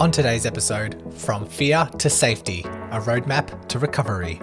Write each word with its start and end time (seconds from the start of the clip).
On 0.00 0.10
today's 0.10 0.46
episode, 0.46 1.12
From 1.14 1.44
Fear 1.44 1.84
to 1.98 2.08
Safety 2.08 2.62
A 2.62 2.98
Roadmap 3.00 3.68
to 3.68 3.78
Recovery. 3.78 4.40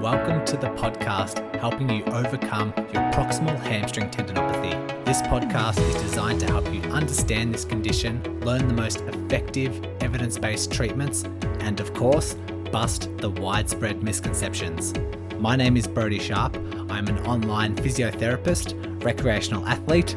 Welcome 0.00 0.44
to 0.44 0.56
the 0.56 0.66
podcast 0.70 1.54
helping 1.54 1.88
you 1.88 2.02
overcome 2.06 2.74
your 2.76 3.04
proximal 3.12 3.56
hamstring 3.60 4.10
tendinopathy. 4.10 5.04
This 5.04 5.22
podcast 5.22 5.78
is 5.88 6.02
designed 6.02 6.40
to 6.40 6.46
help 6.46 6.66
you 6.74 6.80
understand 6.90 7.54
this 7.54 7.64
condition, 7.64 8.20
learn 8.40 8.66
the 8.66 8.74
most 8.74 9.02
effective 9.02 9.84
evidence 10.00 10.36
based 10.36 10.72
treatments, 10.72 11.22
and 11.60 11.78
of 11.78 11.94
course, 11.94 12.34
bust 12.72 13.08
the 13.18 13.30
widespread 13.30 14.02
misconceptions. 14.02 14.92
My 15.38 15.54
name 15.54 15.76
is 15.76 15.86
Brodie 15.86 16.18
Sharp. 16.18 16.56
I'm 16.90 17.06
an 17.06 17.24
online 17.24 17.76
physiotherapist, 17.76 19.04
recreational 19.04 19.64
athlete, 19.64 20.16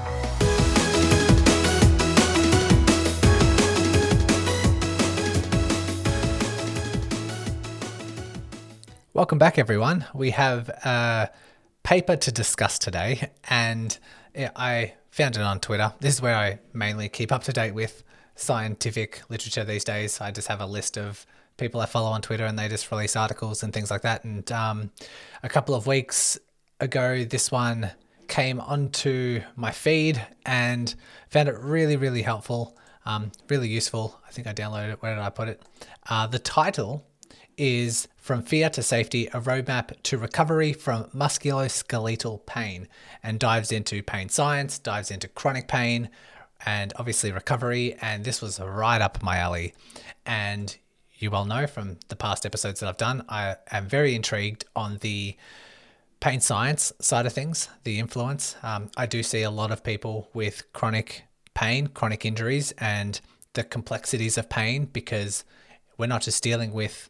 Welcome 9.21 9.37
back, 9.37 9.59
everyone. 9.59 10.03
We 10.15 10.31
have 10.31 10.67
a 10.67 11.29
paper 11.83 12.15
to 12.15 12.31
discuss 12.31 12.79
today, 12.79 13.29
and 13.51 13.95
I 14.35 14.93
found 15.11 15.35
it 15.35 15.43
on 15.43 15.59
Twitter. 15.59 15.93
This 15.99 16.15
is 16.15 16.23
where 16.23 16.35
I 16.35 16.57
mainly 16.73 17.07
keep 17.07 17.31
up 17.31 17.43
to 17.43 17.53
date 17.53 17.75
with 17.75 18.03
scientific 18.33 19.21
literature 19.29 19.63
these 19.63 19.83
days. 19.83 20.19
I 20.21 20.31
just 20.31 20.47
have 20.47 20.59
a 20.59 20.65
list 20.65 20.97
of 20.97 21.27
people 21.57 21.81
I 21.81 21.85
follow 21.85 22.09
on 22.09 22.23
Twitter, 22.23 22.45
and 22.45 22.57
they 22.57 22.67
just 22.67 22.89
release 22.89 23.15
articles 23.15 23.61
and 23.61 23.71
things 23.71 23.91
like 23.91 24.01
that. 24.01 24.23
And 24.23 24.51
um, 24.51 24.89
a 25.43 25.49
couple 25.49 25.75
of 25.75 25.85
weeks 25.85 26.39
ago, 26.79 27.23
this 27.23 27.51
one 27.51 27.91
came 28.27 28.59
onto 28.59 29.41
my 29.55 29.69
feed 29.69 30.19
and 30.47 30.95
found 31.29 31.47
it 31.47 31.59
really, 31.59 31.95
really 31.95 32.23
helpful, 32.23 32.75
um, 33.05 33.31
really 33.49 33.69
useful. 33.69 34.19
I 34.27 34.31
think 34.31 34.47
I 34.47 34.53
downloaded 34.53 34.93
it. 34.93 35.01
Where 35.03 35.13
did 35.13 35.21
I 35.21 35.29
put 35.29 35.47
it? 35.47 35.61
Uh, 36.09 36.25
the 36.25 36.39
title 36.39 37.05
is 37.55 38.07
From 38.21 38.43
Fear 38.43 38.69
to 38.69 38.83
Safety 38.83 39.25
A 39.33 39.41
Roadmap 39.41 39.99
to 40.03 40.15
Recovery 40.15 40.73
from 40.73 41.05
Musculoskeletal 41.05 42.45
Pain 42.45 42.87
and 43.23 43.39
dives 43.39 43.71
into 43.71 44.03
pain 44.03 44.29
science, 44.29 44.77
dives 44.77 45.09
into 45.09 45.27
chronic 45.27 45.67
pain, 45.67 46.07
and 46.63 46.93
obviously 46.97 47.31
recovery. 47.31 47.95
And 47.99 48.23
this 48.23 48.39
was 48.39 48.59
right 48.59 49.01
up 49.01 49.23
my 49.23 49.37
alley. 49.37 49.73
And 50.23 50.77
you 51.17 51.31
well 51.31 51.45
know 51.45 51.65
from 51.65 51.97
the 52.09 52.15
past 52.15 52.45
episodes 52.45 52.79
that 52.81 52.89
I've 52.89 52.97
done, 52.97 53.25
I 53.27 53.55
am 53.71 53.87
very 53.87 54.13
intrigued 54.13 54.65
on 54.75 54.99
the 54.99 55.35
pain 56.19 56.41
science 56.41 56.93
side 57.01 57.25
of 57.25 57.33
things, 57.33 57.69
the 57.85 57.97
influence. 57.97 58.55
Um, 58.61 58.91
I 58.95 59.07
do 59.07 59.23
see 59.23 59.41
a 59.41 59.49
lot 59.49 59.71
of 59.71 59.83
people 59.83 60.29
with 60.35 60.71
chronic 60.73 61.23
pain, 61.55 61.87
chronic 61.87 62.23
injuries, 62.23 62.71
and 62.77 63.19
the 63.53 63.63
complexities 63.63 64.37
of 64.37 64.47
pain 64.47 64.85
because 64.85 65.43
we're 65.97 66.05
not 66.05 66.21
just 66.21 66.43
dealing 66.43 66.71
with 66.71 67.09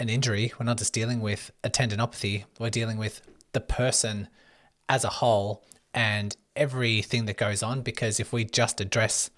an 0.00 0.08
injury, 0.08 0.52
we're 0.58 0.64
not 0.66 0.78
just 0.78 0.94
dealing 0.94 1.20
with 1.20 1.52
a 1.62 1.70
tendinopathy, 1.70 2.44
we're 2.58 2.70
dealing 2.70 2.96
with 2.96 3.20
the 3.52 3.60
person 3.60 4.28
as 4.88 5.04
a 5.04 5.08
whole 5.08 5.62
and 5.92 6.36
everything 6.56 7.26
that 7.26 7.36
goes 7.36 7.62
on. 7.62 7.82
Because 7.82 8.18
if 8.18 8.32
we 8.32 8.44
just 8.44 8.80
address 8.80 9.30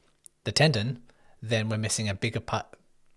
the 0.45 0.53
tendon, 0.53 1.03
then 1.43 1.69
we're 1.69 1.77
missing 1.77 2.09
a 2.09 2.15
bigger 2.15 2.41
part, 2.41 2.67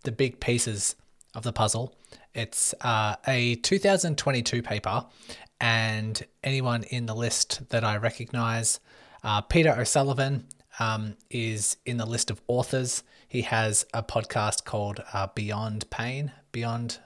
the 0.03 0.11
big 0.11 0.39
pieces 0.39 0.95
of 1.35 1.43
the 1.43 1.53
puzzle. 1.53 1.95
It's 2.33 2.73
uh, 2.81 3.15
a 3.27 3.55
2022 3.55 4.63
paper, 4.63 5.05
and 5.61 6.21
anyone 6.43 6.83
in 6.83 7.05
the 7.05 7.15
list 7.15 7.69
that 7.69 7.83
I 7.83 7.97
recognize, 7.97 8.79
uh, 9.23 9.41
Peter 9.41 9.73
O'Sullivan 9.77 10.47
um, 10.79 11.15
is 11.29 11.77
in 11.85 11.97
the 11.97 12.05
list 12.05 12.31
of 12.31 12.41
authors. 12.47 13.03
He 13.27 13.43
has 13.43 13.85
a 13.93 14.03
podcast 14.03 14.65
called 14.65 15.03
uh, 15.13 15.27
Beyond 15.35 15.89
Pain, 15.89 16.31
Beyond 16.51 16.99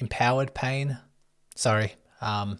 Empowered 0.00 0.54
Pain. 0.54 0.98
Sorry. 1.54 1.94
Um, 2.20 2.58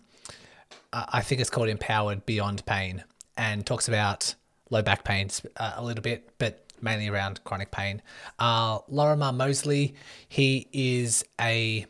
I 0.92 1.20
think 1.20 1.40
it's 1.40 1.50
called 1.50 1.68
Empowered 1.68 2.26
Beyond 2.26 2.66
Pain 2.66 3.04
and 3.36 3.64
talks 3.64 3.88
about 3.88 4.34
low 4.70 4.82
back 4.82 5.04
pain 5.04 5.28
uh, 5.56 5.74
a 5.76 5.84
little 5.84 6.02
bit, 6.02 6.30
but 6.38 6.64
mainly 6.80 7.08
around 7.08 7.42
chronic 7.44 7.70
pain. 7.70 8.02
Uh, 8.38 8.78
Lorimer 8.88 9.32
Moseley, 9.32 9.94
he 10.28 10.68
is 10.72 11.24
a, 11.40 11.86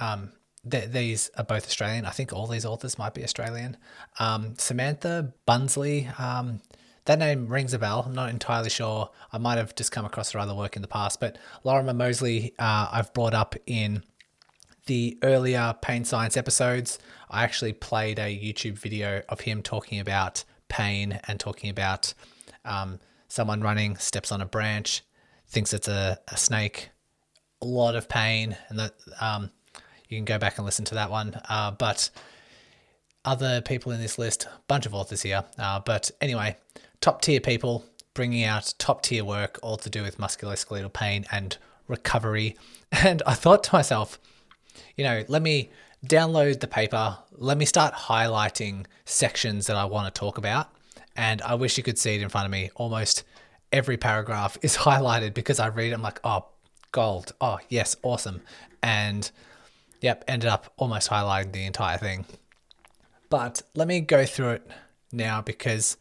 um, 0.00 0.32
th- 0.68 0.90
these 0.90 1.30
are 1.36 1.44
both 1.44 1.66
Australian. 1.66 2.04
I 2.04 2.10
think 2.10 2.32
all 2.32 2.46
these 2.46 2.64
authors 2.64 2.98
might 2.98 3.14
be 3.14 3.24
Australian. 3.24 3.76
Um, 4.18 4.54
Samantha 4.58 5.32
Bunzli, 5.48 6.18
um, 6.20 6.60
that 7.06 7.18
name 7.18 7.48
rings 7.48 7.72
a 7.72 7.78
bell. 7.78 8.04
I'm 8.06 8.14
not 8.14 8.30
entirely 8.30 8.70
sure. 8.70 9.10
I 9.32 9.38
might 9.38 9.58
have 9.58 9.74
just 9.74 9.92
come 9.92 10.04
across 10.04 10.32
her 10.32 10.38
other 10.38 10.54
work 10.54 10.76
in 10.76 10.82
the 10.82 10.88
past, 10.88 11.20
but 11.20 11.38
Lorimer 11.64 11.94
Moseley, 11.94 12.54
uh, 12.58 12.88
I've 12.92 13.12
brought 13.12 13.34
up 13.34 13.54
in 13.66 14.02
the 14.86 15.18
earlier 15.22 15.74
pain 15.82 16.04
science 16.04 16.36
episodes, 16.36 16.98
I 17.30 17.44
actually 17.44 17.72
played 17.72 18.18
a 18.18 18.36
YouTube 18.36 18.78
video 18.78 19.22
of 19.28 19.40
him 19.40 19.62
talking 19.62 20.00
about 20.00 20.44
pain 20.68 21.20
and 21.28 21.38
talking 21.38 21.70
about 21.70 22.14
um, 22.64 22.98
someone 23.28 23.60
running, 23.60 23.96
steps 23.96 24.32
on 24.32 24.40
a 24.40 24.46
branch, 24.46 25.02
thinks 25.48 25.72
it's 25.72 25.88
a, 25.88 26.18
a 26.28 26.36
snake, 26.36 26.90
a 27.62 27.66
lot 27.66 27.94
of 27.94 28.08
pain, 28.08 28.56
and 28.68 28.78
that 28.78 28.94
um, 29.20 29.50
you 30.08 30.16
can 30.16 30.24
go 30.24 30.38
back 30.38 30.58
and 30.58 30.64
listen 30.64 30.84
to 30.86 30.94
that 30.94 31.10
one. 31.10 31.38
Uh, 31.48 31.72
but 31.72 32.10
other 33.24 33.60
people 33.60 33.92
in 33.92 34.00
this 34.00 34.18
list, 34.18 34.46
bunch 34.68 34.86
of 34.86 34.94
authors 34.94 35.22
here. 35.22 35.44
Uh, 35.58 35.80
but 35.80 36.10
anyway, 36.20 36.56
top 37.00 37.22
tier 37.22 37.40
people 37.40 37.84
bringing 38.14 38.44
out 38.44 38.72
top 38.78 39.02
tier 39.02 39.24
work, 39.24 39.58
all 39.62 39.76
to 39.76 39.90
do 39.90 40.02
with 40.02 40.18
musculoskeletal 40.18 40.92
pain 40.92 41.26
and 41.30 41.58
recovery. 41.88 42.56
And 42.92 43.20
I 43.26 43.34
thought 43.34 43.64
to 43.64 43.74
myself, 43.74 44.18
you 44.96 45.04
know, 45.04 45.24
let 45.28 45.42
me 45.42 45.70
download 46.06 46.60
the 46.60 46.66
paper, 46.66 47.18
let 47.32 47.58
me 47.58 47.64
start 47.64 47.94
highlighting 47.94 48.86
sections 49.04 49.66
that 49.66 49.76
I 49.76 49.84
want 49.84 50.12
to 50.12 50.18
talk 50.18 50.38
about. 50.38 50.70
And 51.16 51.40
I 51.42 51.54
wish 51.54 51.76
you 51.76 51.82
could 51.82 51.98
see 51.98 52.14
it 52.14 52.22
in 52.22 52.28
front 52.28 52.44
of 52.44 52.50
me. 52.50 52.70
Almost 52.74 53.24
every 53.72 53.96
paragraph 53.96 54.58
is 54.62 54.76
highlighted 54.76 55.34
because 55.34 55.58
I 55.58 55.68
read 55.68 55.90
it, 55.90 55.94
I'm 55.94 56.02
like, 56.02 56.20
oh, 56.24 56.46
gold. 56.92 57.32
Oh, 57.40 57.58
yes, 57.68 57.96
awesome. 58.02 58.42
And 58.82 59.30
yep, 60.00 60.24
ended 60.28 60.48
up 60.48 60.72
almost 60.76 61.10
highlighting 61.10 61.52
the 61.52 61.64
entire 61.64 61.98
thing. 61.98 62.26
But 63.28 63.62
let 63.74 63.88
me 63.88 64.00
go 64.00 64.24
through 64.24 64.50
it 64.50 64.70
now 65.12 65.42
because 65.42 65.96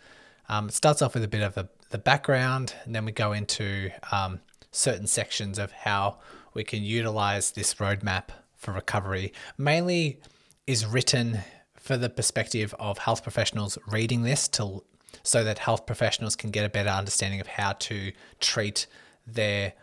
um, 0.47 0.67
it 0.67 0.73
starts 0.73 1.01
off 1.01 1.15
with 1.15 1.23
a 1.23 1.27
bit 1.27 1.41
of 1.41 1.57
a, 1.57 1.69
the 1.89 1.97
background, 1.97 2.75
and 2.83 2.93
then 2.93 3.05
we 3.05 3.11
go 3.11 3.31
into 3.31 3.89
um, 4.11 4.41
certain 4.71 5.07
sections 5.07 5.57
of 5.57 5.71
how 5.71 6.19
we 6.53 6.63
can 6.63 6.83
utilize 6.83 7.51
this 7.51 7.75
roadmap 7.75 8.29
for 8.65 8.71
recovery 8.71 9.31
mainly 9.57 10.19
is 10.67 10.85
written 10.85 11.39
for 11.77 11.97
the 11.97 12.09
perspective 12.09 12.73
of 12.79 12.97
health 12.97 13.23
professionals 13.23 13.77
reading 13.87 14.23
this 14.23 14.47
to 14.47 14.83
so 15.23 15.43
that 15.43 15.59
health 15.59 15.85
professionals 15.85 16.35
can 16.35 16.51
get 16.51 16.65
a 16.65 16.69
better 16.69 16.89
understanding 16.89 17.39
of 17.39 17.47
how 17.47 17.73
to 17.73 18.11
treat 18.39 18.87
their 19.25 19.73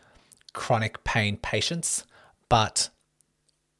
chronic 0.52 1.02
pain 1.04 1.36
patients 1.36 2.04
but 2.48 2.90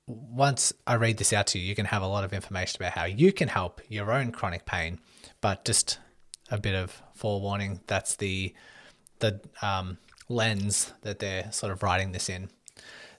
once 0.07 0.73
I 0.87 0.95
read 0.95 1.19
this 1.19 1.33
out 1.33 1.47
to 1.49 1.59
you, 1.59 1.67
you 1.67 1.75
can 1.75 1.87
have 1.87 2.03
a 2.03 2.07
lot 2.07 2.25
of 2.25 2.33
information 2.33 2.83
about 2.83 2.93
how 2.93 3.05
you 3.05 3.33
can 3.33 3.49
help 3.49 3.81
your 3.89 4.13
own 4.13 4.33
chronic 4.33 4.67
pain. 4.67 4.99
But 5.41 5.65
just 5.65 5.99
a 6.51 6.59
bit 6.59 6.75
of 6.75 7.03
forewarning: 7.15 7.81
that's 7.87 8.17
the 8.17 8.55
the 9.21 9.41
um, 9.61 9.99
lens 10.29 10.93
that 11.03 11.21
they're 11.21 11.51
sort 11.53 11.73
of 11.73 11.83
writing 11.83 12.13
this 12.13 12.29
in. 12.29 12.51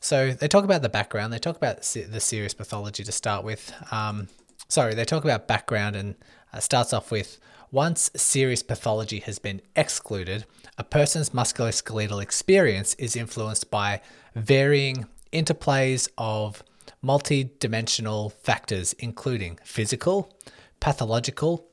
So 0.04 0.34
they 0.34 0.50
talk 0.50 0.66
about 0.66 0.82
the 0.82 0.90
background. 0.90 1.32
They 1.32 1.40
talk 1.40 1.56
about 1.56 1.78
the 1.78 2.20
serious 2.20 2.54
pathology 2.54 3.06
to 3.06 3.12
start 3.14 3.46
with. 3.46 3.74
Um, 3.90 4.28
sorry, 4.68 4.96
they 4.96 5.06
talk 5.06 5.24
about 5.24 5.48
background 5.48 5.96
and 5.96 6.16
uh, 6.52 6.60
starts 6.60 6.92
off 6.92 7.10
with 7.10 7.40
once 7.72 8.12
serious 8.14 8.62
pathology 8.62 9.20
has 9.20 9.40
been 9.40 9.62
excluded, 9.78 10.46
a 10.78 10.84
person's 10.84 11.30
musculoskeletal 11.30 12.22
experience 12.22 12.96
is 12.96 13.16
influenced 13.16 13.72
by 13.72 14.02
varying 14.36 15.08
interplays 15.32 16.10
of 16.18 16.64
multi-dimensional 17.02 18.30
factors 18.30 18.92
including 19.00 19.58
physical, 19.64 20.38
pathological, 20.82 21.66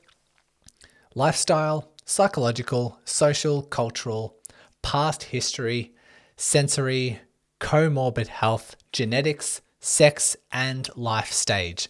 lifestyle, 1.15 1.91
psychological, 2.05 2.97
social, 3.03 3.61
cultural, 3.61 4.37
past 4.81 5.23
history, 5.23 5.93
sensory, 6.37 7.19
comorbid 7.61 8.27
health, 8.27 8.75
genetics, 8.91 9.61
sex, 9.79 10.35
and 10.51 10.89
life 10.97 11.31
stage. 11.31 11.87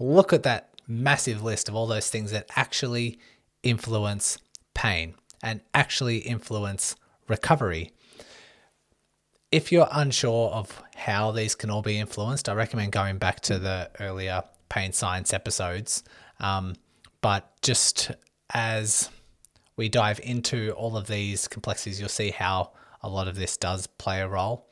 Look 0.00 0.32
at 0.32 0.42
that 0.42 0.70
massive 0.88 1.42
list 1.42 1.68
of 1.68 1.76
all 1.76 1.86
those 1.86 2.10
things 2.10 2.32
that 2.32 2.50
actually 2.56 3.20
influence 3.62 4.38
pain 4.74 5.14
and 5.42 5.60
actually 5.74 6.18
influence 6.18 6.96
recovery. 7.28 7.92
If 9.52 9.70
you're 9.70 9.88
unsure 9.92 10.50
of 10.50 10.82
how 10.96 11.32
these 11.32 11.54
can 11.54 11.70
all 11.70 11.82
be 11.82 11.98
influenced, 11.98 12.48
I 12.48 12.54
recommend 12.54 12.92
going 12.92 13.18
back 13.18 13.40
to 13.40 13.58
the 13.58 13.90
earlier 14.00 14.42
pain 14.68 14.92
science 14.92 15.32
episodes. 15.32 16.02
Um, 16.40 16.76
but 17.20 17.50
just 17.60 18.12
as 18.54 19.10
we 19.76 19.88
dive 19.88 20.20
into 20.22 20.72
all 20.72 20.96
of 20.96 21.06
these 21.06 21.46
complexities, 21.46 22.00
you'll 22.00 22.08
see 22.08 22.30
how 22.30 22.72
a 23.02 23.08
lot 23.08 23.28
of 23.28 23.36
this 23.36 23.56
does 23.56 23.86
play 23.86 24.20
a 24.20 24.28
role. 24.28 24.69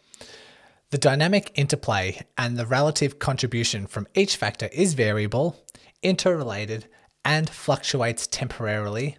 The 0.91 0.99
dynamic 0.99 1.53
interplay 1.55 2.21
and 2.39 2.57
the 2.57 2.67
relative 2.67 3.19
contribution 3.19 3.87
from 3.87 4.09
each 4.15 4.37
factor 4.37 4.69
is 4.73 4.95
variable, 4.95 5.63
interrelated, 6.03 6.87
and 7.25 7.51
fluctuates 7.51 8.27
temporarily, 8.27 9.19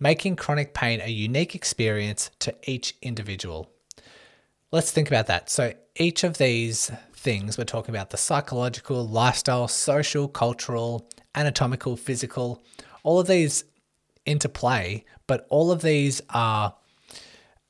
making 0.00 0.36
chronic 0.36 0.72
pain 0.72 1.00
a 1.02 1.10
unique 1.10 1.54
experience 1.54 2.30
to 2.38 2.54
each 2.64 2.96
individual. 3.02 3.70
Let's 4.72 4.90
think 4.90 5.08
about 5.08 5.26
that. 5.26 5.50
So, 5.50 5.74
each 5.96 6.24
of 6.24 6.38
these 6.38 6.90
things, 7.12 7.58
we're 7.58 7.64
talking 7.64 7.94
about 7.94 8.10
the 8.10 8.16
psychological, 8.16 9.06
lifestyle, 9.06 9.68
social, 9.68 10.28
cultural, 10.28 11.08
anatomical, 11.34 11.96
physical, 11.96 12.62
all 13.02 13.18
of 13.18 13.26
these 13.26 13.64
interplay, 14.24 15.04
but 15.26 15.46
all 15.50 15.70
of 15.70 15.82
these 15.82 16.22
are 16.30 16.74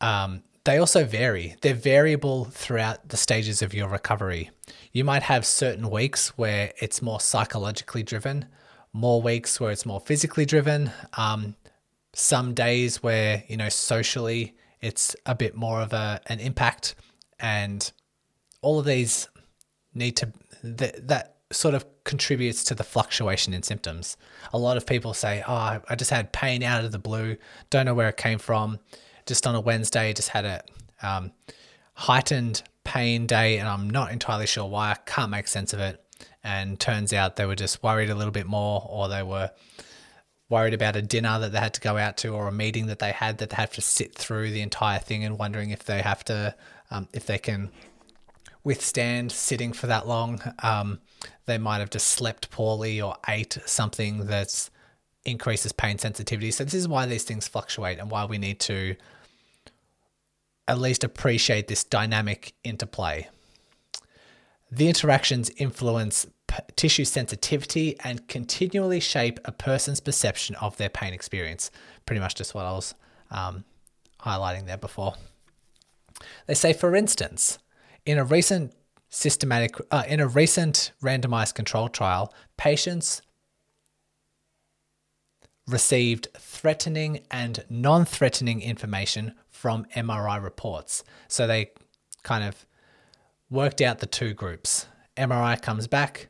um, 0.00 0.42
they 0.64 0.78
also 0.78 1.04
vary. 1.04 1.56
They're 1.60 1.74
variable 1.74 2.44
throughout 2.46 3.08
the 3.08 3.16
stages 3.16 3.62
of 3.62 3.74
your 3.74 3.88
recovery. 3.88 4.50
You 4.92 5.04
might 5.04 5.22
have 5.22 5.46
certain 5.46 5.90
weeks 5.90 6.36
where 6.36 6.72
it's 6.78 7.02
more 7.02 7.20
psychologically 7.20 8.02
driven, 8.02 8.46
more 8.92 9.22
weeks 9.22 9.60
where 9.60 9.70
it's 9.70 9.86
more 9.86 10.00
physically 10.00 10.44
driven, 10.44 10.90
um, 11.16 11.56
some 12.14 12.54
days 12.54 13.02
where, 13.02 13.44
you 13.48 13.56
know, 13.56 13.68
socially 13.68 14.54
it's 14.80 15.16
a 15.26 15.34
bit 15.34 15.54
more 15.54 15.80
of 15.80 15.92
a, 15.92 16.20
an 16.26 16.40
impact. 16.40 16.94
And 17.38 17.90
all 18.62 18.78
of 18.78 18.84
these 18.84 19.28
need 19.94 20.16
to, 20.16 20.32
that, 20.62 21.08
that 21.08 21.36
sort 21.50 21.74
of 21.74 21.86
contributes 22.04 22.64
to 22.64 22.74
the 22.74 22.84
fluctuation 22.84 23.54
in 23.54 23.62
symptoms. 23.62 24.16
A 24.52 24.58
lot 24.58 24.76
of 24.76 24.86
people 24.86 25.14
say, 25.14 25.42
Oh, 25.46 25.80
I 25.88 25.94
just 25.96 26.10
had 26.10 26.32
pain 26.32 26.62
out 26.62 26.84
of 26.84 26.92
the 26.92 26.98
blue, 26.98 27.36
don't 27.70 27.86
know 27.86 27.94
where 27.94 28.08
it 28.08 28.16
came 28.16 28.38
from 28.38 28.78
just 29.28 29.46
on 29.46 29.54
a 29.54 29.60
Wednesday, 29.60 30.12
just 30.12 30.30
had 30.30 30.44
a 30.44 30.62
um, 31.02 31.30
heightened 31.94 32.62
pain 32.82 33.26
day, 33.26 33.58
and 33.58 33.68
I'm 33.68 33.88
not 33.88 34.10
entirely 34.10 34.46
sure 34.46 34.66
why. 34.66 34.92
I 34.92 34.94
can't 35.06 35.30
make 35.30 35.46
sense 35.46 35.72
of 35.72 35.78
it. 35.78 36.02
And 36.42 36.80
turns 36.80 37.12
out 37.12 37.36
they 37.36 37.44
were 37.46 37.54
just 37.54 37.82
worried 37.82 38.10
a 38.10 38.14
little 38.14 38.32
bit 38.32 38.46
more, 38.46 38.84
or 38.88 39.08
they 39.08 39.22
were 39.22 39.50
worried 40.48 40.72
about 40.72 40.96
a 40.96 41.02
dinner 41.02 41.38
that 41.38 41.52
they 41.52 41.58
had 41.58 41.74
to 41.74 41.80
go 41.80 41.98
out 41.98 42.16
to, 42.18 42.30
or 42.30 42.48
a 42.48 42.52
meeting 42.52 42.86
that 42.86 42.98
they 42.98 43.12
had 43.12 43.38
that 43.38 43.50
they 43.50 43.56
have 43.56 43.72
to 43.74 43.82
sit 43.82 44.14
through 44.14 44.50
the 44.50 44.62
entire 44.62 44.98
thing, 44.98 45.22
and 45.22 45.38
wondering 45.38 45.70
if 45.70 45.84
they 45.84 46.00
have 46.00 46.24
to, 46.24 46.54
um, 46.90 47.06
if 47.12 47.26
they 47.26 47.38
can 47.38 47.70
withstand 48.64 49.30
sitting 49.30 49.72
for 49.72 49.86
that 49.86 50.08
long. 50.08 50.40
Um, 50.62 51.00
they 51.44 51.58
might 51.58 51.78
have 51.78 51.90
just 51.90 52.08
slept 52.08 52.50
poorly 52.50 53.00
or 53.00 53.16
ate 53.28 53.58
something 53.66 54.26
that 54.26 54.70
increases 55.24 55.72
pain 55.72 55.98
sensitivity. 55.98 56.50
So 56.50 56.64
this 56.64 56.74
is 56.74 56.88
why 56.88 57.06
these 57.06 57.24
things 57.24 57.46
fluctuate 57.46 57.98
and 57.98 58.10
why 58.10 58.24
we 58.24 58.38
need 58.38 58.60
to 58.60 58.96
at 60.68 60.78
least 60.78 61.02
appreciate 61.02 61.66
this 61.66 61.82
dynamic 61.82 62.52
interplay. 62.62 63.28
The 64.70 64.88
interactions 64.88 65.50
influence 65.56 66.26
p- 66.46 66.58
tissue 66.76 67.06
sensitivity 67.06 67.96
and 68.04 68.28
continually 68.28 69.00
shape 69.00 69.40
a 69.46 69.52
person's 69.52 69.98
perception 69.98 70.54
of 70.56 70.76
their 70.76 70.90
pain 70.90 71.14
experience. 71.14 71.70
Pretty 72.04 72.20
much 72.20 72.34
just 72.34 72.54
what 72.54 72.66
I 72.66 72.72
was 72.72 72.94
um, 73.30 73.64
highlighting 74.20 74.66
there 74.66 74.76
before. 74.76 75.14
They 76.46 76.54
say, 76.54 76.74
for 76.74 76.94
instance, 76.94 77.58
in 78.04 78.18
a 78.18 78.24
recent 78.24 78.74
systematic, 79.08 79.76
uh, 79.90 80.04
in 80.06 80.20
a 80.20 80.28
recent 80.28 80.92
randomized 81.02 81.54
control 81.54 81.88
trial, 81.88 82.32
patients 82.58 83.22
received 85.68 86.28
threatening 86.38 87.20
and 87.30 87.64
non 87.68 88.04
threatening 88.04 88.62
information 88.62 89.34
from 89.48 89.86
MRI 89.94 90.42
reports. 90.42 91.04
So 91.28 91.46
they 91.46 91.72
kind 92.22 92.44
of 92.44 92.66
worked 93.50 93.80
out 93.80 93.98
the 93.98 94.06
two 94.06 94.34
groups. 94.34 94.86
MRI 95.16 95.60
comes 95.60 95.86
back 95.86 96.28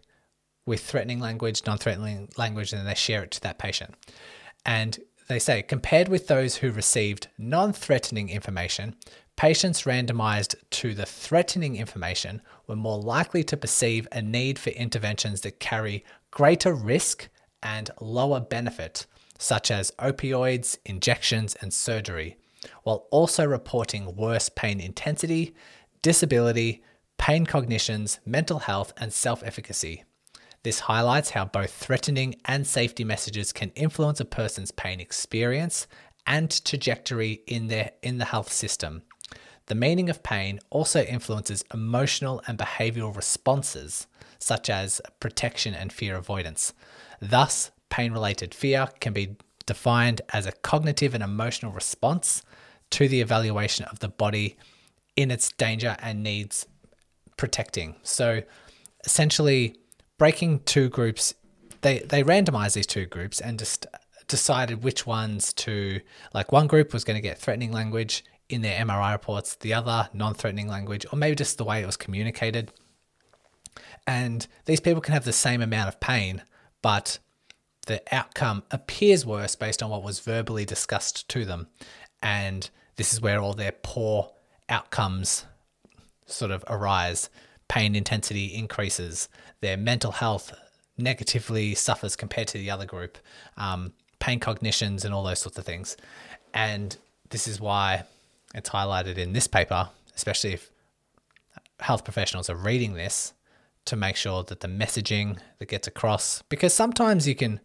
with 0.66 0.82
threatening 0.82 1.20
language, 1.20 1.62
non 1.66 1.78
threatening 1.78 2.28
language, 2.36 2.72
and 2.72 2.86
they 2.86 2.94
share 2.94 3.22
it 3.22 3.30
to 3.32 3.40
that 3.42 3.58
patient. 3.58 3.94
And 4.66 4.98
they 5.28 5.38
say, 5.38 5.62
compared 5.62 6.08
with 6.08 6.26
those 6.26 6.56
who 6.56 6.70
received 6.70 7.28
non 7.38 7.72
threatening 7.72 8.30
information, 8.30 8.96
patients 9.36 9.82
randomized 9.82 10.54
to 10.70 10.94
the 10.94 11.06
threatening 11.06 11.76
information 11.76 12.42
were 12.66 12.76
more 12.76 12.98
likely 12.98 13.44
to 13.44 13.56
perceive 13.56 14.08
a 14.10 14.20
need 14.20 14.58
for 14.58 14.70
interventions 14.70 15.42
that 15.42 15.60
carry 15.60 16.04
greater 16.30 16.74
risk 16.74 17.28
and 17.62 17.90
lower 18.00 18.40
benefit 18.40 19.06
such 19.38 19.70
as 19.70 19.92
opioids, 19.92 20.76
injections, 20.84 21.54
and 21.60 21.72
surgery, 21.72 22.36
while 22.82 23.06
also 23.10 23.46
reporting 23.46 24.14
worse 24.16 24.48
pain 24.48 24.80
intensity, 24.80 25.54
disability, 26.02 26.82
pain 27.16 27.46
cognitions, 27.46 28.18
mental 28.26 28.58
health, 28.60 28.92
and 28.96 29.12
self 29.12 29.42
efficacy. 29.44 30.04
This 30.64 30.80
highlights 30.80 31.30
how 31.30 31.44
both 31.44 31.72
threatening 31.72 32.34
and 32.44 32.66
safety 32.66 33.04
messages 33.04 33.52
can 33.52 33.70
influence 33.70 34.20
a 34.20 34.24
person's 34.24 34.72
pain 34.72 35.00
experience 35.00 35.86
and 36.26 36.62
trajectory 36.64 37.42
in, 37.46 37.68
their, 37.68 37.92
in 38.02 38.18
the 38.18 38.26
health 38.26 38.52
system. 38.52 39.02
The 39.66 39.74
meaning 39.74 40.10
of 40.10 40.22
pain 40.22 40.60
also 40.70 41.02
influences 41.02 41.64
emotional 41.72 42.42
and 42.46 42.58
behavioral 42.58 43.14
responses, 43.14 44.06
such 44.38 44.68
as 44.68 45.00
protection 45.20 45.74
and 45.74 45.92
fear 45.92 46.16
avoidance. 46.16 46.72
Thus, 47.20 47.70
pain 47.90 48.12
related 48.12 48.54
fear 48.54 48.88
can 49.00 49.12
be 49.12 49.36
defined 49.66 50.20
as 50.32 50.46
a 50.46 50.52
cognitive 50.52 51.14
and 51.14 51.22
emotional 51.22 51.72
response 51.72 52.42
to 52.90 53.08
the 53.08 53.20
evaluation 53.20 53.84
of 53.86 53.98
the 53.98 54.08
body 54.08 54.56
in 55.16 55.30
its 55.30 55.52
danger 55.52 55.96
and 56.00 56.22
needs 56.22 56.66
protecting. 57.36 57.96
So 58.02 58.42
essentially, 59.04 59.76
breaking 60.16 60.60
two 60.60 60.88
groups, 60.88 61.34
they, 61.82 62.00
they 62.00 62.22
randomized 62.22 62.74
these 62.74 62.86
two 62.86 63.06
groups 63.06 63.40
and 63.40 63.58
just 63.58 63.86
decided 64.26 64.82
which 64.82 65.06
ones 65.06 65.52
to, 65.54 66.00
like, 66.34 66.52
one 66.52 66.66
group 66.66 66.92
was 66.92 67.04
going 67.04 67.16
to 67.16 67.22
get 67.22 67.38
threatening 67.38 67.72
language 67.72 68.24
in 68.48 68.62
their 68.62 68.82
MRI 68.84 69.12
reports, 69.12 69.54
the 69.56 69.74
other 69.74 70.08
non 70.12 70.34
threatening 70.34 70.68
language, 70.68 71.04
or 71.12 71.18
maybe 71.18 71.36
just 71.36 71.58
the 71.58 71.64
way 71.64 71.82
it 71.82 71.86
was 71.86 71.96
communicated. 71.96 72.72
And 74.06 74.46
these 74.64 74.80
people 74.80 75.00
can 75.00 75.14
have 75.14 75.24
the 75.24 75.32
same 75.32 75.60
amount 75.60 75.88
of 75.88 76.00
pain, 76.00 76.42
but 76.80 77.18
the 77.88 78.02
outcome 78.14 78.62
appears 78.70 79.26
worse 79.26 79.56
based 79.56 79.82
on 79.82 79.90
what 79.90 80.02
was 80.02 80.20
verbally 80.20 80.64
discussed 80.64 81.28
to 81.30 81.44
them. 81.44 81.66
And 82.22 82.70
this 82.96 83.12
is 83.12 83.20
where 83.20 83.40
all 83.40 83.54
their 83.54 83.72
poor 83.72 84.30
outcomes 84.68 85.46
sort 86.26 86.50
of 86.50 86.64
arise. 86.68 87.30
Pain 87.66 87.96
intensity 87.96 88.54
increases, 88.54 89.28
their 89.60 89.76
mental 89.76 90.12
health 90.12 90.54
negatively 90.96 91.74
suffers 91.74 92.16
compared 92.16 92.48
to 92.48 92.58
the 92.58 92.70
other 92.70 92.86
group, 92.86 93.18
um, 93.56 93.92
pain 94.18 94.40
cognitions, 94.40 95.04
and 95.04 95.14
all 95.14 95.22
those 95.22 95.40
sorts 95.40 95.58
of 95.58 95.64
things. 95.64 95.96
And 96.54 96.96
this 97.30 97.46
is 97.46 97.60
why 97.60 98.04
it's 98.54 98.70
highlighted 98.70 99.16
in 99.16 99.32
this 99.32 99.46
paper, 99.46 99.90
especially 100.14 100.54
if 100.54 100.70
health 101.80 102.04
professionals 102.04 102.50
are 102.50 102.56
reading 102.56 102.94
this 102.94 103.32
to 103.84 103.96
make 103.96 104.16
sure 104.16 104.42
that 104.44 104.60
the 104.60 104.68
messaging 104.68 105.38
that 105.58 105.68
gets 105.68 105.86
across, 105.86 106.42
because 106.48 106.74
sometimes 106.74 107.28
you 107.28 107.34
can 107.34 107.60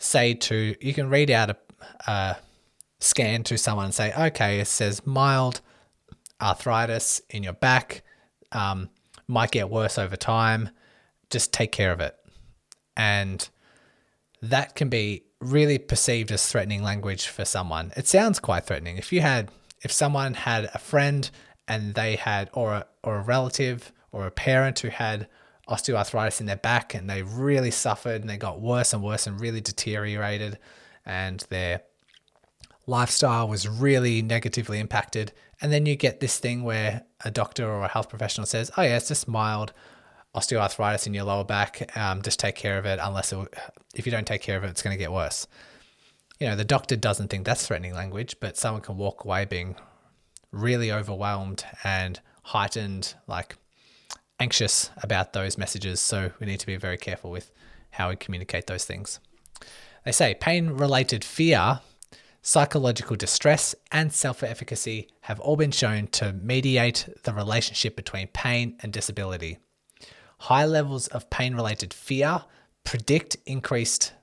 say 0.00 0.34
to, 0.34 0.74
you 0.80 0.94
can 0.94 1.08
read 1.08 1.30
out 1.30 1.50
a, 1.50 1.56
a 2.10 2.36
scan 2.98 3.44
to 3.44 3.56
someone 3.56 3.84
and 3.84 3.94
say, 3.94 4.12
okay, 4.12 4.58
it 4.58 4.66
says 4.66 5.06
mild 5.06 5.60
arthritis 6.40 7.20
in 7.30 7.42
your 7.42 7.52
back, 7.52 8.02
um, 8.50 8.88
might 9.28 9.52
get 9.52 9.70
worse 9.70 9.98
over 9.98 10.16
time. 10.16 10.70
Just 11.28 11.52
take 11.52 11.70
care 11.70 11.92
of 11.92 12.00
it. 12.00 12.16
And 12.96 13.48
that 14.42 14.74
can 14.74 14.88
be 14.88 15.24
really 15.40 15.78
perceived 15.78 16.32
as 16.32 16.46
threatening 16.48 16.82
language 16.82 17.26
for 17.26 17.44
someone. 17.44 17.92
It 17.96 18.08
sounds 18.08 18.40
quite 18.40 18.64
threatening. 18.64 18.96
If 18.96 19.12
you 19.12 19.20
had, 19.20 19.50
if 19.82 19.92
someone 19.92 20.34
had 20.34 20.70
a 20.74 20.78
friend 20.78 21.30
and 21.68 21.94
they 21.94 22.16
had, 22.16 22.50
or 22.52 22.72
a, 22.72 22.86
or 23.04 23.18
a 23.18 23.22
relative 23.22 23.92
or 24.12 24.26
a 24.26 24.30
parent 24.30 24.80
who 24.80 24.88
had 24.88 25.28
osteoarthritis 25.70 26.40
in 26.40 26.46
their 26.46 26.56
back 26.56 26.94
and 26.94 27.08
they 27.08 27.22
really 27.22 27.70
suffered 27.70 28.20
and 28.20 28.28
they 28.28 28.36
got 28.36 28.60
worse 28.60 28.92
and 28.92 29.02
worse 29.02 29.26
and 29.26 29.40
really 29.40 29.60
deteriorated 29.60 30.58
and 31.06 31.46
their 31.48 31.82
lifestyle 32.86 33.48
was 33.48 33.68
really 33.68 34.20
negatively 34.20 34.80
impacted. 34.80 35.32
And 35.62 35.72
then 35.72 35.86
you 35.86 35.96
get 35.96 36.20
this 36.20 36.38
thing 36.38 36.64
where 36.64 37.04
a 37.24 37.30
doctor 37.30 37.70
or 37.70 37.82
a 37.82 37.88
health 37.88 38.08
professional 38.08 38.46
says, 38.46 38.70
Oh, 38.76 38.82
yeah, 38.82 38.96
it's 38.96 39.08
just 39.08 39.28
mild 39.28 39.72
osteoarthritis 40.34 41.06
in 41.06 41.14
your 41.14 41.24
lower 41.24 41.44
back. 41.44 41.96
Um, 41.96 42.22
just 42.22 42.40
take 42.40 42.56
care 42.56 42.78
of 42.78 42.86
it, 42.86 42.98
unless 43.02 43.32
it, 43.32 43.38
if 43.94 44.06
you 44.06 44.12
don't 44.12 44.26
take 44.26 44.42
care 44.42 44.56
of 44.56 44.64
it, 44.64 44.70
it's 44.70 44.82
going 44.82 44.94
to 44.94 44.98
get 44.98 45.12
worse. 45.12 45.46
you 46.40 46.46
know, 46.46 46.56
the 46.56 46.64
doctor 46.64 46.96
doesn't 46.96 47.28
think 47.28 47.44
that's 47.44 47.66
threatening 47.66 47.94
language, 47.94 48.36
but 48.40 48.56
someone 48.56 48.82
can 48.82 48.96
walk 48.96 49.24
away 49.24 49.44
being 49.44 49.76
really 50.52 50.90
overwhelmed 50.90 51.64
and 51.84 52.20
heightened, 52.42 53.14
like 53.26 53.56
anxious 54.40 54.90
about 55.02 55.32
those 55.32 55.58
messages. 55.58 56.00
So 56.00 56.32
we 56.40 56.46
need 56.46 56.60
to 56.60 56.66
be 56.66 56.76
very 56.76 56.96
careful 56.96 57.30
with 57.30 57.52
how 57.90 58.08
we 58.08 58.16
communicate 58.16 58.66
those 58.66 58.84
things. 58.84 59.20
They 60.04 60.12
say 60.12 60.34
pain 60.34 60.70
related 60.70 61.22
fear, 61.22 61.80
psychological 62.42 63.16
distress, 63.16 63.74
and 63.92 64.12
self 64.12 64.42
efficacy 64.42 65.08
have 65.22 65.38
all 65.40 65.56
been 65.56 65.70
shown 65.70 66.06
to 66.08 66.32
mediate 66.32 67.08
the 67.24 67.34
relationship 67.34 67.94
between 67.96 68.28
pain 68.28 68.76
and 68.80 68.92
disability. 68.92 69.58
High 70.38 70.64
levels 70.64 71.06
of 71.08 71.28
pain 71.28 71.54
related 71.54 71.92
fear 71.92 72.44
predict 72.82 73.36
increased 73.44 74.14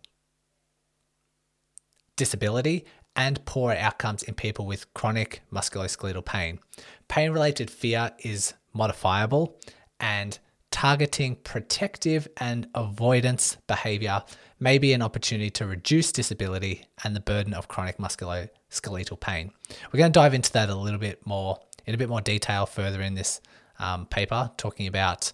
disability 2.15 2.85
and 3.15 3.43
poorer 3.45 3.75
outcomes 3.75 4.23
in 4.23 4.33
people 4.33 4.65
with 4.65 4.91
chronic 4.95 5.41
musculoskeletal 5.53 6.25
pain. 6.25 6.59
Pain 7.07 7.31
related 7.31 7.69
fear 7.69 8.11
is 8.19 8.55
modifiable 8.73 9.59
and 9.99 10.39
targeting 10.71 11.35
protective 11.37 12.27
and 12.37 12.67
avoidance 12.75 13.57
behavior 13.67 14.23
may 14.59 14.77
be 14.77 14.93
an 14.93 15.01
opportunity 15.01 15.49
to 15.49 15.65
reduce 15.65 16.11
disability 16.11 16.85
and 17.03 17.15
the 17.15 17.19
burden 17.19 17.53
of 17.53 17.67
chronic 17.67 17.97
musculoskeletal 17.97 19.19
pain. 19.19 19.51
We're 19.91 19.99
going 19.99 20.11
to 20.11 20.19
dive 20.19 20.33
into 20.33 20.51
that 20.53 20.69
a 20.69 20.75
little 20.75 20.99
bit 20.99 21.25
more 21.25 21.59
in 21.85 21.95
a 21.95 21.97
bit 21.97 22.09
more 22.09 22.21
detail 22.21 22.65
further 22.65 23.01
in 23.01 23.15
this 23.15 23.41
um, 23.79 24.05
paper, 24.05 24.51
talking 24.57 24.87
about 24.87 25.31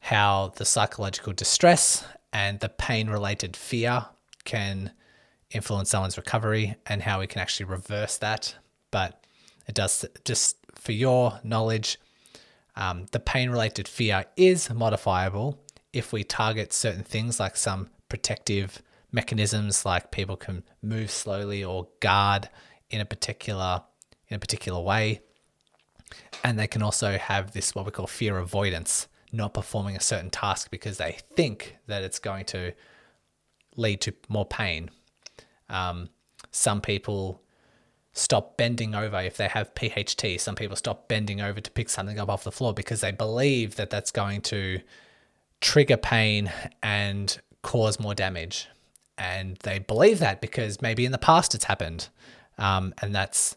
how 0.00 0.52
the 0.56 0.64
psychological 0.64 1.32
distress 1.32 2.04
and 2.32 2.60
the 2.60 2.68
pain 2.68 3.08
related 3.08 3.56
fear 3.56 4.06
can 4.44 4.90
influence 5.50 5.90
someone's 5.90 6.16
recovery 6.16 6.76
and 6.86 7.02
how 7.02 7.20
we 7.20 7.26
can 7.26 7.40
actually 7.40 7.66
reverse 7.66 8.18
that. 8.18 8.54
But 8.90 9.24
it 9.66 9.74
does 9.74 10.04
just 10.24 10.56
for 10.74 10.92
your 10.92 11.38
knowledge, 11.44 11.98
um, 12.76 13.06
the 13.12 13.20
pain 13.20 13.50
related 13.50 13.88
fear 13.88 14.24
is 14.36 14.70
modifiable 14.70 15.58
if 15.92 16.12
we 16.12 16.24
target 16.24 16.72
certain 16.72 17.02
things 17.02 17.40
like 17.40 17.56
some 17.56 17.90
protective 18.08 18.82
mechanisms, 19.12 19.84
like 19.84 20.10
people 20.10 20.36
can 20.36 20.62
move 20.82 21.10
slowly 21.10 21.64
or 21.64 21.88
guard 22.00 22.48
in 22.90 23.00
a 23.00 23.04
particular 23.04 23.82
in 24.28 24.36
a 24.36 24.38
particular 24.38 24.80
way. 24.80 25.20
And 26.44 26.58
they 26.58 26.68
can 26.68 26.82
also 26.82 27.18
have 27.18 27.52
this 27.52 27.74
what 27.74 27.84
we 27.84 27.90
call 27.90 28.06
fear 28.06 28.38
avoidance, 28.38 29.08
not 29.32 29.54
performing 29.54 29.96
a 29.96 30.00
certain 30.00 30.30
task 30.30 30.70
because 30.70 30.98
they 30.98 31.18
think 31.34 31.76
that 31.86 32.04
it's 32.04 32.18
going 32.18 32.44
to 32.46 32.72
lead 33.76 34.00
to 34.02 34.12
more 34.28 34.46
pain 34.46 34.90
um, 35.70 36.10
some 36.50 36.80
people 36.80 37.40
stop 38.12 38.56
bending 38.56 38.94
over 38.94 39.20
if 39.20 39.36
they 39.36 39.48
have 39.48 39.74
PHT. 39.74 40.40
Some 40.40 40.54
people 40.54 40.76
stop 40.76 41.08
bending 41.08 41.40
over 41.40 41.60
to 41.60 41.70
pick 41.70 41.88
something 41.88 42.18
up 42.18 42.28
off 42.28 42.44
the 42.44 42.52
floor 42.52 42.74
because 42.74 43.00
they 43.00 43.12
believe 43.12 43.76
that 43.76 43.90
that's 43.90 44.10
going 44.10 44.40
to 44.42 44.80
trigger 45.60 45.96
pain 45.96 46.50
and 46.82 47.38
cause 47.62 48.00
more 48.00 48.14
damage. 48.14 48.66
And 49.16 49.56
they 49.62 49.78
believe 49.78 50.18
that 50.20 50.40
because 50.40 50.80
maybe 50.80 51.04
in 51.04 51.12
the 51.12 51.18
past 51.18 51.54
it's 51.54 51.64
happened. 51.64 52.08
Um, 52.58 52.94
and 53.00 53.14
that's 53.14 53.56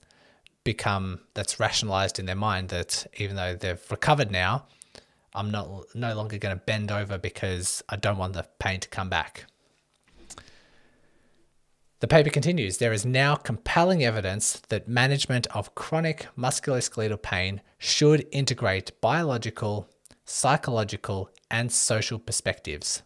become, 0.63 1.22
that's 1.33 1.60
rationalized 1.60 2.19
in 2.19 2.25
their 2.25 2.36
mind 2.36 2.69
that 2.69 3.07
even 3.17 3.36
though 3.36 3.55
they've 3.55 3.91
recovered 3.91 4.31
now, 4.31 4.65
I'm 5.36 5.50
not 5.50 5.67
no 5.95 6.13
longer 6.13 6.38
going 6.38 6.55
to 6.55 6.63
bend 6.63 6.91
over 6.91 7.17
because 7.17 7.83
I 7.89 7.95
don't 7.95 8.17
want 8.17 8.33
the 8.33 8.45
pain 8.60 8.79
to 8.81 8.88
come 8.89 9.10
back. 9.10 9.45
The 12.03 12.07
paper 12.10 12.29
continues 12.29 12.79
there 12.79 12.91
is 12.91 13.05
now 13.05 13.38
compelling 13.38 14.03
evidence 14.03 14.62
that 14.67 14.89
management 14.89 15.48
of 15.55 15.74
chronic 15.74 16.27
musculoskeletal 16.38 17.22
pain 17.22 17.62
should 17.77 18.27
integrate 18.29 19.00
biological, 19.00 19.88
psychological, 20.25 21.29
and 21.50 21.72
social 21.72 22.19
perspectives. 22.19 23.03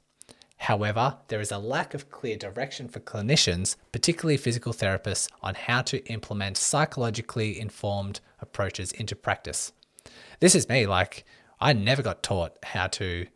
However, 0.58 1.18
there 1.28 1.40
is 1.40 1.52
a 1.52 1.60
lack 1.60 1.94
of 1.94 2.10
clear 2.10 2.38
direction 2.38 2.88
for 2.88 3.00
clinicians, 3.00 3.76
particularly 3.92 4.36
physical 4.36 4.74
therapists, 4.74 5.30
on 5.44 5.54
how 5.54 5.84
to 5.84 6.04
implement 6.08 6.58
psychologically 6.58 7.60
informed 7.60 8.20
approaches 8.42 8.92
into 8.94 9.16
practice. 9.16 9.74
This 10.40 10.56
is 10.56 10.68
me, 10.68 10.88
like, 10.88 11.24
I 11.60 11.74
never 11.74 12.02
got 12.02 12.24
taught 12.24 12.58
how 12.64 12.88
to 12.88 13.28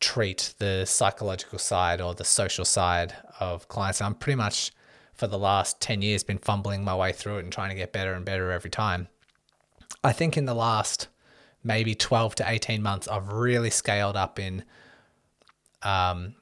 treat 0.00 0.54
the 0.58 0.84
psychological 0.84 1.58
side 1.58 2.00
or 2.00 2.14
the 2.14 2.24
social 2.24 2.64
side 2.64 3.14
of 3.40 3.68
clients. 3.68 4.00
I'm 4.00 4.14
pretty 4.14 4.36
much 4.36 4.72
for 5.14 5.26
the 5.26 5.38
last 5.38 5.80
10 5.80 6.02
years 6.02 6.22
been 6.22 6.38
fumbling 6.38 6.84
my 6.84 6.94
way 6.94 7.12
through 7.12 7.38
it 7.38 7.44
and 7.44 7.52
trying 7.52 7.70
to 7.70 7.74
get 7.74 7.92
better 7.92 8.12
and 8.12 8.24
better 8.24 8.52
every 8.52 8.70
time. 8.70 9.08
I 10.04 10.12
think 10.12 10.36
in 10.36 10.44
the 10.44 10.54
last 10.54 11.08
maybe 11.64 11.94
12 11.94 12.36
to 12.36 12.44
18 12.48 12.82
months, 12.82 13.08
I've 13.08 13.28
really 13.28 13.70
scaled 13.70 14.16
up 14.16 14.38
in 14.38 14.64
um, 15.82 16.34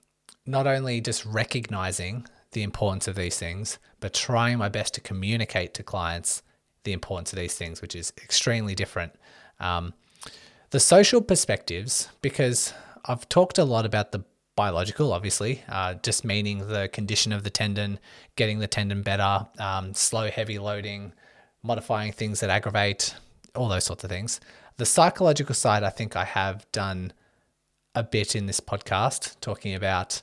not 0.45 0.67
only 0.67 1.01
just 1.01 1.25
recognizing 1.25 2.27
the 2.53 2.63
importance 2.63 3.09
of 3.09 3.15
these 3.15 3.39
things, 3.39 3.79
but 4.01 4.13
trying 4.13 4.59
my 4.59 4.69
best 4.69 4.95
to 4.95 5.01
communicate 5.01 5.75
to 5.75 5.83
clients 5.83 6.43
the 6.85 6.93
importance 6.93 7.33
of 7.33 7.39
these 7.39 7.55
things, 7.55 7.81
which 7.81 7.95
is 7.95 8.13
extremely 8.23 8.75
different. 8.75 9.13
Um, 9.61 9.95
the 10.71 10.81
social 10.81 11.23
perspectives, 11.23 12.09
because 12.21 12.75
I've 13.05 13.29
talked 13.29 13.59
a 13.59 13.65
lot 13.65 13.85
about 13.85 14.13
the 14.13 14.25
biological, 14.57 15.13
obviously, 15.13 15.63
uh, 15.69 15.95
just 15.95 16.25
meaning 16.25 16.69
the 16.69 16.89
condition 16.89 17.33
of 17.33 17.43
the 17.43 17.51
tendon, 17.51 17.99
getting 18.37 18.61
the 18.61 18.67
tendon 18.67 19.03
better, 19.03 19.47
um, 19.59 19.95
slow, 19.95 20.31
heavy 20.31 20.59
loading, 20.59 21.13
modifying 21.63 22.13
things 22.13 22.41
that 22.41 22.51
aggravate, 22.51 23.15
all 23.55 23.69
those 23.69 23.85
sorts 23.85 24.05
of 24.05 24.11
things. 24.11 24.41
The 24.77 24.87
psychological 24.87 25.55
side, 25.55 25.83
I 25.83 25.91
think 25.91 26.17
I 26.17 26.25
have 26.25 26.71
done 26.73 27.13
a 27.95 28.03
bit 28.03 28.35
in 28.35 28.47
this 28.47 28.61
podcast, 28.61 29.39
talking 29.41 29.75
about 29.75 30.23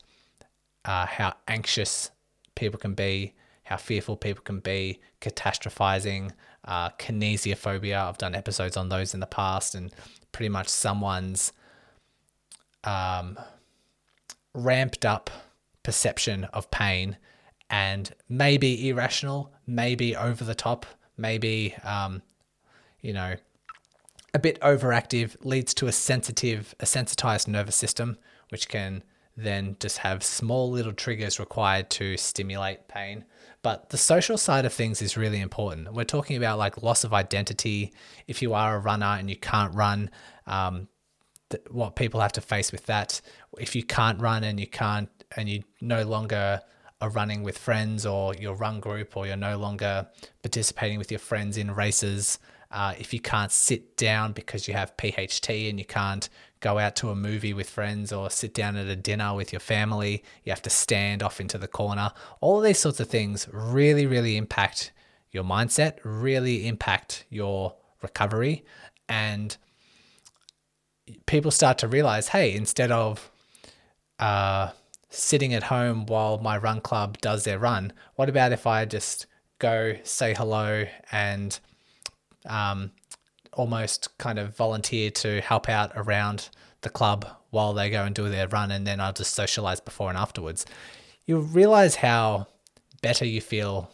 uh, 0.85 1.05
how 1.05 1.33
anxious 1.47 2.11
people 2.55 2.79
can 2.79 2.93
be, 2.93 3.33
how 3.63 3.77
fearful 3.77 4.17
people 4.17 4.43
can 4.43 4.59
be, 4.59 5.00
catastrophizing, 5.21 6.31
uh, 6.65 6.89
kinesiophobia. 6.91 8.07
I've 8.07 8.17
done 8.17 8.35
episodes 8.35 8.75
on 8.75 8.89
those 8.89 9.13
in 9.13 9.19
the 9.19 9.27
past, 9.27 9.75
and 9.75 9.93
pretty 10.31 10.50
much 10.50 10.67
someone's 10.67 11.53
um, 12.83 13.38
ramped 14.53 15.05
up 15.05 15.29
perception 15.83 16.45
of 16.45 16.69
pain 16.71 17.17
and 17.69 18.13
maybe 18.27 18.89
irrational, 18.89 19.53
maybe 19.65 20.15
over 20.15 20.43
the 20.43 20.55
top, 20.55 20.85
maybe, 21.17 21.73
um, 21.83 22.21
you 23.01 23.13
know, 23.13 23.35
a 24.33 24.39
bit 24.39 24.59
overactive 24.61 25.35
leads 25.43 25.73
to 25.75 25.88
a 25.88 25.91
sensitive, 25.91 26.75
a 26.79 26.85
sensitized 26.85 27.47
nervous 27.47 27.75
system, 27.75 28.17
which 28.50 28.67
can 28.67 29.03
then 29.38 29.77
just 29.79 30.00
have 30.00 30.23
small 30.23 30.69
little 30.69 30.93
triggers 30.93 31.39
required 31.39 31.89
to 31.89 32.17
stimulate 32.17 32.88
pain. 32.88 33.23
But 33.61 33.89
the 33.89 33.97
social 33.97 34.38
side 34.38 34.65
of 34.65 34.73
things 34.73 35.01
is 35.01 35.17
really 35.17 35.39
important. 35.39 35.93
We're 35.93 36.03
talking 36.03 36.35
about 36.35 36.57
like 36.57 36.81
loss 36.81 37.03
of 37.03 37.13
identity. 37.13 37.93
If 38.27 38.41
you 38.41 38.53
are 38.53 38.75
a 38.75 38.79
runner 38.79 39.05
and 39.05 39.29
you 39.29 39.38
can't 39.38 39.73
run, 39.75 40.09
um, 40.47 40.88
what 41.70 41.96
people 41.96 42.20
have 42.20 42.34
to 42.34 42.41
face 42.41 42.72
with 42.72 42.86
that. 42.88 43.22
If 43.60 43.75
you 43.75 43.84
can't 43.84 44.20
run 44.20 44.43
and 44.43 44.60
you 44.60 44.67
can't, 44.67 45.10
and 45.36 45.48
you 45.48 45.63
no 45.79 46.03
longer 46.03 46.62
are 47.00 47.10
running 47.10 47.43
with 47.43 47.58
friends 47.58 48.05
or 48.05 48.36
your 48.36 48.53
run 48.53 48.79
group, 48.79 49.17
or 49.17 49.25
you're 49.25 49.36
no 49.36 49.58
longer 49.58 50.08
participating 50.43 50.98
with 50.98 51.12
your 51.12 51.20
friends 51.20 51.58
in 51.58 51.72
races, 51.72 52.39
uh, 52.72 52.93
if 52.98 53.13
you 53.13 53.20
can't 53.20 53.51
sit 53.51 53.98
down 53.98 54.31
because 54.31 54.67
you 54.67 54.74
have 54.74 54.96
PHT 54.98 55.70
and 55.70 55.77
you 55.77 55.86
can't 55.86 56.29
go 56.62 56.77
out 56.77 56.96
to 56.96 57.10
a 57.10 57.15
movie 57.15 57.53
with 57.53 57.70
friends 57.70 58.13
or 58.13 58.29
sit 58.29 58.53
down 58.53 58.77
at 58.77 58.88
a 58.88 58.96
dinner 58.96 59.34
with 59.34 59.51
your 59.51 59.60
family, 59.60 60.24
you 60.43 60.51
have 60.51 60.62
to 60.62 60.70
stand 60.70 61.22
off 61.22 61.41
into 61.41 61.58
the 61.58 61.67
corner. 61.67 62.12
All 62.39 62.60
of 62.60 62.63
these 62.63 62.79
sorts 62.79 63.00
of 63.00 63.10
things 63.10 63.48
really, 63.51 64.05
really 64.05 64.38
impact 64.38 64.93
your 65.31 65.43
mindset, 65.43 65.98
really 66.03 66.67
impact 66.67 67.25
your 67.29 67.75
recovery. 68.01 68.63
And 69.10 69.58
people 71.25 71.51
start 71.51 71.77
to 71.79 71.87
realize, 71.87 72.29
hey, 72.29 72.53
instead 72.53 72.91
of 72.91 73.31
uh, 74.19 74.71
sitting 75.09 75.53
at 75.53 75.63
home 75.63 76.05
while 76.05 76.37
my 76.39 76.57
run 76.57 76.81
club 76.81 77.17
does 77.19 77.43
their 77.43 77.59
run, 77.59 77.93
what 78.15 78.29
about 78.29 78.51
if 78.51 78.67
I 78.67 78.85
just 78.85 79.25
go 79.59 79.95
say 80.03 80.33
hello 80.33 80.85
and 81.11 81.59
um, 82.45 82.91
almost 83.53 84.17
kind 84.17 84.39
of 84.39 84.55
volunteer 84.55 85.11
to 85.11 85.41
help 85.41 85.69
out 85.69 85.91
around 85.95 86.49
the 86.81 86.89
club 86.89 87.27
while 87.51 87.73
they 87.73 87.89
go 87.89 88.03
and 88.03 88.15
do 88.15 88.29
their 88.29 88.47
run, 88.47 88.71
and 88.71 88.87
then 88.87 88.99
I'll 88.99 89.13
just 89.13 89.33
socialize 89.33 89.79
before 89.79 90.09
and 90.09 90.17
afterwards. 90.17 90.65
You 91.25 91.39
realize 91.39 91.95
how 91.95 92.47
better 93.01 93.25
you 93.25 93.41
feel 93.41 93.91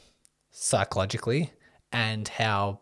psychologically 0.51 1.51
and 1.91 2.27
how 2.27 2.79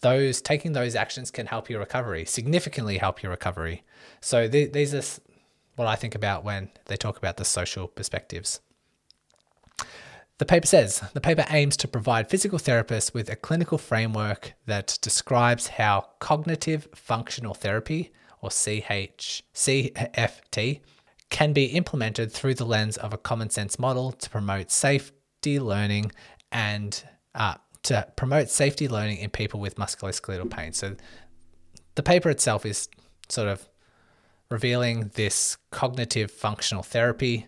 those 0.00 0.40
taking 0.40 0.72
those 0.72 0.94
actions 0.94 1.30
can 1.30 1.46
help 1.46 1.68
your 1.68 1.80
recovery 1.80 2.24
significantly 2.24 2.98
help 2.98 3.22
your 3.22 3.30
recovery. 3.30 3.82
So 4.20 4.48
th- 4.48 4.72
these 4.72 4.94
are 4.94 5.22
what 5.76 5.86
i 5.86 5.94
think 5.94 6.16
about 6.16 6.44
when 6.44 6.70
they 6.86 6.96
talk 6.96 7.16
about 7.16 7.36
the 7.36 7.44
social 7.44 7.86
perspectives. 7.86 8.60
The 10.38 10.44
paper 10.44 10.66
says 10.66 11.02
the 11.14 11.20
paper 11.20 11.44
aims 11.50 11.76
to 11.78 11.88
provide 11.88 12.30
physical 12.30 12.58
therapists 12.58 13.12
with 13.12 13.28
a 13.28 13.36
clinical 13.36 13.76
framework 13.76 14.54
that 14.66 14.98
describes 15.02 15.66
how 15.66 16.10
cognitive 16.20 16.88
functional 16.94 17.54
therapy, 17.54 18.12
or 18.40 18.50
CH, 18.50 19.42
CFT, 19.52 20.80
can 21.28 21.52
be 21.52 21.66
implemented 21.66 22.30
through 22.30 22.54
the 22.54 22.64
lens 22.64 22.96
of 22.96 23.12
a 23.12 23.18
common 23.18 23.50
sense 23.50 23.80
model 23.80 24.12
to 24.12 24.30
promote 24.30 24.70
safety 24.70 25.58
learning 25.58 26.12
and 26.52 27.04
uh, 27.34 27.54
to 27.84 28.06
promote 28.16 28.48
safety 28.48 28.88
learning 28.88 29.18
in 29.18 29.30
people 29.30 29.60
with 29.60 29.76
musculoskeletal 29.76 30.50
pain. 30.50 30.72
So 30.72 30.96
the 31.94 32.02
paper 32.02 32.30
itself 32.30 32.66
is 32.66 32.88
sort 33.28 33.48
of 33.48 33.68
revealing 34.50 35.10
this 35.14 35.56
cognitive 35.70 36.30
functional 36.30 36.82
therapy, 36.82 37.46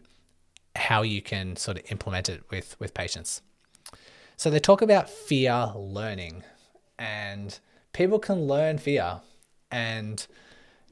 how 0.77 1.03
you 1.03 1.23
can 1.23 1.57
sort 1.57 1.79
of 1.79 1.91
implement 1.91 2.29
it 2.29 2.43
with, 2.51 2.77
with 2.79 2.95
patients. 2.95 3.43
So 4.37 4.51
they 4.51 4.61
talk 4.61 4.83
about 4.83 5.11
fear 5.11 5.73
learning, 5.75 6.45
and 6.99 7.59
people 7.93 8.19
can 8.19 8.47
learn 8.47 8.79
fear, 8.79 9.21
and 9.71 10.27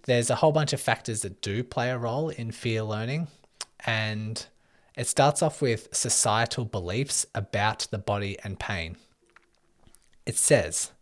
there's 0.05 0.31
a 0.31 0.37
whole 0.37 0.53
bunch 0.53 0.73
of 0.73 0.81
factors 0.81 1.23
that 1.23 1.43
do 1.43 1.63
play 1.63 1.91
a 1.91 1.99
role 1.99 2.31
in 2.31 2.51
fear 2.51 2.83
learning. 2.83 3.29
And 3.87 4.45
it 4.97 5.07
starts 5.07 5.43
off 5.43 5.63
with 5.63 5.95
societal 5.95 6.65
beliefs 6.65 7.27
about 7.35 7.87
the 7.91 7.99
body 7.99 8.37
and 8.43 8.59
pain. 8.59 8.97
It 10.29 10.37
says, 10.37 10.93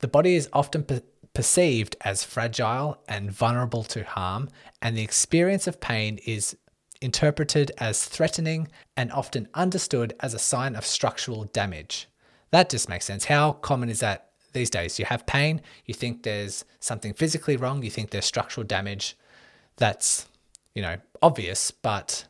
the 0.00 0.08
body 0.08 0.36
is 0.36 0.50
often 0.52 0.86
perceived 1.32 1.96
as 2.02 2.22
fragile 2.22 2.98
and 3.08 3.32
vulnerable 3.32 3.82
to 3.84 4.04
harm, 4.04 4.50
and 4.82 4.94
the 4.94 5.02
experience 5.02 5.66
of 5.66 5.80
pain 5.80 6.18
is 6.26 6.54
interpreted 7.00 7.72
as 7.78 8.04
threatening 8.04 8.68
and 8.94 9.10
often 9.10 9.48
understood 9.54 10.14
as 10.20 10.34
a 10.34 10.38
sign 10.38 10.76
of 10.76 10.84
structural 10.84 11.44
damage. 11.44 12.08
That 12.50 12.68
just 12.68 12.90
makes 12.90 13.06
sense. 13.06 13.24
How 13.24 13.52
common 13.52 13.88
is 13.88 14.00
that 14.00 14.32
these 14.52 14.68
days? 14.68 14.98
You 14.98 15.06
have 15.06 15.24
pain, 15.24 15.62
you 15.86 15.94
think 15.94 16.22
there's 16.22 16.66
something 16.78 17.14
physically 17.14 17.56
wrong, 17.56 17.82
you 17.82 17.90
think 17.90 18.10
there's 18.10 18.26
structural 18.26 18.66
damage. 18.66 19.16
That's, 19.76 20.28
you 20.74 20.82
know, 20.82 20.98
obvious, 21.22 21.70
but 21.70 22.26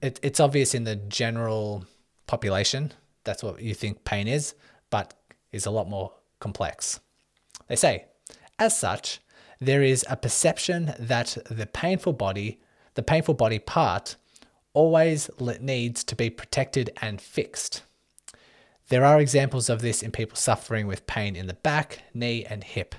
it, 0.00 0.18
it's 0.22 0.40
obvious 0.40 0.74
in 0.74 0.84
the 0.84 0.96
general 0.96 1.84
population. 2.26 2.92
That's 3.24 3.42
what 3.42 3.60
you 3.60 3.74
think 3.74 4.04
pain 4.04 4.28
is, 4.28 4.54
but 4.88 5.12
is 5.52 5.66
a 5.66 5.70
lot 5.70 5.88
more 5.88 6.12
complex. 6.40 7.00
They 7.68 7.76
say, 7.76 8.06
as 8.58 8.78
such, 8.78 9.20
there 9.60 9.82
is 9.82 10.04
a 10.08 10.16
perception 10.16 10.94
that 10.98 11.36
the 11.50 11.66
painful 11.66 12.12
body, 12.12 12.60
the 12.94 13.02
painful 13.02 13.34
body 13.34 13.58
part, 13.58 14.16
always 14.72 15.30
needs 15.60 16.04
to 16.04 16.14
be 16.14 16.30
protected 16.30 16.90
and 17.02 17.20
fixed. 17.20 17.82
There 18.88 19.04
are 19.04 19.20
examples 19.20 19.68
of 19.68 19.82
this 19.82 20.02
in 20.02 20.12
people 20.12 20.36
suffering 20.36 20.86
with 20.86 21.06
pain 21.06 21.36
in 21.36 21.46
the 21.46 21.54
back, 21.54 22.04
knee, 22.14 22.44
and 22.44 22.64
hip. 22.64 22.94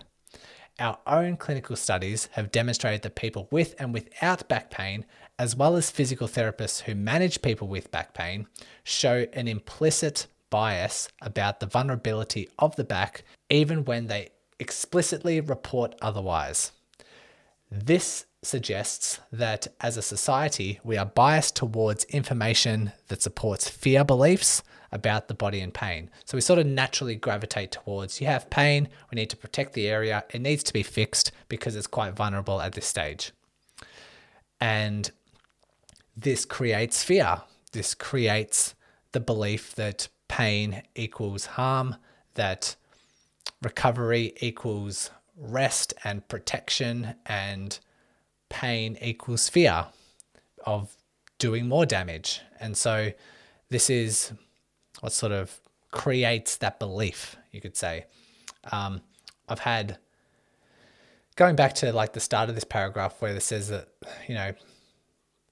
Our 0.77 0.99
own 1.07 1.35
clinical 1.35 1.75
studies 1.75 2.29
have 2.33 2.51
demonstrated 2.51 3.01
that 3.01 3.15
people 3.15 3.47
with 3.51 3.75
and 3.79 3.93
without 3.93 4.47
back 4.47 4.69
pain, 4.69 5.05
as 5.37 5.55
well 5.55 5.75
as 5.75 5.91
physical 5.91 6.27
therapists 6.27 6.81
who 6.81 6.95
manage 6.95 7.41
people 7.41 7.67
with 7.67 7.91
back 7.91 8.13
pain, 8.13 8.47
show 8.83 9.25
an 9.33 9.47
implicit 9.47 10.27
bias 10.49 11.09
about 11.21 11.59
the 11.59 11.65
vulnerability 11.65 12.49
of 12.57 12.75
the 12.75 12.83
back, 12.83 13.23
even 13.49 13.85
when 13.85 14.07
they 14.07 14.29
explicitly 14.59 15.39
report 15.39 15.95
otherwise. 16.01 16.71
This 17.71 18.25
suggests 18.41 19.19
that 19.31 19.67
as 19.81 19.97
a 19.97 20.01
society, 20.01 20.79
we 20.83 20.97
are 20.97 21.05
biased 21.05 21.55
towards 21.55 22.05
information 22.05 22.93
that 23.07 23.21
supports 23.21 23.69
fear 23.69 24.03
beliefs 24.03 24.63
about 24.91 25.27
the 25.27 25.33
body 25.33 25.59
and 25.59 25.73
pain. 25.73 26.09
So 26.25 26.35
we 26.35 26.41
sort 26.41 26.59
of 26.59 26.65
naturally 26.65 27.15
gravitate 27.15 27.71
towards 27.71 28.19
you 28.19 28.27
have 28.27 28.49
pain, 28.49 28.87
we 29.11 29.15
need 29.15 29.29
to 29.29 29.37
protect 29.37 29.73
the 29.73 29.87
area, 29.87 30.23
it 30.33 30.41
needs 30.41 30.63
to 30.63 30.73
be 30.73 30.83
fixed 30.83 31.31
because 31.47 31.75
it's 31.75 31.87
quite 31.87 32.15
vulnerable 32.15 32.59
at 32.61 32.73
this 32.73 32.87
stage. 32.87 33.31
And 34.59 35.11
this 36.17 36.43
creates 36.43 37.03
fear. 37.03 37.41
This 37.71 37.93
creates 37.93 38.73
the 39.11 39.19
belief 39.19 39.75
that 39.75 40.09
pain 40.29 40.83
equals 40.95 41.45
harm, 41.45 41.97
that 42.35 42.77
recovery 43.61 44.33
equals 44.39 45.11
rest 45.35 45.93
and 46.05 46.25
protection, 46.29 47.15
and 47.25 47.79
pain 48.47 48.97
equals 49.01 49.49
fear 49.49 49.87
of 50.65 50.95
doing 51.37 51.67
more 51.67 51.85
damage. 51.85 52.41
And 52.59 52.77
so 52.77 53.11
this 53.69 53.89
is 53.89 54.31
what 55.01 55.11
sort 55.11 55.33
of 55.33 55.59
creates 55.91 56.57
that 56.57 56.79
belief, 56.79 57.35
you 57.51 57.59
could 57.59 57.75
say. 57.75 58.05
Um, 58.71 59.01
I've 59.47 59.59
had 59.59 59.97
going 61.35 61.55
back 61.55 61.73
to 61.75 61.91
like 61.93 62.13
the 62.13 62.19
start 62.19 62.49
of 62.49 62.55
this 62.55 62.63
paragraph 62.63 63.15
where 63.19 63.35
it 63.35 63.41
says 63.41 63.69
that, 63.69 63.87
you 64.27 64.35
know, 64.35 64.53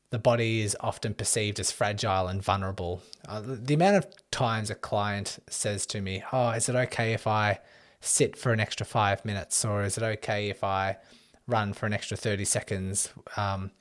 the 0.10 0.20
body 0.20 0.62
is 0.62 0.76
often 0.80 1.13
perceived 1.13 1.60
as 1.60 1.72
fragile 1.72 2.28
and 2.28 2.41
vulnerable. 2.41 3.02
Uh, 3.28 3.41
the 3.43 3.74
amount 3.74 3.98
of 3.98 4.32
times 4.32 4.70
a 4.70 4.76
client 4.76 5.39
says 5.50 5.86
to 5.88 6.02
me, 6.02 6.24
Oh, 6.32 6.50
is 6.50 6.70
it 6.70 6.76
okay 6.76 7.13
if 7.13 7.28
I 7.28 7.60
sit 8.00 8.38
for 8.38 8.54
an 8.54 8.60
extra 8.60 8.86
five 8.86 9.26
minutes? 9.26 9.65
Or 9.65 9.84
is 9.84 9.98
it 9.98 10.04
okay 10.04 10.50
if 10.50 10.63
I 10.63 10.98
run 11.46 11.74
for 11.74 11.86
an 11.86 11.93
extra 11.93 12.15
30 12.15 12.46
seconds? 12.46 13.10
Um, 13.36 13.72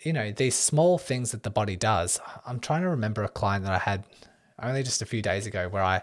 you 0.00 0.12
know, 0.12 0.32
these 0.32 0.54
small 0.54 0.98
things 0.98 1.32
that 1.32 1.42
the 1.42 1.50
body 1.50 1.76
does. 1.76 2.20
I'm 2.46 2.60
trying 2.60 2.82
to 2.82 2.88
remember 2.88 3.22
a 3.22 3.28
client 3.28 3.64
that 3.64 3.74
I 3.74 3.78
had 3.78 4.04
only 4.60 4.82
just 4.82 5.02
a 5.02 5.06
few 5.06 5.22
days 5.22 5.46
ago 5.46 5.68
where 5.68 5.82
I 5.82 6.02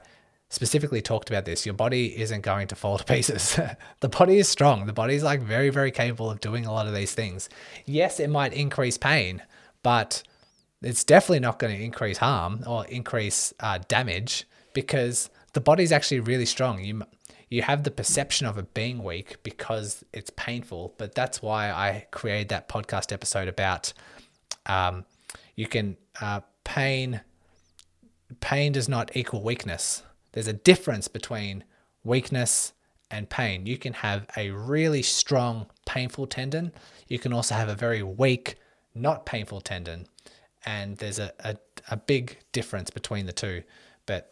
specifically 0.49 1.01
talked 1.01 1.29
about 1.29 1.45
this. 1.45 1.65
Your 1.65 1.75
body 1.75 2.19
isn't 2.19 2.41
going 2.41 2.67
to 2.67 2.75
fall 2.75 2.97
to 2.99 3.03
pieces. 3.03 3.59
the 3.99 4.09
body 4.09 4.38
is 4.38 4.49
strong. 4.49 4.85
The 4.85 4.93
body 4.93 5.15
is 5.15 5.23
like 5.23 5.41
very, 5.41 5.69
very 5.69 5.91
capable 5.91 6.29
of 6.29 6.41
doing 6.41 6.65
a 6.65 6.71
lot 6.71 6.88
of 6.88 6.93
these 6.93 7.13
things. 7.13 7.49
Yes, 7.85 8.19
it 8.19 8.29
might 8.29 8.53
increase 8.53 8.97
pain, 8.97 9.41
but 9.83 10.23
it's 10.81 11.03
definitely 11.03 11.41
not 11.41 11.59
going 11.59 11.75
to 11.75 11.83
increase 11.83 12.17
harm 12.17 12.63
or 12.67 12.85
increase 12.88 13.53
uh, 13.59 13.79
damage 13.88 14.45
because 14.73 15.29
the 15.53 15.62
body's 15.62 15.91
actually 15.91 16.19
really 16.19 16.45
strong. 16.45 16.83
You 16.83 17.03
you 17.49 17.63
have 17.63 17.83
the 17.83 17.89
perception 17.89 18.45
of 18.45 18.59
it 18.59 18.75
being 18.75 19.03
weak 19.03 19.41
because 19.41 20.03
it's 20.13 20.29
painful, 20.35 20.93
but 20.99 21.15
that's 21.15 21.41
why 21.41 21.71
I 21.71 22.05
created 22.12 22.49
that 22.49 22.69
podcast 22.69 23.12
episode 23.12 23.47
about 23.47 23.91
um, 24.67 25.05
you 25.55 25.67
can 25.67 25.97
uh, 26.21 26.41
pain. 26.63 27.21
Pain 28.39 28.71
does 28.71 28.88
not 28.88 29.15
equal 29.15 29.41
weakness 29.41 30.03
there's 30.31 30.47
a 30.47 30.53
difference 30.53 31.07
between 31.07 31.63
weakness 32.03 32.73
and 33.11 33.29
pain. 33.29 33.65
You 33.65 33.77
can 33.77 33.93
have 33.93 34.27
a 34.37 34.51
really 34.51 35.01
strong, 35.01 35.67
painful 35.85 36.27
tendon. 36.27 36.71
You 37.07 37.19
can 37.19 37.33
also 37.33 37.55
have 37.55 37.69
a 37.69 37.75
very 37.75 38.03
weak, 38.03 38.55
not 38.93 39.25
painful 39.25 39.61
tendon. 39.61 40.07
And 40.65 40.97
there's 40.97 41.19
a, 41.19 41.33
a, 41.39 41.57
a 41.89 41.97
big 41.97 42.37
difference 42.51 42.89
between 42.89 43.25
the 43.25 43.33
two. 43.33 43.63
But 44.05 44.31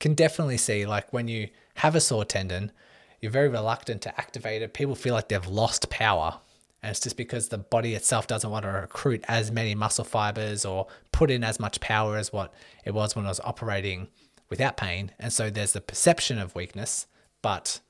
can 0.00 0.14
definitely 0.14 0.58
see 0.58 0.86
like 0.86 1.12
when 1.12 1.28
you 1.28 1.48
have 1.76 1.94
a 1.94 2.00
sore 2.00 2.24
tendon, 2.24 2.72
you're 3.20 3.30
very 3.32 3.48
reluctant 3.48 4.02
to 4.02 4.20
activate 4.20 4.62
it. 4.62 4.74
People 4.74 4.94
feel 4.94 5.14
like 5.14 5.28
they've 5.28 5.46
lost 5.46 5.88
power. 5.90 6.38
And 6.82 6.90
it's 6.90 7.00
just 7.00 7.16
because 7.16 7.48
the 7.48 7.58
body 7.58 7.94
itself 7.94 8.26
doesn't 8.26 8.50
want 8.50 8.64
to 8.64 8.70
recruit 8.70 9.24
as 9.28 9.50
many 9.50 9.74
muscle 9.74 10.04
fibers 10.04 10.64
or 10.64 10.86
put 11.12 11.30
in 11.30 11.42
as 11.42 11.58
much 11.58 11.80
power 11.80 12.16
as 12.16 12.32
what 12.32 12.52
it 12.84 12.92
was 12.92 13.16
when 13.16 13.24
I 13.24 13.28
was 13.28 13.40
operating 13.40 14.08
without 14.48 14.76
pain. 14.76 15.12
And 15.18 15.32
so 15.32 15.50
there's 15.50 15.72
the 15.72 15.80
perception 15.80 16.38
of 16.38 16.54
weakness, 16.54 17.06
but 17.42 17.80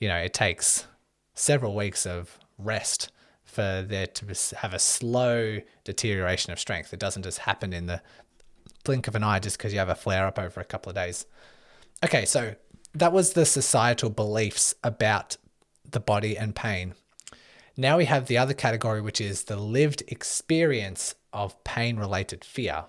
you 0.00 0.08
know, 0.08 0.16
it 0.16 0.34
takes 0.34 0.86
several 1.34 1.74
weeks 1.74 2.06
of 2.06 2.38
rest 2.58 3.10
for 3.44 3.84
there 3.86 4.06
to 4.06 4.56
have 4.58 4.74
a 4.74 4.78
slow 4.78 5.58
deterioration 5.84 6.52
of 6.52 6.60
strength. 6.60 6.92
It 6.92 7.00
doesn't 7.00 7.22
just 7.22 7.38
happen 7.38 7.72
in 7.72 7.86
the 7.86 8.02
blink 8.84 9.08
of 9.08 9.14
an 9.14 9.24
eye 9.24 9.38
just 9.38 9.58
because 9.58 9.72
you 9.72 9.78
have 9.78 9.88
a 9.88 9.94
flare 9.94 10.26
up 10.26 10.38
over 10.38 10.60
a 10.60 10.64
couple 10.64 10.90
of 10.90 10.96
days. 10.96 11.26
Okay, 12.04 12.24
so 12.24 12.54
that 12.94 13.12
was 13.12 13.32
the 13.32 13.46
societal 13.46 14.10
beliefs 14.10 14.74
about 14.84 15.36
the 15.90 16.00
body 16.00 16.36
and 16.36 16.54
pain. 16.54 16.94
Now 17.76 17.96
we 17.96 18.04
have 18.06 18.26
the 18.26 18.38
other 18.38 18.54
category, 18.54 19.00
which 19.00 19.20
is 19.20 19.44
the 19.44 19.56
lived 19.56 20.02
experience 20.08 21.14
of 21.32 21.62
pain 21.64 21.96
related 21.96 22.44
fear 22.44 22.84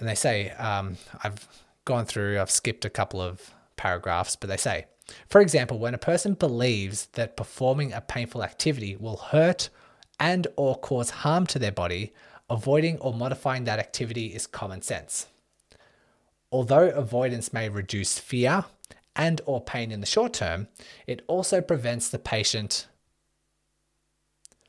and 0.00 0.08
they 0.08 0.14
say, 0.14 0.50
um, 0.52 0.96
I've 1.22 1.46
gone 1.84 2.06
through, 2.06 2.40
I've 2.40 2.50
skipped 2.50 2.84
a 2.84 2.90
couple 2.90 3.20
of 3.20 3.52
paragraphs, 3.76 4.34
but 4.34 4.48
they 4.48 4.56
say, 4.56 4.86
for 5.28 5.40
example, 5.40 5.78
when 5.78 5.94
a 5.94 5.98
person 5.98 6.34
believes 6.34 7.06
that 7.12 7.36
performing 7.36 7.92
a 7.92 8.00
painful 8.00 8.42
activity 8.42 8.96
will 8.96 9.16
hurt 9.16 9.68
and 10.18 10.46
or 10.56 10.76
cause 10.78 11.10
harm 11.10 11.46
to 11.48 11.58
their 11.58 11.72
body, 11.72 12.12
avoiding 12.48 12.98
or 12.98 13.14
modifying 13.14 13.64
that 13.64 13.78
activity 13.78 14.26
is 14.26 14.46
common 14.46 14.82
sense. 14.82 15.26
Although 16.52 16.90
avoidance 16.90 17.52
may 17.52 17.68
reduce 17.68 18.18
fear 18.18 18.64
and 19.14 19.40
or 19.46 19.60
pain 19.60 19.90
in 19.90 20.00
the 20.00 20.06
short 20.06 20.32
term, 20.32 20.68
it 21.06 21.22
also 21.26 21.60
prevents 21.60 22.08
the 22.08 22.18
patient 22.18 22.86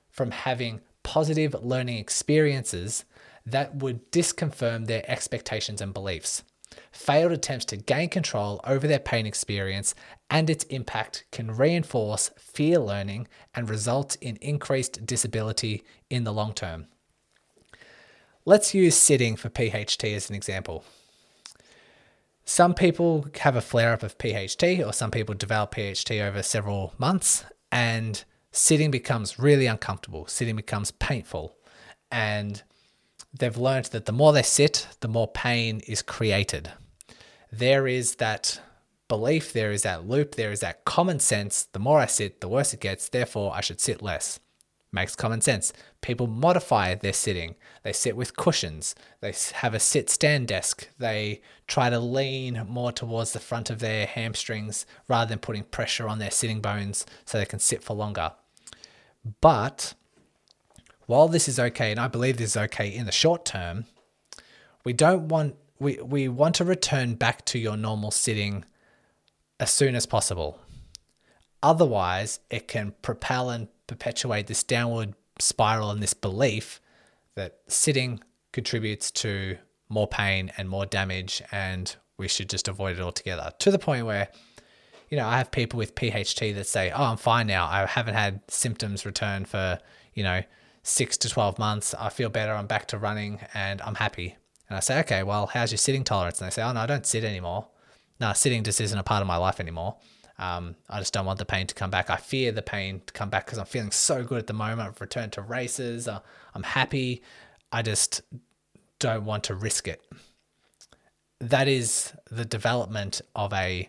from 0.10 0.32
having 0.32 0.82
positive 1.04 1.56
learning 1.64 1.98
experiences 1.98 3.06
that 3.46 3.76
would 3.76 4.12
disconfirm 4.12 4.88
their 4.88 5.04
expectations 5.10 5.82
and 5.82 5.94
beliefs. 5.94 6.44
Failed 6.92 7.32
attempts 7.32 7.66
to 7.66 7.78
gain 7.78 8.10
control 8.10 8.62
over 8.64 8.88
their 8.88 9.00
pain 9.00 9.26
experience 9.26 9.94
and 10.30 10.50
its 10.50 10.64
impact 10.66 11.26
can 11.32 11.52
reinforce 11.52 12.32
fear 12.38 12.80
learning 12.80 13.28
and 13.54 13.70
result 13.70 14.16
in 14.22 14.38
increased 14.38 15.06
disability 15.06 15.84
in 16.10 16.24
the 16.24 16.34
long 16.34 16.54
term. 16.54 16.88
Let's 18.46 18.74
use 18.74 18.96
sitting 18.96 19.36
for 19.36 19.50
PHT 19.50 20.16
as 20.16 20.30
an 20.30 20.36
example. 20.36 20.84
Some 22.44 22.74
people 22.74 23.28
have 23.40 23.56
a 23.56 23.62
flare 23.62 23.94
up 23.94 24.04
of 24.04 24.18
PHT, 24.18 24.86
or 24.86 24.94
some 24.94 25.12
people 25.12 25.36
develop 25.36 25.76
PHT 25.76 26.22
over 26.22 26.42
several 26.42 26.94
months, 26.98 27.46
and 27.72 28.24
sitting 28.52 28.90
becomes 28.90 29.38
really 29.38 29.68
uncomfortable. 29.68 30.26
Sitting 30.26 30.56
becomes 30.56 30.92
painful. 30.92 31.56
And 32.12 32.64
they've 33.34 33.58
learned 33.58 33.86
that 33.86 34.06
the 34.06 34.12
more 34.12 34.34
they 34.34 34.44
sit, 34.44 34.88
the 35.00 35.08
more 35.08 35.28
pain 35.28 35.82
is 35.88 36.02
created. 36.02 36.72
There 37.52 37.88
is 37.88 38.16
that 38.16 38.62
belief, 39.08 39.52
there 39.52 39.72
is 39.72 39.84
that 39.84 40.08
loop, 40.08 40.36
there 40.36 40.52
is 40.52 40.62
that 40.62 40.86
common 40.86 41.20
sense. 41.20 41.64
The 41.64 41.80
more 41.80 42.00
I 42.00 42.06
sit, 42.06 42.42
the 42.42 42.48
worse 42.48 42.74
it 42.74 42.80
gets. 42.80 43.10
Therefore, 43.10 43.54
I 43.54 43.62
should 43.62 43.82
sit 43.82 44.02
less. 44.02 44.40
Makes 44.94 45.16
common 45.16 45.40
sense. 45.40 45.72
People 46.02 46.28
modify 46.28 46.96
their 46.96 47.14
sitting. 47.14 47.56
They 47.84 47.94
sit 47.94 48.18
with 48.18 48.36
cushions. 48.36 48.94
They 49.22 49.34
have 49.54 49.74
a 49.74 49.80
sit 49.80 50.10
stand 50.10 50.50
desk. 50.50 50.90
They 50.98 51.42
try 51.66 51.90
to 51.90 52.00
lean 52.00 52.66
more 52.68 52.92
towards 52.92 53.32
the 53.32 53.40
front 53.40 53.70
of 53.70 53.80
their 53.80 54.06
hamstrings 54.06 54.86
rather 55.08 55.30
than 55.30 55.40
putting 55.40 55.64
pressure 55.64 56.10
on 56.10 56.20
their 56.20 56.32
sitting 56.32 56.60
bones 56.60 57.06
so 57.24 57.38
they 57.38 57.46
can 57.46 57.60
sit 57.60 57.82
for 57.84 57.94
longer. 57.94 58.34
But 59.40 59.94
while 61.12 61.28
this 61.28 61.50
is 61.50 61.60
okay, 61.60 61.92
and 61.92 62.00
I 62.00 62.08
believe 62.08 62.38
this 62.38 62.52
is 62.52 62.58
okay 62.58 62.88
in 62.88 63.06
the 63.06 63.12
short 63.12 63.44
term, 63.44 63.84
we 64.86 64.94
don't 64.94 65.28
want 65.28 65.56
we, 65.78 65.98
we 65.98 66.30
want 66.30 66.56
to 66.56 66.64
return 66.64 67.16
back 67.16 67.44
to 67.48 67.60
your 67.60 67.76
normal 67.76 68.12
sitting 68.12 68.64
as 69.60 69.72
soon 69.72 69.96
as 69.96 70.06
possible. 70.06 70.58
Otherwise, 71.62 72.40
it 72.50 72.70
can 72.70 72.94
propel 73.02 73.50
and 73.50 73.68
perpetuate 73.88 74.48
this 74.48 74.64
downward 74.64 75.14
spiral 75.38 75.92
and 75.92 76.02
this 76.02 76.14
belief 76.14 76.80
that 77.36 77.60
sitting 77.68 78.22
contributes 78.54 79.12
to 79.12 79.58
more 79.90 80.08
pain 80.08 80.50
and 80.58 80.70
more 80.70 80.86
damage 80.86 81.42
and 81.52 81.98
we 82.18 82.30
should 82.30 82.50
just 82.50 82.70
avoid 82.70 82.98
it 82.98 83.02
altogether 83.02 83.52
to 83.60 83.70
the 83.70 83.80
point 83.80 84.06
where 84.06 84.30
you 85.10 85.18
know 85.18 85.28
i 85.28 85.38
have 85.38 85.52
people 85.52 85.78
with 85.78 85.96
pht 85.96 86.56
that 86.56 86.68
say 86.68 86.92
oh 86.92 87.04
i'm 87.04 87.18
fine 87.18 87.48
now 87.48 87.66
i 87.66 87.86
haven't 87.86 88.14
had 88.14 88.40
symptoms 88.48 89.06
return 89.06 89.44
for 89.44 89.80
you 90.14 90.24
know 90.24 90.42
6 90.84 91.18
to 91.18 91.30
12 91.30 91.60
months 91.60 91.94
i 92.00 92.10
feel 92.10 92.30
better 92.30 92.54
i'm 92.54 92.68
back 92.68 92.88
to 92.88 92.98
running 92.98 93.40
and 93.54 93.82
i'm 93.82 93.96
happy 93.96 94.36
and 94.70 94.78
i 94.78 94.80
say 94.80 95.00
okay 95.00 95.24
well 95.24 95.48
how's 95.48 95.72
your 95.72 95.78
sitting 95.78 96.04
tolerance 96.04 96.42
and 96.42 96.48
they 96.50 96.54
say 96.54 96.64
oh 96.64 96.72
no 96.72 96.82
i 96.82 96.86
don't 96.86 97.06
sit 97.06 97.24
anymore 97.24 97.68
no 98.20 98.34
sitting 98.34 98.64
just 98.64 98.82
isn't 98.82 99.00
a 99.00 99.04
part 99.04 99.22
of 99.22 99.28
my 99.28 99.38
life 99.38 99.60
anymore 99.60 99.96
um, 100.42 100.76
I 100.90 100.98
just 100.98 101.14
don't 101.14 101.28
want 101.28 101.38
the 101.38 101.46
pain 101.46 101.68
to 101.68 101.76
come 101.76 101.92
back. 101.92 102.10
I 102.10 102.16
fear 102.16 102.52
the 102.52 102.64
pain 102.64 103.04
to 103.06 103.14
come 103.14 103.30
back 103.30 103.46
because 103.46 103.60
I'm 103.60 103.68
feeling 103.68 103.92
so 103.92 104.24
good 104.24 104.40
at 104.40 104.48
the 104.48 104.54
moment. 104.54 104.82
I've 104.82 105.00
returned 105.00 105.34
to 105.34 105.42
races. 105.42 106.08
Uh, 106.08 106.20
I'm 106.56 106.64
happy. 106.64 107.22
I 107.72 107.84
just 107.84 108.22
don't 108.98 109.24
want 109.24 109.44
to 109.46 109.56
risk 109.56 109.88
it. 109.88 110.02
That 111.40 111.68
is 111.68 112.14
the 112.32 112.44
development 112.44 113.22
of 113.36 113.54
a 113.54 113.88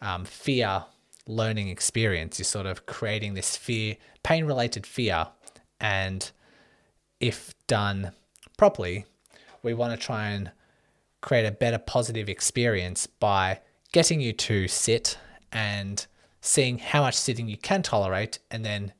um, 0.00 0.24
fear 0.24 0.86
learning 1.26 1.68
experience. 1.68 2.38
You're 2.38 2.44
sort 2.44 2.66
of 2.66 2.86
creating 2.86 3.34
this 3.34 3.54
fear, 3.54 3.96
pain 4.22 4.46
related 4.46 4.86
fear. 4.86 5.28
And 5.80 6.30
if 7.20 7.54
done 7.66 8.12
properly, 8.56 9.06
we 9.62 9.74
want 9.74 9.98
to 9.98 10.06
try 10.06 10.28
and 10.28 10.50
create 11.20 11.46
a 11.46 11.50
better 11.50 11.78
positive 11.78 12.28
experience 12.28 13.06
by 13.06 13.60
getting 13.92 14.20
you 14.20 14.32
to 14.32 14.68
sit 14.68 15.18
and 15.52 16.06
seeing 16.40 16.78
how 16.78 17.02
much 17.02 17.16
sitting 17.16 17.48
you 17.48 17.56
can 17.56 17.82
tolerate 17.82 18.38
and 18.50 18.64
then 18.64 18.92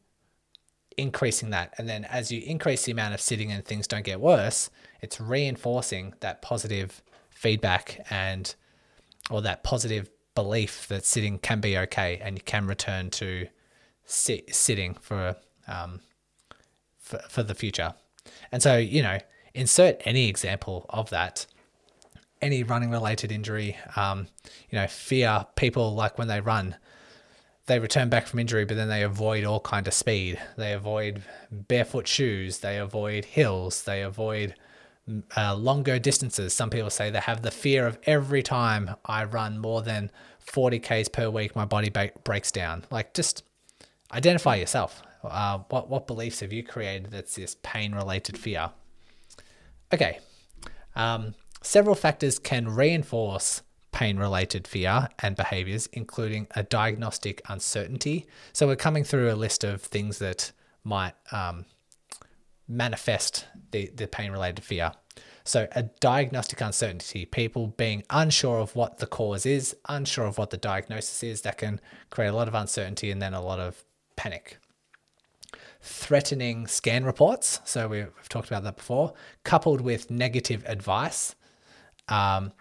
increasing 0.97 1.51
that. 1.51 1.75
And 1.79 1.89
then 1.89 2.05
as 2.07 2.33
you 2.33 2.43
increase 2.45 2.85
the 2.85 2.93
amount 2.93 3.15
of 3.15 3.21
sitting 3.21 3.53
and 3.53 3.65
things 3.65 3.87
don't 3.87 4.05
get 4.05 4.21
worse, 4.21 4.71
it's 5.01 5.21
reinforcing 5.21 6.15
that 6.21 6.43
positive 6.43 7.03
feedback 7.31 8.05
and 8.11 8.55
or 9.31 9.43
that 9.43 9.63
positive 9.63 10.11
belief 10.35 10.89
that 10.89 11.05
sitting 11.05 11.39
can 11.39 11.61
be 11.61 11.77
okay 11.79 12.21
and 12.23 12.37
you 12.37 12.43
can 12.43 12.67
return 12.67 13.11
to 13.11 13.47
sit, 14.05 14.55
sitting 14.55 14.95
for 14.95 15.37
um 15.69 16.01
for, 17.07 17.19
for 17.29 17.43
the 17.43 17.55
future. 17.55 17.95
And 18.51 18.63
so, 18.63 18.77
you 18.77 19.03
know, 19.03 19.19
insert 19.55 20.03
any 20.05 20.29
example 20.29 20.87
of 20.91 21.09
that 21.11 21.47
any 22.43 22.63
running 22.63 22.91
related 22.91 23.33
injury, 23.33 23.77
um, 23.97 24.27
you 24.71 24.79
know, 24.79 24.87
fear 24.87 25.47
people 25.57 25.95
like 25.95 26.19
when 26.19 26.29
they 26.29 26.41
run, 26.41 26.77
they 27.67 27.79
return 27.79 28.09
back 28.09 28.27
from 28.27 28.39
injury, 28.39 28.65
but 28.65 28.77
then 28.77 28.89
they 28.89 29.03
avoid 29.03 29.45
all 29.45 29.61
kind 29.61 29.89
of 29.89 29.95
speed. 29.95 30.39
They 30.57 30.73
avoid 30.73 31.23
barefoot 31.51 32.07
shoes. 32.07 32.59
They 32.59 32.79
avoid 32.79 33.25
hills. 33.25 33.83
They 33.83 34.03
avoid 34.03 34.55
uh, 35.37 35.57
longer 35.57 35.99
distances. 35.99 36.53
Some 36.53 36.71
people 36.71 36.91
say 36.91 37.11
they 37.11 37.21
have 37.21 37.43
the 37.43 37.51
fear 37.51 37.87
of 37.87 37.99
every 38.05 38.43
time 38.43 38.95
I 39.05 39.25
run 39.25 39.59
more 39.59 39.83
than 39.83 40.11
40 40.39 40.79
Ks 40.79 41.09
per 41.09 41.29
week, 41.29 41.57
my 41.57 41.65
body 41.65 41.89
ba- 41.89 42.13
breaks 42.23 42.53
down. 42.53 42.85
Like 42.91 43.15
just 43.15 43.43
identify 44.13 44.57
yourself. 44.57 45.03
Uh, 45.31 45.59
what, 45.69 45.89
what 45.89 46.07
beliefs 46.07 46.41
have 46.41 46.53
you 46.53 46.63
created 46.63 47.11
that's 47.11 47.37
this 47.37 47.57
pain 47.63 47.95
related 47.95 48.39
fear? 48.39 48.71
Okay. 49.93 50.21
Um, 50.95 51.35
Several 51.67 51.97
factors 51.97 52.39
can 52.39 52.69
reinforce 52.69 53.63
pain 53.91 54.19
related 54.19 54.69
fear 54.69 55.09
and 55.19 55.35
behaviors, 55.35 55.89
including 55.93 56.47
a 56.55 56.63
diagnostic 56.63 57.43
uncertainty. 57.49 58.27
So, 58.53 58.69
we're 58.69 58.77
coming 58.77 59.03
through 59.03 59.33
a 59.33 59.35
list 59.35 59.65
of 59.65 59.83
things 59.83 60.19
that 60.19 60.53
might 60.85 61.15
um, 61.33 61.65
manifest 62.69 63.47
the, 63.73 63.91
the 63.93 64.07
pain 64.07 64.31
related 64.31 64.65
fear. 64.65 64.93
So, 65.43 65.67
a 65.73 65.85
diagnostic 65.85 66.61
uncertainty, 66.61 67.25
people 67.25 67.69
being 67.69 68.05
unsure 68.11 68.61
of 68.61 68.77
what 68.77 68.99
the 68.99 69.07
cause 69.07 69.45
is, 69.45 69.75
unsure 69.89 70.27
of 70.27 70.39
what 70.39 70.51
the 70.51 70.57
diagnosis 70.57 71.25
is, 71.25 71.41
that 71.43 71.59
can 71.59 71.81
create 72.11 72.29
a 72.29 72.37
lot 72.37 72.47
of 72.47 72.55
uncertainty 72.55 73.11
and 73.11 73.21
then 73.21 73.35
a 73.35 73.43
lot 73.43 73.59
of 73.59 73.83
panic. 74.15 74.59
Threatening 75.89 76.67
scan 76.67 77.05
reports, 77.05 77.61
so 77.65 77.87
we've 77.87 78.29
talked 78.29 78.49
about 78.49 78.65
that 78.65 78.77
before, 78.77 79.15
coupled 79.45 79.81
with 79.81 80.11
negative 80.11 80.65
advice 80.67 81.37
um, 82.09 82.53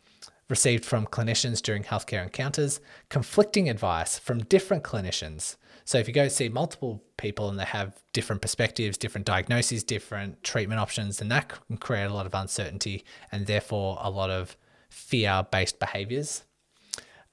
received 0.47 0.85
from 0.85 1.07
clinicians 1.07 1.59
during 1.59 1.83
healthcare 1.83 2.21
encounters, 2.21 2.79
conflicting 3.09 3.67
advice 3.67 4.19
from 4.19 4.43
different 4.43 4.83
clinicians. 4.83 5.55
So 5.85 5.97
if 5.97 6.07
you 6.07 6.13
go 6.13 6.27
see 6.27 6.49
multiple 6.49 7.03
people 7.17 7.49
and 7.49 7.59
they 7.59 7.65
have 7.65 7.99
different 8.13 8.43
perspectives, 8.43 8.95
different 8.95 9.25
diagnoses, 9.25 9.83
different 9.83 10.43
treatment 10.43 10.79
options, 10.79 11.17
then 11.17 11.29
that 11.29 11.49
can 11.49 11.77
create 11.77 12.05
a 12.05 12.13
lot 12.13 12.27
of 12.27 12.35
uncertainty 12.35 13.03
and 13.31 13.47
therefore 13.47 13.97
a 14.01 14.11
lot 14.11 14.29
of 14.29 14.55
fear-based 14.89 15.79
behaviors. 15.79 16.43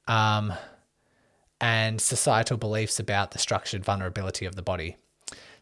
Um, 0.09 0.55
and 1.61 2.01
societal 2.01 2.57
beliefs 2.57 2.99
about 2.99 3.33
the 3.33 3.39
structured 3.39 3.85
vulnerability 3.85 4.47
of 4.47 4.57
the 4.57 4.63
body. 4.63 4.97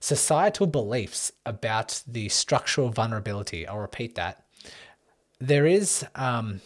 Societal 0.01 0.67
beliefs 0.67 1.31
about 1.45 2.03
the 2.07 2.29
structural 2.31 2.89
vulnerability, 2.89 3.67
I'll 3.67 3.79
repeat 3.79 4.15
that, 4.15 4.45
there 5.39 5.67
is 5.67 6.05
um, 6.15 6.63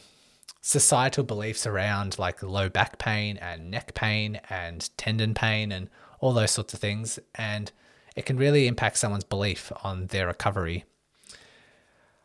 societal 0.61 1.25
beliefs 1.25 1.67
around 1.67 2.19
like 2.19 2.43
low 2.43 2.69
back 2.69 2.99
pain 2.99 3.37
and 3.39 3.71
neck 3.71 3.95
pain 3.95 4.41
and 4.49 4.89
tendon 4.97 5.35
pain 5.35 5.73
and 5.73 5.91
all 6.21 6.33
those 6.33 6.53
sorts 6.53 6.75
of 6.75 6.81
things. 6.81 7.19
And 7.35 7.71
it 8.17 8.25
can 8.25 8.37
really 8.37 8.69
impact 8.69 8.99
someone's 8.99 9.25
belief 9.25 9.73
on 9.83 10.07
their 10.07 10.29
recovery. 10.29 10.85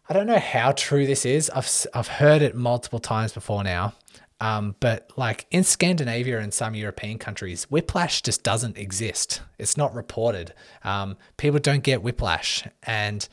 I 0.08 0.14
don't 0.14 0.28
know 0.28 0.40
how 0.40 0.72
true 0.72 1.06
this 1.06 1.26
is. 1.26 1.50
I've, 1.52 1.70
I've 1.94 2.08
heard 2.08 2.42
it 2.42 2.56
multiple 2.56 3.00
times 3.00 3.34
before 3.34 3.64
now. 3.64 3.94
Um, 4.42 4.76
but 4.80 5.12
like 5.18 5.48
in 5.52 5.64
Scandinavia 5.64 6.40
and 6.40 6.54
some 6.54 6.76
European 6.76 7.18
countries, 7.18 7.66
whiplash 7.66 8.22
just 8.22 8.44
doesn't 8.44 8.78
exist. 8.78 9.42
It's 9.58 9.76
not 9.76 9.94
reported. 9.94 10.54
Um, 10.84 11.18
people 11.38 11.60
don't 11.60 11.84
get 11.84 12.02
whiplash. 12.02 12.66
And 12.84 13.28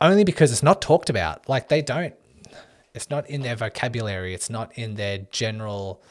only 0.00 0.24
because 0.24 0.52
it's 0.52 0.62
not 0.62 0.82
talked 0.82 1.08
about. 1.08 1.48
Like 1.48 1.68
they 1.68 1.82
don't, 1.82 2.14
it's 2.94 3.10
not 3.10 3.30
in 3.30 3.42
their 3.42 3.56
vocabulary. 3.56 4.34
It's 4.34 4.50
not 4.50 4.76
in 4.76 4.94
their 4.96 5.18
general 5.30 6.02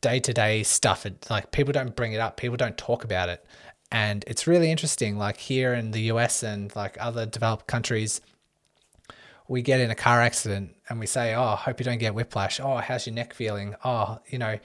day 0.00 0.20
to 0.20 0.32
day 0.32 0.62
stuff. 0.62 1.06
It, 1.06 1.26
like 1.30 1.50
people 1.50 1.72
don't 1.72 1.96
bring 1.96 2.12
it 2.12 2.20
up. 2.20 2.36
People 2.36 2.56
don't 2.56 2.76
talk 2.76 3.04
about 3.04 3.28
it. 3.28 3.44
And 3.92 4.24
it's 4.26 4.46
really 4.46 4.70
interesting. 4.70 5.16
Like 5.18 5.38
here 5.38 5.74
in 5.74 5.90
the 5.92 6.02
US 6.12 6.42
and 6.42 6.74
like 6.76 6.96
other 7.00 7.26
developed 7.26 7.66
countries, 7.66 8.20
we 9.50 9.62
get 9.62 9.80
in 9.80 9.90
a 9.90 9.96
car 9.96 10.20
accident 10.22 10.76
and 10.88 11.00
we 11.00 11.06
say, 11.06 11.34
Oh, 11.34 11.56
hope 11.56 11.80
you 11.80 11.84
don't 11.84 11.98
get 11.98 12.14
whiplash. 12.14 12.60
Oh, 12.60 12.76
how's 12.76 13.06
your 13.06 13.14
neck 13.14 13.34
feeling? 13.34 13.74
Oh, 13.84 14.20
you 14.28 14.38
know, 14.38 14.60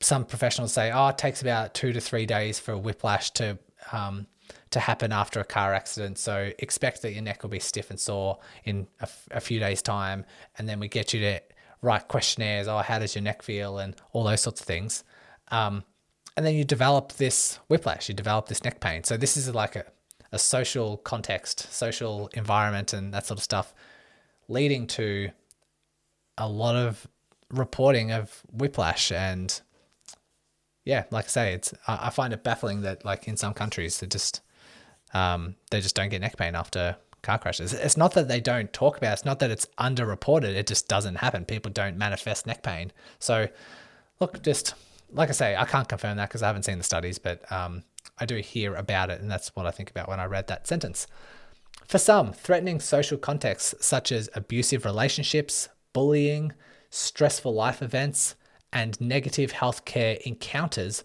some 0.00 0.26
professionals 0.26 0.74
say, 0.74 0.92
Oh, 0.92 1.08
it 1.08 1.16
takes 1.16 1.40
about 1.40 1.72
two 1.72 1.94
to 1.94 2.00
three 2.02 2.26
days 2.26 2.58
for 2.58 2.76
whiplash 2.76 3.30
to, 3.32 3.58
um, 3.92 4.26
to 4.72 4.78
happen 4.78 5.10
after 5.10 5.40
a 5.40 5.44
car 5.44 5.72
accident. 5.72 6.18
So 6.18 6.52
expect 6.58 7.00
that 7.00 7.14
your 7.14 7.22
neck 7.22 7.42
will 7.42 7.48
be 7.48 7.60
stiff 7.60 7.88
and 7.88 7.98
sore 7.98 8.38
in 8.64 8.88
a, 9.00 9.04
f- 9.04 9.26
a 9.30 9.40
few 9.40 9.58
days' 9.58 9.80
time. 9.80 10.26
And 10.58 10.68
then 10.68 10.80
we 10.80 10.88
get 10.88 11.14
you 11.14 11.20
to 11.20 11.40
write 11.80 12.08
questionnaires. 12.08 12.68
Oh, 12.68 12.80
how 12.80 12.98
does 12.98 13.14
your 13.14 13.22
neck 13.22 13.40
feel? 13.40 13.78
And 13.78 13.96
all 14.12 14.24
those 14.24 14.42
sorts 14.42 14.60
of 14.60 14.66
things. 14.66 15.02
Um, 15.48 15.82
and 16.36 16.44
then 16.44 16.54
you 16.54 16.64
develop 16.64 17.14
this 17.14 17.58
whiplash, 17.68 18.10
you 18.10 18.14
develop 18.14 18.48
this 18.48 18.64
neck 18.64 18.80
pain. 18.80 19.02
So 19.02 19.16
this 19.16 19.38
is 19.38 19.54
like 19.54 19.76
a, 19.76 19.86
a 20.30 20.38
social 20.38 20.98
context, 20.98 21.72
social 21.72 22.28
environment, 22.34 22.92
and 22.92 23.14
that 23.14 23.26
sort 23.26 23.38
of 23.38 23.44
stuff, 23.44 23.72
leading 24.50 24.86
to 24.86 25.30
a 26.36 26.48
lot 26.48 26.76
of 26.76 27.06
reporting 27.50 28.12
of 28.12 28.42
whiplash 28.52 29.10
and 29.12 29.60
yeah, 30.84 31.04
like 31.10 31.26
I 31.26 31.28
say, 31.28 31.52
it's 31.52 31.74
I 31.86 32.10
find 32.10 32.32
it 32.32 32.42
baffling 32.42 32.82
that 32.82 33.04
like 33.04 33.28
in 33.28 33.36
some 33.36 33.52
countries 33.52 34.00
they 34.00 34.06
just 34.06 34.40
um, 35.12 35.56
they 35.70 35.80
just 35.80 35.94
don't 35.94 36.08
get 36.08 36.20
neck 36.20 36.36
pain 36.36 36.54
after 36.54 36.96
car 37.22 37.38
crashes. 37.38 37.72
It's 37.72 37.96
not 37.96 38.14
that 38.14 38.28
they 38.28 38.40
don't 38.40 38.72
talk 38.72 38.96
about 38.96 39.10
it, 39.10 39.12
it's 39.14 39.24
not 39.24 39.40
that 39.40 39.50
it's 39.50 39.66
underreported, 39.78 40.54
it 40.54 40.66
just 40.66 40.88
doesn't 40.88 41.16
happen. 41.16 41.44
People 41.44 41.70
don't 41.70 41.96
manifest 41.96 42.46
neck 42.46 42.62
pain. 42.62 42.92
So, 43.18 43.48
look, 44.20 44.42
just 44.42 44.74
like 45.12 45.28
I 45.28 45.32
say, 45.32 45.56
I 45.56 45.64
can't 45.64 45.88
confirm 45.88 46.16
that 46.16 46.28
because 46.28 46.42
I 46.42 46.46
haven't 46.46 46.64
seen 46.64 46.78
the 46.78 46.84
studies, 46.84 47.18
but 47.18 47.50
um, 47.52 47.84
I 48.18 48.26
do 48.26 48.36
hear 48.36 48.74
about 48.74 49.10
it, 49.10 49.20
and 49.20 49.30
that's 49.30 49.54
what 49.54 49.66
I 49.66 49.70
think 49.70 49.90
about 49.90 50.08
when 50.08 50.20
I 50.20 50.24
read 50.24 50.46
that 50.46 50.66
sentence. 50.66 51.06
For 51.90 51.98
some, 51.98 52.32
threatening 52.32 52.78
social 52.78 53.18
contexts 53.18 53.74
such 53.84 54.12
as 54.12 54.30
abusive 54.34 54.84
relationships, 54.84 55.68
bullying, 55.92 56.52
stressful 56.88 57.52
life 57.52 57.82
events, 57.82 58.36
and 58.72 59.00
negative 59.00 59.54
healthcare 59.54 60.20
encounters 60.20 61.02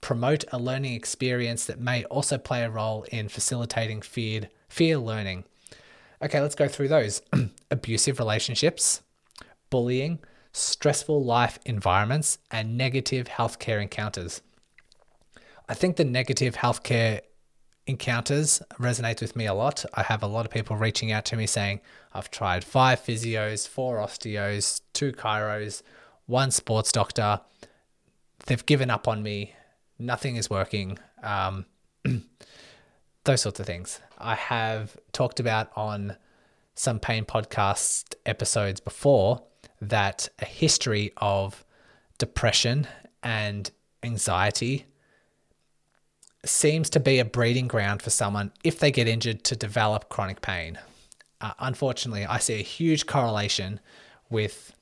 promote 0.00 0.44
a 0.50 0.58
learning 0.58 0.94
experience 0.94 1.66
that 1.66 1.78
may 1.78 2.02
also 2.06 2.36
play 2.36 2.64
a 2.64 2.68
role 2.68 3.04
in 3.12 3.28
facilitating 3.28 4.02
feared, 4.02 4.48
fear 4.68 4.98
learning. 4.98 5.44
Okay, 6.20 6.40
let's 6.40 6.56
go 6.56 6.66
through 6.66 6.88
those 6.88 7.22
abusive 7.70 8.18
relationships, 8.18 9.02
bullying, 9.70 10.18
stressful 10.50 11.22
life 11.22 11.60
environments, 11.64 12.38
and 12.50 12.76
negative 12.76 13.28
healthcare 13.28 13.80
encounters. 13.80 14.42
I 15.68 15.74
think 15.74 15.94
the 15.94 16.04
negative 16.04 16.56
healthcare 16.56 17.20
encounters 17.86 18.62
resonates 18.78 19.20
with 19.20 19.36
me 19.36 19.46
a 19.46 19.54
lot. 19.54 19.84
I 19.94 20.02
have 20.02 20.22
a 20.22 20.26
lot 20.26 20.44
of 20.44 20.52
people 20.52 20.76
reaching 20.76 21.10
out 21.12 21.24
to 21.26 21.36
me 21.36 21.46
saying, 21.46 21.80
I've 22.12 22.30
tried 22.30 22.64
five 22.64 23.00
physios, 23.00 23.66
four 23.66 23.98
osteos, 23.98 24.82
two 24.92 25.12
chiros, 25.12 25.82
one 26.26 26.50
sports 26.50 26.92
doctor. 26.92 27.40
They've 28.46 28.64
given 28.64 28.90
up 28.90 29.08
on 29.08 29.22
me 29.22 29.54
nothing 29.98 30.36
is 30.36 30.50
working. 30.50 30.98
Um, 31.22 31.66
those 33.24 33.40
sorts 33.40 33.60
of 33.60 33.66
things. 33.66 34.00
I 34.18 34.34
have 34.34 34.96
talked 35.12 35.40
about 35.40 35.70
on 35.76 36.16
some 36.74 36.98
pain 36.98 37.24
podcast 37.24 38.14
episodes 38.26 38.80
before 38.80 39.42
that 39.80 40.28
a 40.40 40.44
history 40.44 41.12
of 41.16 41.64
depression 42.18 42.86
and 43.22 43.70
anxiety 44.02 44.86
seems 46.44 46.90
to 46.90 47.00
be 47.00 47.18
a 47.18 47.24
breeding 47.24 47.68
ground 47.68 48.02
for 48.02 48.10
someone 48.10 48.52
if 48.64 48.78
they 48.78 48.90
get 48.90 49.06
injured 49.08 49.44
to 49.44 49.56
develop 49.56 50.08
chronic 50.08 50.40
pain. 50.40 50.78
Uh, 51.40 51.52
unfortunately, 51.58 52.24
I 52.24 52.38
see 52.38 52.54
a 52.54 52.62
huge 52.62 53.06
correlation 53.06 53.80
with 54.30 54.72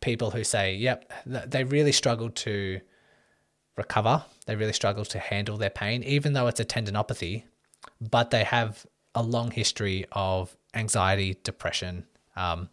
people 0.00 0.30
who 0.30 0.44
say, 0.44 0.74
yep, 0.74 1.10
they 1.26 1.64
really 1.64 1.92
struggled 1.92 2.36
to 2.36 2.80
recover. 3.76 4.24
They 4.46 4.56
really 4.56 4.72
struggle 4.72 5.04
to 5.06 5.18
handle 5.18 5.56
their 5.56 5.70
pain, 5.70 6.02
even 6.02 6.32
though 6.32 6.46
it's 6.46 6.60
a 6.60 6.64
tendinopathy, 6.64 7.44
but 8.00 8.30
they 8.30 8.44
have 8.44 8.86
a 9.14 9.22
long 9.22 9.50
history 9.50 10.06
of 10.12 10.56
anxiety, 10.74 11.38
depression, 11.44 12.04
um, 12.36 12.68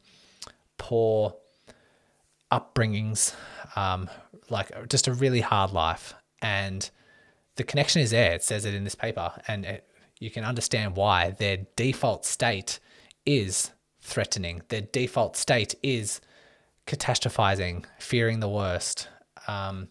poor 0.78 1.36
upbringings, 2.52 3.36
um, 3.76 4.10
like 4.50 4.90
just 4.90 5.08
a 5.08 5.14
really 5.14 5.42
hard 5.42 5.72
life. 5.72 6.14
And 6.42 6.90
the 7.60 7.66
connection 7.66 8.02
is 8.02 8.12
there. 8.12 8.32
It 8.32 8.42
says 8.42 8.64
it 8.64 8.74
in 8.74 8.86
this 8.86 8.96
paper, 8.96 9.34
and 9.46 9.66
it, 9.66 9.86
you 10.18 10.32
can 10.32 10.46
understand 10.46 10.96
why 10.96 11.32
their 11.32 11.58
default 11.76 12.26
state 12.26 12.80
is 13.26 13.72
threatening. 14.00 14.62
Their 14.70 14.82
default 14.82 15.36
state 15.36 15.76
is 15.84 16.22
catastrophizing, 16.88 17.84
fearing 18.00 18.40
the 18.40 18.48
worst. 18.48 19.10
Um, 19.46 19.90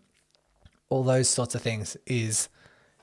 all 0.88 1.02
those 1.02 1.28
sorts 1.28 1.54
of 1.54 1.60
things 1.60 1.94
is 2.06 2.48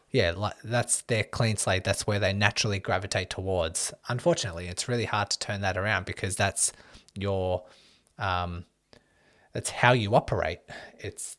yeah, 0.09 0.31
like 0.35 0.55
that's 0.63 1.01
their 1.03 1.23
clean 1.23 1.57
slate. 1.57 1.83
That's 1.83 2.07
where 2.07 2.19
they 2.19 2.33
naturally 2.33 2.79
gravitate 2.79 3.29
towards. 3.29 3.93
Unfortunately, 4.09 4.65
it's 4.67 4.87
really 4.87 5.05
hard 5.05 5.29
to 5.29 5.37
turn 5.37 5.61
that 5.61 5.77
around 5.77 6.07
because 6.07 6.35
that's 6.35 6.73
your 7.13 7.65
um, 8.17 8.65
that's 9.55 9.69
how 9.69 9.93
you 9.93 10.13
operate. 10.15 10.59
It's 10.99 11.37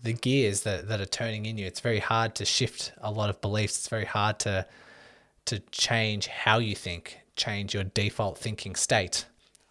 the 0.00 0.12
gears 0.12 0.62
that, 0.62 0.86
that 0.86 1.00
are 1.00 1.06
turning 1.06 1.44
in 1.44 1.58
you. 1.58 1.66
It's 1.66 1.80
very 1.80 1.98
hard 1.98 2.36
to 2.36 2.44
shift 2.44 2.92
a 2.98 3.10
lot 3.10 3.30
of 3.30 3.40
beliefs. 3.40 3.78
It's 3.78 3.88
very 3.88 4.04
hard 4.04 4.38
to 4.40 4.64
to 5.46 5.58
change 5.72 6.28
how 6.28 6.58
you 6.58 6.76
think, 6.76 7.18
change 7.34 7.74
your 7.74 7.82
default 7.82 8.38
thinking 8.38 8.76
state. 8.76 9.24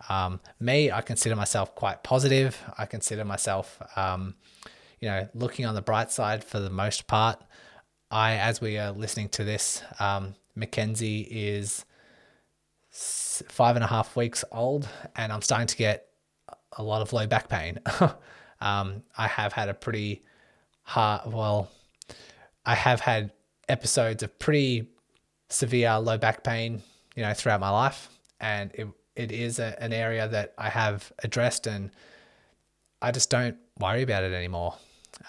Um, 0.10 0.42
me, 0.60 0.92
I 0.92 1.02
consider 1.02 1.36
myself 1.36 1.76
quite 1.76 2.04
positive. 2.04 2.60
I 2.78 2.88
consider 2.88 3.24
myself 3.24 3.80
um, 3.96 4.36
you 5.00 5.08
know, 5.08 5.30
looking 5.34 5.66
on 5.66 5.76
the 5.76 5.82
bright 5.82 6.12
side 6.12 6.44
for 6.44 6.60
the 6.60 6.72
most 6.72 7.08
part. 7.08 7.42
I, 8.12 8.34
as 8.34 8.60
we 8.60 8.78
are 8.78 8.92
listening 8.92 9.30
to 9.30 9.46
this, 9.46 9.82
um, 10.00 10.36
Mackenzie 10.56 11.22
is 11.22 11.86
five 12.90 13.76
and 13.76 13.86
a 13.86 13.88
half 13.88 14.16
weeks 14.18 14.44
old, 14.52 14.90
and 15.16 15.32
I'm 15.32 15.44
starting 15.44 15.68
to 15.68 15.78
get 15.78 16.07
a 16.78 16.84
lot 16.84 17.02
of 17.02 17.14
low 17.14 17.28
back 17.28 17.50
pain. 17.50 17.80
um, 18.62 19.04
I 19.18 19.28
have 19.28 19.54
had 19.54 19.70
a 19.70 19.74
pretty 19.74 20.24
hard, 20.84 21.32
well, 21.32 21.70
I 22.66 22.76
have 22.76 23.02
had 23.02 23.32
episodes 23.68 24.24
of 24.24 24.38
pretty 24.40 24.88
severe 25.50 25.98
low 26.00 26.18
back 26.18 26.44
pain, 26.44 26.82
you 27.16 27.24
know, 27.24 27.34
throughout 27.34 27.60
my 27.60 27.70
life, 27.70 28.10
and 28.40 28.72
it 28.74 28.88
it 29.16 29.32
is 29.32 29.58
a, 29.58 29.82
an 29.82 29.94
area 29.94 30.28
that 30.28 30.54
I 30.60 30.70
have 30.70 31.12
addressed, 31.24 31.66
and 31.66 31.90
I 33.02 33.12
just 33.12 33.32
don't 33.32 33.58
worry 33.80 34.04
about 34.04 34.24
it 34.24 34.32
anymore. 34.32 34.76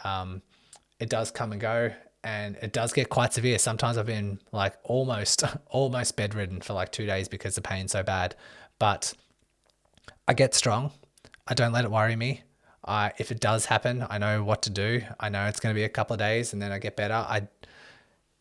Um, 0.05 0.43
it 1.01 1.09
does 1.09 1.31
come 1.31 1.53
and 1.53 1.61
go 1.61 1.93
and 2.25 2.57
it 2.57 2.73
does 2.73 2.93
get 2.93 3.09
quite 3.09 3.33
severe. 3.33 3.59
Sometimes 3.59 3.97
I've 3.97 4.07
been 4.07 4.41
like 4.53 4.75
almost 4.83 5.45
almost 5.67 6.17
bedridden 6.17 6.61
for 6.61 6.75
like 6.75 6.93
2 6.93 7.07
days 7.07 7.29
because 7.29 7.55
the 7.55 7.61
pain's 7.61 7.93
so 7.93 8.03
bad. 8.03 8.35
But 8.79 9.15
I 10.27 10.35
get 10.35 10.55
strong. 10.55 10.93
I 11.49 11.55
don't 11.55 11.73
let 11.73 11.85
it 11.85 11.91
worry 11.91 12.15
me. 12.15 12.43
If 12.87 13.31
it 13.31 13.41
does 13.41 13.67
happen, 13.67 14.07
I 14.09 14.19
know 14.19 14.45
what 14.45 14.63
to 14.63 14.71
do. 14.71 15.03
I 15.19 15.29
know 15.29 15.47
it's 15.47 15.61
going 15.61 15.75
to 15.75 15.79
be 15.79 15.85
a 15.85 15.89
couple 15.89 16.15
of 16.15 16.19
days 16.19 16.53
and 16.53 16.61
then 16.61 16.73
I 16.73 16.79
get 16.79 16.97
better. 16.97 17.15
I 17.15 17.49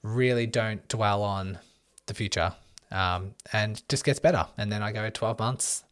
really 0.04 0.46
don't 0.46 0.88
dwell 0.88 1.24
on 1.24 1.60
the 2.06 2.14
future. 2.14 2.54
Um, 2.92 3.36
and 3.52 3.82
just 3.90 4.06
gets 4.06 4.20
better. 4.20 4.48
And 4.58 4.72
then 4.72 4.82
I 4.82 4.92
go 4.92 5.10
12 5.10 5.40
months, 5.40 5.84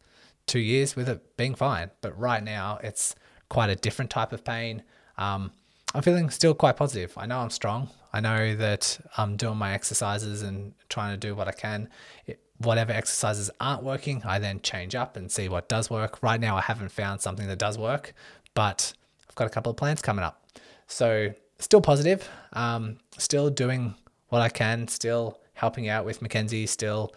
two 0.46 0.58
years 0.58 0.96
with 0.96 1.08
it 1.08 1.36
being 1.36 1.54
fine. 1.54 1.90
But 2.00 2.18
right 2.18 2.42
now, 2.42 2.78
it's 2.82 3.14
quite 3.48 3.68
a 3.68 3.76
different 3.76 4.10
type 4.10 4.32
of 4.32 4.44
pain. 4.44 4.82
Um, 5.18 5.52
I'm 5.94 6.02
feeling 6.02 6.30
still 6.30 6.54
quite 6.54 6.76
positive. 6.76 7.12
I 7.16 7.26
know 7.26 7.38
I'm 7.38 7.50
strong. 7.50 7.90
I 8.16 8.20
know 8.20 8.56
that 8.56 8.98
I'm 9.18 9.36
doing 9.36 9.58
my 9.58 9.74
exercises 9.74 10.40
and 10.40 10.72
trying 10.88 11.12
to 11.12 11.18
do 11.18 11.34
what 11.34 11.48
I 11.48 11.52
can. 11.52 11.90
It, 12.24 12.40
whatever 12.56 12.90
exercises 12.90 13.50
aren't 13.60 13.82
working, 13.82 14.22
I 14.24 14.38
then 14.38 14.62
change 14.62 14.94
up 14.94 15.18
and 15.18 15.30
see 15.30 15.50
what 15.50 15.68
does 15.68 15.90
work. 15.90 16.22
Right 16.22 16.40
now, 16.40 16.56
I 16.56 16.62
haven't 16.62 16.88
found 16.88 17.20
something 17.20 17.46
that 17.46 17.58
does 17.58 17.76
work, 17.76 18.14
but 18.54 18.94
I've 19.28 19.34
got 19.34 19.46
a 19.46 19.50
couple 19.50 19.68
of 19.68 19.76
plans 19.76 20.00
coming 20.00 20.24
up. 20.24 20.48
So, 20.86 21.34
still 21.58 21.82
positive, 21.82 22.26
um, 22.54 22.96
still 23.18 23.50
doing 23.50 23.94
what 24.30 24.40
I 24.40 24.48
can, 24.48 24.88
still 24.88 25.38
helping 25.52 25.90
out 25.90 26.06
with 26.06 26.22
Mackenzie, 26.22 26.66
still, 26.66 27.14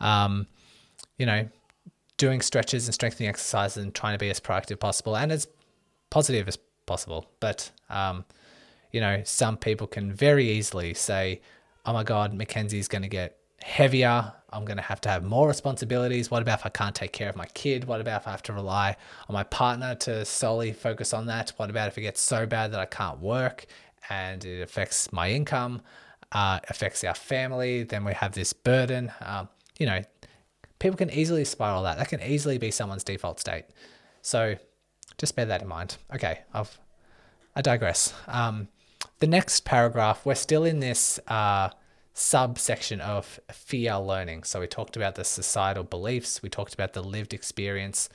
um, 0.00 0.46
you 1.16 1.24
know, 1.24 1.48
doing 2.18 2.42
stretches 2.42 2.86
and 2.86 2.92
strengthening 2.92 3.30
exercises 3.30 3.82
and 3.82 3.94
trying 3.94 4.12
to 4.12 4.18
be 4.18 4.28
as 4.28 4.38
proactive 4.38 4.80
possible 4.80 5.16
and 5.16 5.32
as 5.32 5.48
positive 6.10 6.46
as 6.46 6.58
possible. 6.84 7.24
But, 7.40 7.70
um, 7.88 8.26
you 8.92 9.00
know, 9.00 9.22
some 9.24 9.56
people 9.56 9.86
can 9.86 10.12
very 10.12 10.48
easily 10.50 10.94
say, 10.94 11.40
oh 11.84 11.92
my 11.92 12.04
God, 12.04 12.32
Mackenzie's 12.34 12.88
going 12.88 13.02
to 13.02 13.08
get 13.08 13.38
heavier. 13.62 14.32
I'm 14.50 14.64
going 14.64 14.76
to 14.76 14.82
have 14.82 15.00
to 15.02 15.08
have 15.08 15.24
more 15.24 15.48
responsibilities. 15.48 16.30
What 16.30 16.42
about 16.42 16.60
if 16.60 16.66
I 16.66 16.68
can't 16.68 16.94
take 16.94 17.12
care 17.12 17.28
of 17.28 17.36
my 17.36 17.46
kid? 17.46 17.84
What 17.84 18.00
about 18.00 18.20
if 18.20 18.28
I 18.28 18.32
have 18.32 18.42
to 18.44 18.52
rely 18.52 18.96
on 19.28 19.32
my 19.32 19.44
partner 19.44 19.94
to 19.96 20.24
solely 20.24 20.72
focus 20.72 21.14
on 21.14 21.26
that? 21.26 21.52
What 21.56 21.70
about 21.70 21.88
if 21.88 21.96
it 21.96 22.02
gets 22.02 22.20
so 22.20 22.46
bad 22.46 22.72
that 22.72 22.80
I 22.80 22.84
can't 22.84 23.18
work 23.18 23.66
and 24.10 24.44
it 24.44 24.60
affects 24.60 25.10
my 25.12 25.30
income, 25.30 25.80
uh, 26.32 26.60
affects 26.68 27.02
our 27.02 27.14
family? 27.14 27.84
Then 27.84 28.04
we 28.04 28.12
have 28.12 28.32
this 28.32 28.52
burden. 28.52 29.10
Um, 29.20 29.48
you 29.78 29.86
know, 29.86 30.02
people 30.78 30.98
can 30.98 31.10
easily 31.10 31.46
spiral 31.46 31.84
that. 31.84 31.96
That 31.96 32.08
can 32.08 32.20
easily 32.20 32.58
be 32.58 32.70
someone's 32.70 33.04
default 33.04 33.40
state. 33.40 33.64
So 34.20 34.56
just 35.16 35.34
bear 35.34 35.46
that 35.46 35.62
in 35.62 35.68
mind. 35.68 35.96
Okay, 36.14 36.40
I've 36.52 36.78
I 37.54 37.60
digress. 37.62 38.14
Um, 38.28 38.68
the 39.22 39.28
next 39.28 39.64
paragraph, 39.64 40.26
we're 40.26 40.34
still 40.34 40.64
in 40.64 40.80
this 40.80 41.20
uh, 41.28 41.68
subsection 42.12 43.00
of 43.00 43.38
fear 43.52 43.96
learning. 43.96 44.42
So 44.42 44.58
we 44.58 44.66
talked 44.66 44.96
about 44.96 45.14
the 45.14 45.22
societal 45.22 45.84
beliefs, 45.84 46.42
we 46.42 46.48
talked 46.48 46.74
about 46.74 46.92
the 46.92 47.04
lived 47.04 47.32
experience 47.32 48.08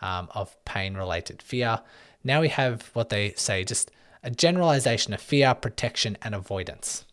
um, 0.00 0.28
of 0.34 0.56
pain 0.64 0.94
related 0.94 1.42
fear. 1.42 1.82
Now 2.24 2.40
we 2.40 2.48
have 2.48 2.88
what 2.94 3.10
they 3.10 3.34
say 3.36 3.62
just 3.62 3.90
a 4.22 4.30
generalization 4.30 5.12
of 5.12 5.20
fear, 5.20 5.52
protection, 5.52 6.16
and 6.22 6.34
avoidance. 6.34 7.04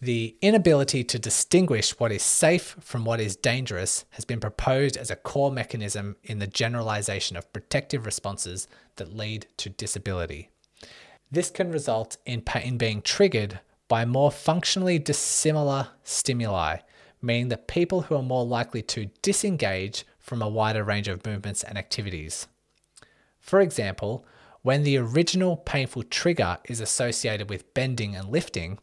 The 0.00 0.34
inability 0.40 1.04
to 1.04 1.18
distinguish 1.18 2.00
what 2.00 2.10
is 2.10 2.22
safe 2.22 2.74
from 2.80 3.04
what 3.04 3.20
is 3.20 3.36
dangerous 3.36 4.06
has 4.12 4.24
been 4.24 4.40
proposed 4.40 4.96
as 4.96 5.10
a 5.10 5.16
core 5.16 5.52
mechanism 5.52 6.16
in 6.24 6.38
the 6.38 6.46
generalization 6.46 7.36
of 7.36 7.52
protective 7.52 8.06
responses 8.06 8.66
that 8.96 9.14
lead 9.14 9.46
to 9.58 9.68
disability. 9.68 10.48
This 11.32 11.50
can 11.50 11.72
result 11.72 12.18
in 12.26 12.42
pain 12.42 12.76
being 12.76 13.00
triggered 13.00 13.60
by 13.88 14.04
more 14.04 14.30
functionally 14.30 14.98
dissimilar 14.98 15.88
stimuli, 16.04 16.76
meaning 17.22 17.48
that 17.48 17.68
people 17.68 18.02
who 18.02 18.16
are 18.16 18.22
more 18.22 18.44
likely 18.44 18.82
to 18.82 19.06
disengage 19.22 20.04
from 20.18 20.42
a 20.42 20.48
wider 20.48 20.84
range 20.84 21.08
of 21.08 21.24
movements 21.24 21.64
and 21.64 21.78
activities. 21.78 22.48
For 23.40 23.62
example, 23.62 24.26
when 24.60 24.82
the 24.82 24.98
original 24.98 25.56
painful 25.56 26.02
trigger 26.04 26.58
is 26.66 26.80
associated 26.80 27.48
with 27.48 27.72
bending 27.72 28.14
and 28.14 28.28
lifting, 28.28 28.78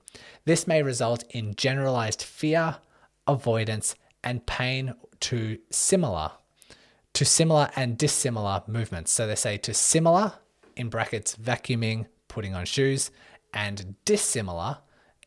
this 0.46 0.66
may 0.66 0.82
result 0.82 1.24
in 1.30 1.54
generalized 1.54 2.24
fear, 2.24 2.78
avoidance, 3.28 3.96
and 4.24 4.46
pain 4.48 4.96
to 5.20 5.60
similar, 5.70 6.32
to 7.14 7.26
similar 7.26 7.70
and 7.76 7.96
dissimilar 7.96 8.64
movements. 8.66 9.12
So 9.12 9.28
they 9.28 9.36
say 9.36 9.58
to 9.58 9.74
similar, 9.74 10.34
in 10.76 10.90
brackets, 10.90 11.36
vacuuming, 11.36 12.08
putting 12.30 12.56
on 12.56 12.66
shoes, 12.66 13.12
and 13.54 13.96
dissimilar, 14.06 14.78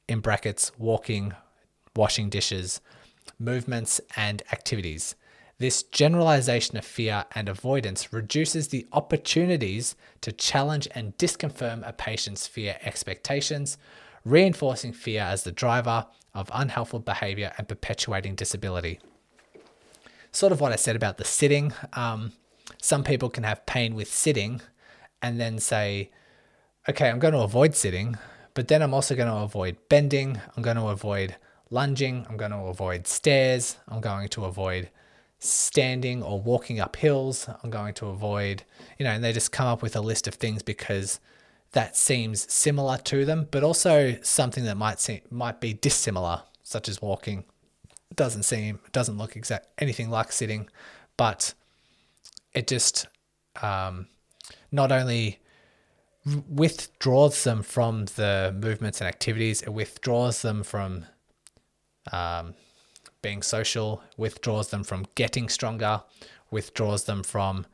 in 0.09 0.21
brackets, 0.21 0.73
walking, 0.79 1.35
washing 1.95 2.31
dishes, 2.31 2.81
movements, 3.39 4.01
and 4.17 4.43
activities. 4.53 5.15
This 5.59 5.83
generalization 5.85 6.77
of 6.77 6.85
fear 6.85 7.25
and 7.35 7.49
avoidance 7.49 8.13
reduces 8.13 8.69
the 8.69 8.87
opportunities 8.93 9.95
to 10.23 10.33
challenge 10.33 10.89
and 10.95 11.17
disconfirm 11.19 11.87
a 11.87 11.93
patient's 11.93 12.47
fear 12.47 12.79
expectations, 12.83 13.79
reinforcing 14.25 14.93
fear 14.93 15.23
as 15.23 15.45
the 15.45 15.53
driver 15.53 16.07
of 16.35 16.51
unhelpful 16.53 17.01
behavior 17.01 17.53
and 17.59 17.69
perpetuating 17.69 18.35
disability. 18.35 18.99
Sort 20.33 20.53
of 20.53 20.61
what 20.61 20.73
I 20.73 20.77
said 20.77 20.97
about 20.97 21.19
the 21.19 21.25
sitting. 21.25 21.73
Um, 21.93 22.33
some 22.81 23.05
people 23.05 23.29
can 23.31 23.45
have 23.45 23.67
pain 23.67 23.95
with 23.95 24.13
sitting 24.13 24.63
and 25.21 25.39
then 25.39 25.59
say, 25.59 26.11
okay, 26.89 27.09
I'm 27.09 27.19
going 27.19 27.35
to 27.35 27.41
avoid 27.41 27.75
sitting, 27.75 28.17
but 28.55 28.69
then 28.69 28.83
I'm 28.83 28.95
also 28.95 29.15
going 29.15 29.29
to 29.29 29.37
avoid 29.37 29.77
bending, 29.89 30.41
I'm 30.57 30.63
going 30.63 30.77
to 30.77 30.89
avoid 30.89 31.37
lunging, 31.71 32.27
I'm 32.29 32.37
going 32.37 32.51
to 32.51 32.59
avoid 32.59 33.07
stairs, 33.07 33.77
I'm 33.89 34.01
going 34.01 34.29
to 34.29 34.45
avoid 34.45 34.91
standing 35.43 36.23
or 36.23 36.41
walking 36.41 36.79
up 36.79 36.95
hills. 36.97 37.49
I'm 37.63 37.71
going 37.71 37.95
to 37.95 38.07
avoid, 38.07 38.63
you 38.99 39.05
know, 39.05 39.11
and 39.11 39.25
they 39.25 39.33
just 39.33 39.51
come 39.51 39.67
up 39.67 39.83
with 39.83 39.97
a 39.97 40.01
list 40.01 40.29
of 40.29 40.35
things 40.35 40.63
because 40.63 41.19
that 41.73 41.97
seems 41.97 42.51
similar 42.53 42.97
to 42.99 43.25
them, 43.25 43.49
but 43.51 43.65
also 43.65 44.17
something 44.23 44.65
that 44.65 44.77
might 44.77 45.01
seem 45.01 45.21
might 45.31 45.61
be 45.61 45.73
dissimilar, 45.73 46.43
such 46.63 46.89
as 46.89 47.03
walking. 47.03 47.45
It 48.11 48.17
doesn't 48.17 48.45
seem, 48.45 48.79
it 48.87 48.93
doesn't 48.93 49.19
look 49.19 49.37
exact 49.37 49.67
anything 49.79 50.11
like 50.11 50.31
sitting, 50.31 50.69
but 51.17 51.55
it 52.55 52.69
just 52.69 53.09
um, 53.63 54.07
not 54.71 54.93
only 54.93 55.41
withdraws 56.49 57.45
them 57.45 57.63
from 57.63 58.05
the 58.17 58.55
movements 58.61 59.01
and 59.01 59.09
activities, 59.09 59.63
it 59.63 59.71
withdraws 59.71 60.43
them 60.43 60.63
from 60.63 61.07
um, 62.13 62.55
being 63.23 63.43
social, 63.43 64.03
withdraws 64.17 64.69
them 64.69 64.85
from 64.85 65.07
getting 65.15 65.49
stronger, 65.49 66.03
withdraws 66.51 67.05
them 67.05 67.23
from, 67.23 67.67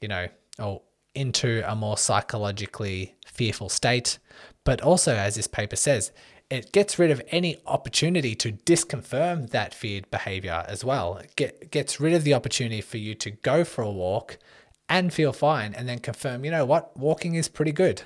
you 0.00 0.08
know, 0.08 0.28
or 0.58 0.82
into 1.14 1.62
a 1.70 1.74
more 1.74 1.98
psychologically 1.98 3.14
fearful 3.26 3.68
state. 3.68 4.18
But 4.64 4.80
also, 4.80 5.14
as 5.14 5.34
this 5.34 5.46
paper 5.46 5.76
says, 5.76 6.12
it 6.50 6.72
gets 6.72 6.98
rid 6.98 7.10
of 7.10 7.22
any 7.28 7.56
opportunity 7.66 8.34
to 8.36 8.52
disconfirm 8.52 9.50
that 9.50 9.74
feared 9.74 10.10
behavior 10.10 10.64
as 10.68 10.84
well. 10.84 11.16
It 11.16 11.34
get, 11.36 11.70
gets 11.70 11.98
rid 11.98 12.12
of 12.12 12.24
the 12.24 12.34
opportunity 12.34 12.82
for 12.82 12.98
you 12.98 13.14
to 13.16 13.30
go 13.30 13.64
for 13.64 13.82
a 13.82 13.90
walk 13.90 14.38
and 14.92 15.10
feel 15.10 15.32
fine 15.32 15.72
and 15.72 15.88
then 15.88 15.98
confirm, 15.98 16.44
you 16.44 16.50
know 16.50 16.66
what, 16.66 16.94
walking 16.98 17.34
is 17.34 17.48
pretty 17.48 17.72
good. 17.72 18.02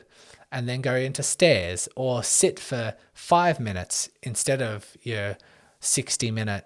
And 0.53 0.69
then 0.69 0.81
go 0.83 0.95
into 0.95 1.21
stairs 1.25 1.89
or 1.97 2.23
sit 2.23 2.61
for 2.61 2.95
five 3.13 3.59
minutes 3.59 4.09
instead 4.23 4.63
of 4.63 4.97
your 5.03 5.37
60 5.81 6.31
minute 6.31 6.65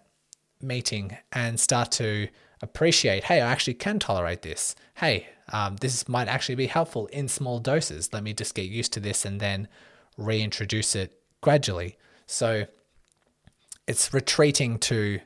meeting 0.61 1.17
and 1.33 1.59
start 1.59 1.91
to 1.93 2.29
appreciate 2.61 3.25
hey, 3.25 3.41
I 3.41 3.51
actually 3.51 3.75
can 3.75 3.99
tolerate 3.99 4.43
this. 4.43 4.77
Hey, 4.97 5.29
um, 5.55 5.77
this 5.77 6.07
might 6.07 6.29
actually 6.29 6.57
be 6.57 6.67
helpful 6.67 7.07
in 7.07 7.27
small 7.27 7.59
doses. 7.59 8.13
Let 8.13 8.23
me 8.23 8.35
just 8.35 8.55
get 8.55 8.67
used 8.67 8.93
to 8.93 9.01
this 9.01 9.25
and 9.25 9.41
then 9.41 9.69
reintroduce 10.19 10.95
it 10.95 11.19
gradually. 11.41 11.97
So 12.27 12.67
it's 13.87 14.13
retreating 14.13 14.79
to 14.81 15.21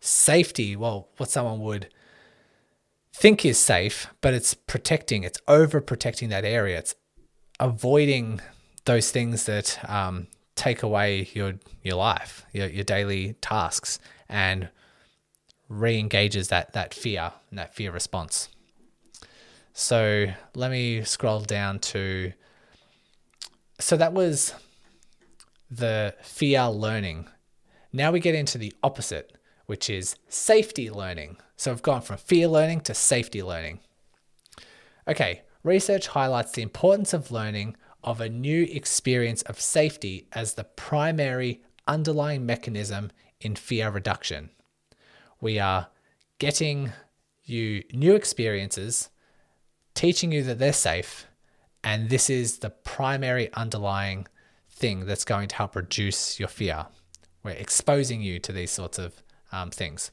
safety. 0.00 0.76
Well, 0.76 1.08
what 1.16 1.30
someone 1.30 1.60
would 1.60 1.88
think 3.12 3.44
is 3.44 3.58
safe, 3.58 4.06
but 4.20 4.34
it's 4.34 4.54
protecting, 4.54 5.24
it's 5.24 5.40
overprotecting 5.48 6.28
that 6.30 6.44
area. 6.44 6.78
It's 6.78 6.94
avoiding 7.58 8.40
those 8.84 9.10
things 9.10 9.44
that 9.44 9.78
um, 9.88 10.26
take 10.54 10.82
away 10.82 11.28
your 11.32 11.54
your 11.82 11.96
life, 11.96 12.44
your, 12.52 12.68
your 12.68 12.84
daily 12.84 13.34
tasks, 13.40 13.98
and 14.28 14.68
re-engages 15.68 16.48
that 16.48 16.72
that 16.72 16.92
fear 16.94 17.32
and 17.50 17.58
that 17.58 17.74
fear 17.74 17.92
response. 17.92 18.48
So 19.72 20.26
let 20.54 20.70
me 20.70 21.04
scroll 21.04 21.40
down 21.40 21.78
to 21.80 22.32
so 23.78 23.96
that 23.96 24.12
was 24.12 24.54
the 25.70 26.14
fear 26.22 26.68
learning. 26.68 27.28
Now 27.92 28.10
we 28.12 28.20
get 28.20 28.34
into 28.34 28.58
the 28.58 28.74
opposite, 28.82 29.36
which 29.66 29.88
is 29.88 30.16
safety 30.28 30.90
learning. 30.90 31.38
So 31.60 31.70
I've 31.70 31.82
gone 31.82 32.00
from 32.00 32.16
fear 32.16 32.48
learning 32.48 32.80
to 32.82 32.94
safety 32.94 33.42
learning. 33.42 33.80
Okay, 35.06 35.42
research 35.62 36.06
highlights 36.06 36.52
the 36.52 36.62
importance 36.62 37.12
of 37.12 37.30
learning 37.30 37.76
of 38.02 38.18
a 38.18 38.30
new 38.30 38.62
experience 38.70 39.42
of 39.42 39.60
safety 39.60 40.26
as 40.32 40.54
the 40.54 40.64
primary 40.64 41.60
underlying 41.86 42.46
mechanism 42.46 43.10
in 43.42 43.56
fear 43.56 43.90
reduction. 43.90 44.48
We 45.38 45.58
are 45.58 45.88
getting 46.38 46.92
you 47.44 47.84
new 47.92 48.14
experiences, 48.14 49.10
teaching 49.92 50.32
you 50.32 50.42
that 50.44 50.58
they're 50.58 50.72
safe, 50.72 51.26
and 51.84 52.08
this 52.08 52.30
is 52.30 52.60
the 52.60 52.70
primary 52.70 53.52
underlying 53.52 54.28
thing 54.70 55.04
that's 55.04 55.26
going 55.26 55.48
to 55.48 55.56
help 55.56 55.76
reduce 55.76 56.40
your 56.40 56.48
fear. 56.48 56.86
We're 57.42 57.50
exposing 57.50 58.22
you 58.22 58.38
to 58.38 58.50
these 58.50 58.70
sorts 58.70 58.98
of 58.98 59.22
um, 59.52 59.70
things. 59.70 60.10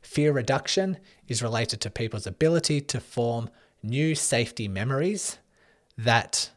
Fear 0.00 0.32
reduction 0.32 0.98
is 1.28 1.42
related 1.42 1.80
to 1.80 1.90
people's 1.90 2.26
ability 2.26 2.80
to 2.82 3.00
form 3.00 3.50
new 3.82 4.14
safety 4.14 4.68
memories 4.68 5.38
that 5.96 6.50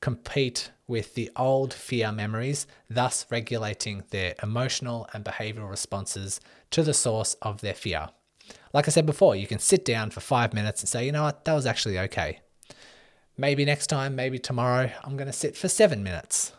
compete 0.00 0.70
with 0.86 1.14
the 1.14 1.30
old 1.36 1.72
fear 1.72 2.12
memories, 2.12 2.66
thus 2.90 3.24
regulating 3.30 4.02
their 4.10 4.34
emotional 4.42 5.08
and 5.12 5.24
behavioral 5.24 5.70
responses 5.70 6.40
to 6.70 6.82
the 6.82 6.92
source 6.92 7.34
of 7.40 7.60
their 7.60 7.74
fear. 7.74 8.08
Like 8.72 8.88
I 8.88 8.90
said 8.90 9.06
before, 9.06 9.36
you 9.36 9.46
can 9.46 9.58
sit 9.58 9.84
down 9.84 10.10
for 10.10 10.20
five 10.20 10.52
minutes 10.52 10.82
and 10.82 10.88
say, 10.88 11.06
you 11.06 11.12
know 11.12 11.22
what, 11.22 11.44
that 11.44 11.54
was 11.54 11.66
actually 11.66 11.98
okay. 11.98 12.40
Maybe 13.36 13.64
next 13.64 13.86
time, 13.86 14.14
maybe 14.14 14.38
tomorrow, 14.38 14.90
I'm 15.04 15.16
going 15.16 15.26
to 15.28 15.32
sit 15.32 15.56
for 15.56 15.68
seven 15.68 16.02
minutes. 16.02 16.52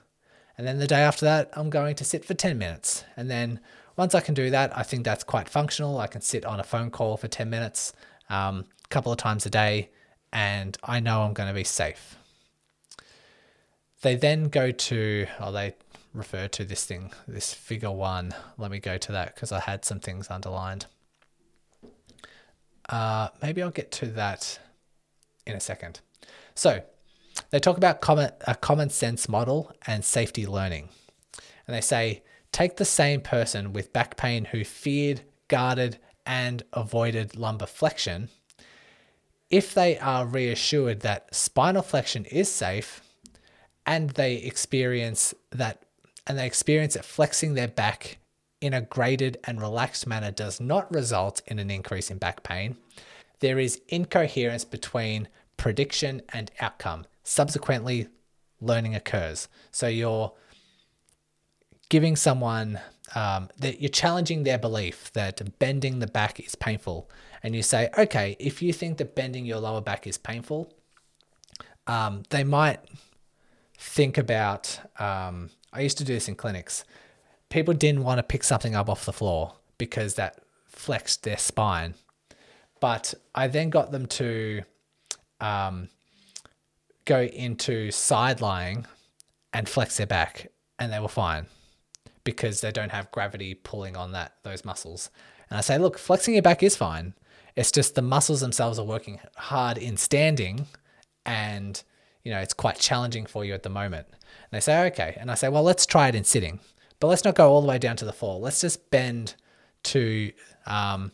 And 0.58 0.66
then 0.66 0.80
the 0.80 0.88
day 0.88 1.02
after 1.02 1.26
that, 1.26 1.50
I'm 1.54 1.70
going 1.70 1.96
to 1.96 2.06
sit 2.06 2.26
for 2.26 2.34
10 2.34 2.58
minutes. 2.58 3.04
And 3.18 3.30
then 3.30 3.60
once 3.96 4.16
I 4.16 4.22
can 4.22 4.34
do 4.34 4.50
that, 4.50 4.76
I 4.78 4.84
think 4.84 5.04
that's 5.04 5.24
quite 5.24 5.48
functional. 5.48 6.00
I 6.00 6.08
can 6.08 6.22
sit 6.22 6.46
on 6.46 6.60
a 6.60 6.64
phone 6.64 6.90
call 6.90 7.18
for 7.18 7.28
10 7.28 7.50
minutes 7.50 7.94
um, 8.30 8.66
a 8.86 8.88
couple 8.90 9.12
of 9.12 9.18
times 9.18 9.46
a 9.46 9.50
day, 9.50 9.90
and 10.32 10.78
I 10.84 11.00
know 11.00 11.22
I'm 11.22 11.34
going 11.34 11.50
to 11.50 11.54
be 11.54 11.64
safe. 11.64 12.18
They 14.02 14.16
then 14.16 14.50
go 14.50 14.72
to, 14.72 15.28
oh, 15.40 15.52
they 15.52 15.76
refer 16.14 16.48
to 16.48 16.66
this 16.66 16.86
thing, 16.86 17.12
this 17.28 17.54
figure 17.54 17.92
one. 17.92 18.34
Let 18.58 18.72
me 18.72 18.80
go 18.80 18.98
to 18.98 19.12
that 19.12 19.36
because 19.36 19.52
I 19.52 19.60
had 19.60 19.86
some 19.86 20.00
things 20.00 20.30
underlined. 20.30 20.88
Uh, 22.90 23.30
maybe 23.42 23.62
I'll 23.64 23.72
get 23.72 23.92
to 23.94 24.08
that 24.08 24.60
in 25.46 25.56
a 25.56 25.60
second. 25.60 26.02
So 26.56 26.84
they 27.50 27.60
talk 27.60 27.78
about 27.78 28.02
common, 28.02 28.32
a 28.46 28.56
common 28.56 28.90
sense 28.90 29.30
model 29.30 29.72
and 29.88 30.04
safety 30.04 30.46
learning. 30.46 30.90
And 31.66 31.76
they 31.76 31.82
say, 31.82 32.24
take 32.54 32.78
the 32.78 32.86
same 32.86 33.20
person 33.20 33.74
with 33.74 33.92
back 33.92 34.16
pain 34.16 34.46
who 34.46 34.64
feared, 34.64 35.22
guarded, 35.50 35.98
and 36.26 36.64
avoided 36.72 37.36
lumbar 37.36 37.68
flexion. 37.68 38.30
If 39.50 39.74
they 39.74 39.98
are 40.00 40.26
reassured 40.26 41.02
that 41.02 41.36
spinal 41.36 41.82
flexion 41.82 42.26
is 42.26 42.50
safe, 42.50 43.02
and 43.86 44.12
they 44.12 44.36
experience 44.36 45.34
that 45.52 45.84
and 46.26 46.40
they 46.40 46.46
experience 46.46 46.94
that 46.94 47.04
flexing 47.04 47.54
their 47.54 47.68
back 47.68 48.18
in 48.62 48.74
a 48.74 48.82
graded 48.82 49.38
and 49.44 49.60
relaxed 49.60 50.08
manner 50.08 50.32
does 50.32 50.62
not 50.62 50.90
result 50.90 51.42
in 51.48 51.60
an 51.60 51.70
increase 51.70 52.10
in 52.10 52.18
back 52.18 52.44
pain, 52.44 52.78
there 53.42 53.60
is 53.60 53.82
incoherence 53.90 54.64
between 54.64 55.28
prediction 55.58 56.22
and 56.30 56.50
outcome. 56.62 57.06
Subsequently, 57.24 58.08
learning 58.62 58.96
occurs. 58.96 59.50
So 59.72 59.88
you're 59.88 60.32
giving 61.94 62.16
someone 62.16 62.80
um, 63.14 63.50
that 63.60 63.80
you're 63.80 63.88
challenging 63.88 64.42
their 64.42 64.58
belief 64.58 65.14
that 65.14 65.60
bending 65.60 66.00
the 66.00 66.08
back 66.08 66.40
is 66.40 66.56
painful, 66.56 67.08
and 67.44 67.56
you 67.56 67.62
say, 67.62 67.88
okay, 67.96 68.36
if 68.40 68.64
you 68.64 68.74
think 68.74 68.98
that 68.98 69.14
bending 69.14 69.46
your 69.46 69.60
lower 69.60 69.80
back 69.80 70.08
is 70.08 70.18
painful, 70.18 70.74
um, 71.86 72.24
they 72.32 72.44
might 72.44 72.80
think 73.78 74.18
about. 74.18 74.80
Um, 74.98 75.52
I 75.72 75.82
used 75.82 76.00
to 76.00 76.04
do 76.04 76.16
this 76.16 76.28
in 76.28 76.34
clinics. 76.34 76.84
People 77.50 77.76
didn't 77.76 78.02
want 78.02 78.18
to 78.18 78.24
pick 78.24 78.44
something 78.44 78.74
up 78.74 78.90
off 78.90 79.06
the 79.06 79.14
floor 79.14 79.54
because 79.78 80.16
that 80.16 80.40
flexed 80.66 81.22
their 81.22 81.38
spine. 81.38 81.94
But 82.80 83.14
I 83.36 83.46
then 83.46 83.70
got 83.70 83.92
them 83.92 84.08
to 84.08 84.64
um, 85.40 85.90
go 87.06 87.22
into 87.22 87.92
side 87.92 88.42
lying 88.42 88.88
and 89.54 89.70
flex 89.70 89.98
their 89.98 90.08
back, 90.08 90.48
and 90.80 90.92
they 90.92 91.00
were 91.00 91.08
fine 91.08 91.46
because 92.24 92.62
they 92.62 92.72
don't 92.72 92.92
have 92.92 93.12
gravity 93.12 93.54
pulling 93.54 93.96
on 93.98 94.12
that 94.12 94.36
those 94.44 94.66
muscles. 94.66 95.10
And 95.50 95.58
I 95.58 95.62
say, 95.62 95.78
look, 95.78 95.98
flexing 95.98 96.34
your 96.34 96.44
back 96.44 96.64
is 96.64 96.76
fine. 96.76 97.14
It's 97.56 97.72
just 97.72 97.96
the 97.96 98.02
muscles 98.02 98.42
themselves 98.42 98.80
are 98.80 98.86
working 98.86 99.20
hard 99.36 99.78
in 99.78 99.98
standing, 99.98 100.66
and 101.26 101.82
you 102.24 102.32
know 102.32 102.40
it's 102.40 102.54
quite 102.54 102.80
challenging 102.80 103.26
for 103.26 103.46
you 103.46 103.54
at 103.54 103.64
the 103.64 103.70
moment. 103.70 104.08
And 104.10 104.52
they 104.52 104.60
say, 104.60 104.88
okay. 104.88 105.16
And 105.20 105.30
I 105.30 105.36
say, 105.36 105.50
well, 105.50 105.64
let's 105.64 105.86
try 105.86 106.08
it 106.08 106.16
in 106.16 106.24
sitting, 106.24 106.60
but 107.00 107.08
let's 107.08 107.24
not 107.24 107.36
go 107.36 107.52
all 107.52 107.62
the 107.62 107.68
way 107.68 107.78
down 107.78 107.96
to 107.98 108.06
the 108.06 108.14
floor. 108.14 108.40
Let's 108.40 108.62
just 108.62 108.90
bend 108.90 109.36
to 109.84 110.32
um, 110.66 111.12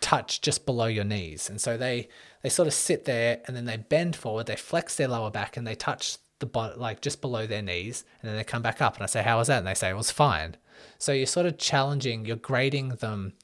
touch 0.00 0.40
just 0.40 0.66
below 0.66 0.86
your 0.86 1.04
knees. 1.04 1.50
And 1.50 1.60
so 1.60 1.76
they 1.76 2.08
they 2.42 2.48
sort 2.48 2.68
of 2.68 2.74
sit 2.74 3.04
there 3.04 3.40
and 3.46 3.56
then 3.56 3.64
they 3.64 3.76
bend 3.76 4.16
forward, 4.16 4.46
they 4.46 4.56
flex 4.56 4.96
their 4.96 5.08
lower 5.08 5.30
back, 5.30 5.56
and 5.56 5.66
they 5.66 5.74
touch 5.74 6.18
the 6.40 6.46
bottom, 6.46 6.80
like 6.80 7.00
just 7.00 7.20
below 7.20 7.46
their 7.46 7.62
knees, 7.62 8.04
and 8.20 8.28
then 8.28 8.36
they 8.36 8.44
come 8.44 8.62
back 8.62 8.82
up. 8.82 8.94
And 8.94 9.02
I 9.02 9.06
say, 9.06 9.22
How 9.22 9.38
was 9.38 9.48
that? 9.48 9.58
And 9.58 9.66
they 9.66 9.74
say, 9.74 9.90
It 9.90 9.96
was 9.96 10.10
fine. 10.10 10.56
So 10.98 11.12
you're 11.12 11.26
sort 11.26 11.46
of 11.46 11.58
challenging, 11.58 12.24
you're 12.24 12.36
grading 12.36 12.88
them 12.96 13.34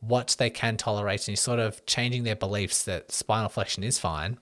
what 0.00 0.36
they 0.38 0.50
can 0.50 0.76
tolerate, 0.76 1.20
and 1.22 1.28
you're 1.28 1.36
sort 1.36 1.60
of 1.60 1.84
changing 1.86 2.24
their 2.24 2.36
beliefs 2.36 2.84
that 2.84 3.10
spinal 3.10 3.48
flexion 3.48 3.82
is 3.82 3.98
fine. 3.98 4.38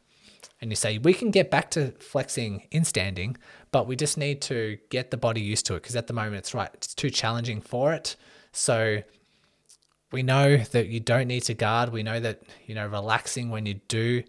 And 0.60 0.70
you 0.70 0.76
say, 0.76 0.98
We 0.98 1.14
can 1.14 1.30
get 1.30 1.50
back 1.50 1.70
to 1.72 1.92
flexing 1.92 2.66
in 2.70 2.84
standing, 2.84 3.36
but 3.70 3.86
we 3.86 3.96
just 3.96 4.18
need 4.18 4.42
to 4.42 4.78
get 4.90 5.10
the 5.10 5.16
body 5.16 5.40
used 5.40 5.66
to 5.66 5.74
it 5.74 5.82
because 5.82 5.96
at 5.96 6.08
the 6.08 6.12
moment 6.14 6.36
it's 6.36 6.54
right, 6.54 6.70
it's 6.74 6.94
too 6.94 7.10
challenging 7.10 7.60
for 7.60 7.92
it. 7.92 8.16
So 8.52 9.02
we 10.12 10.22
know 10.22 10.58
that 10.58 10.88
you 10.88 11.00
don't 11.00 11.26
need 11.26 11.40
to 11.44 11.54
guard. 11.54 11.90
We 11.90 12.02
know 12.02 12.20
that, 12.20 12.42
you 12.66 12.74
know, 12.74 12.86
relaxing 12.86 13.50
when 13.50 13.64
you 13.64 13.74
do 13.88 14.22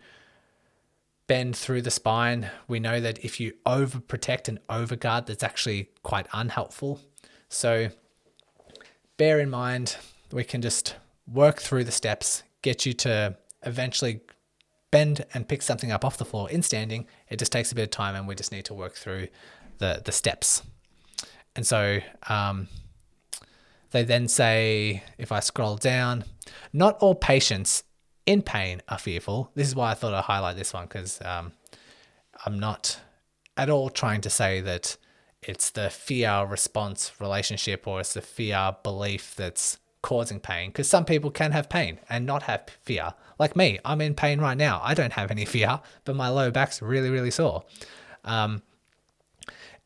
bend 1.33 1.55
through 1.55 1.81
the 1.81 1.89
spine. 1.89 2.51
We 2.67 2.79
know 2.79 2.99
that 2.99 3.25
if 3.25 3.39
you 3.39 3.53
overprotect 3.65 4.47
and 4.47 4.59
overguard, 4.69 5.25
that's 5.25 5.41
actually 5.41 5.89
quite 6.03 6.27
unhelpful. 6.31 7.01
So 7.49 7.89
bear 9.17 9.39
in 9.39 9.49
mind, 9.49 9.97
we 10.31 10.43
can 10.43 10.61
just 10.61 10.95
work 11.25 11.59
through 11.59 11.85
the 11.85 11.91
steps, 11.91 12.43
get 12.61 12.85
you 12.85 12.93
to 13.05 13.35
eventually 13.63 14.21
bend 14.91 15.25
and 15.33 15.47
pick 15.47 15.63
something 15.63 15.91
up 15.91 16.05
off 16.05 16.17
the 16.17 16.25
floor 16.25 16.51
in 16.51 16.61
standing. 16.61 17.07
It 17.29 17.39
just 17.39 17.51
takes 17.51 17.71
a 17.71 17.75
bit 17.75 17.81
of 17.81 17.89
time, 17.89 18.13
and 18.13 18.27
we 18.27 18.35
just 18.35 18.51
need 18.51 18.65
to 18.65 18.75
work 18.75 18.93
through 18.93 19.29
the 19.79 20.03
the 20.05 20.11
steps. 20.11 20.61
And 21.55 21.65
so 21.65 21.97
um, 22.29 22.67
they 23.89 24.03
then 24.03 24.27
say, 24.27 25.01
if 25.17 25.31
I 25.31 25.39
scroll 25.39 25.77
down, 25.77 26.25
not 26.71 26.95
all 26.99 27.15
patients 27.15 27.83
in 28.25 28.41
pain 28.41 28.81
are 28.89 28.97
fearful. 28.97 29.51
This 29.55 29.67
is 29.67 29.75
why 29.75 29.91
I 29.91 29.93
thought 29.93 30.13
I'd 30.13 30.23
highlight 30.23 30.55
this 30.55 30.73
one 30.73 30.85
because 30.85 31.19
um, 31.23 31.51
I'm 32.45 32.59
not 32.59 32.99
at 33.57 33.69
all 33.69 33.89
trying 33.89 34.21
to 34.21 34.29
say 34.29 34.61
that 34.61 34.97
it's 35.41 35.71
the 35.71 35.89
fear 35.89 36.45
response 36.45 37.11
relationship 37.19 37.87
or 37.87 37.99
it's 37.99 38.13
the 38.13 38.21
fear 38.21 38.75
belief 38.83 39.35
that's 39.35 39.77
causing 40.01 40.39
pain 40.39 40.69
because 40.69 40.87
some 40.87 41.05
people 41.05 41.31
can 41.31 41.51
have 41.51 41.69
pain 41.69 41.99
and 42.09 42.25
not 42.25 42.43
have 42.43 42.65
fear. 42.81 43.13
Like 43.39 43.55
me, 43.55 43.79
I'm 43.83 44.01
in 44.01 44.15
pain 44.15 44.39
right 44.39 44.57
now. 44.57 44.81
I 44.83 44.93
don't 44.93 45.13
have 45.13 45.31
any 45.31 45.45
fear, 45.55 45.81
but 46.05 46.15
my 46.15 46.29
lower 46.29 46.51
back's 46.51 46.81
really, 46.81 47.09
really 47.09 47.31
sore. 47.31 47.63
Um, 48.23 48.61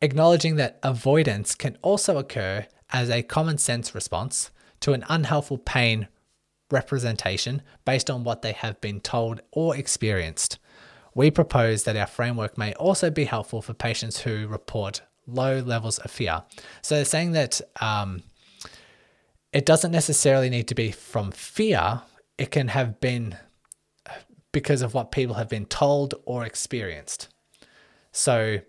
acknowledging 0.00 0.56
that 0.56 0.78
avoidance 0.82 1.54
can 1.54 1.76
also 1.82 2.18
occur 2.18 2.66
as 2.92 3.10
a 3.10 3.22
common 3.22 3.58
sense 3.58 3.94
response 3.94 4.50
to 4.80 4.92
an 4.92 5.04
unhelpful 5.08 5.58
pain 5.58 6.08
representation 6.70 7.62
based 7.84 8.10
on 8.10 8.24
what 8.24 8.42
they 8.42 8.52
have 8.52 8.80
been 8.80 9.00
told 9.00 9.40
or 9.52 9.76
experienced. 9.76 10.58
We 11.14 11.30
propose 11.30 11.84
that 11.84 11.96
our 11.96 12.06
framework 12.06 12.56
may 12.56 12.74
also 12.74 13.10
be 13.10 13.24
helpful 13.24 13.62
for 13.62 13.74
patients 13.74 14.20
who 14.20 14.46
report 14.46 15.00
low 15.26 15.60
levels 15.60 15.98
of 15.98 16.10
fear. 16.10 16.42
So 16.82 16.94
they're 16.94 17.04
saying 17.04 17.32
that 17.32 17.60
um, 17.80 18.22
it 19.52 19.66
doesn't 19.66 19.92
necessarily 19.92 20.50
need 20.50 20.68
to 20.68 20.74
be 20.74 20.90
from 20.90 21.30
fear, 21.32 22.02
it 22.36 22.50
can 22.50 22.68
have 22.68 23.00
been 23.00 23.36
because 24.52 24.82
of 24.82 24.94
what 24.94 25.10
people 25.10 25.34
have 25.34 25.48
been 25.48 25.66
told 25.66 26.14
or 26.24 26.44
experienced. 26.44 27.28
So 28.12 28.60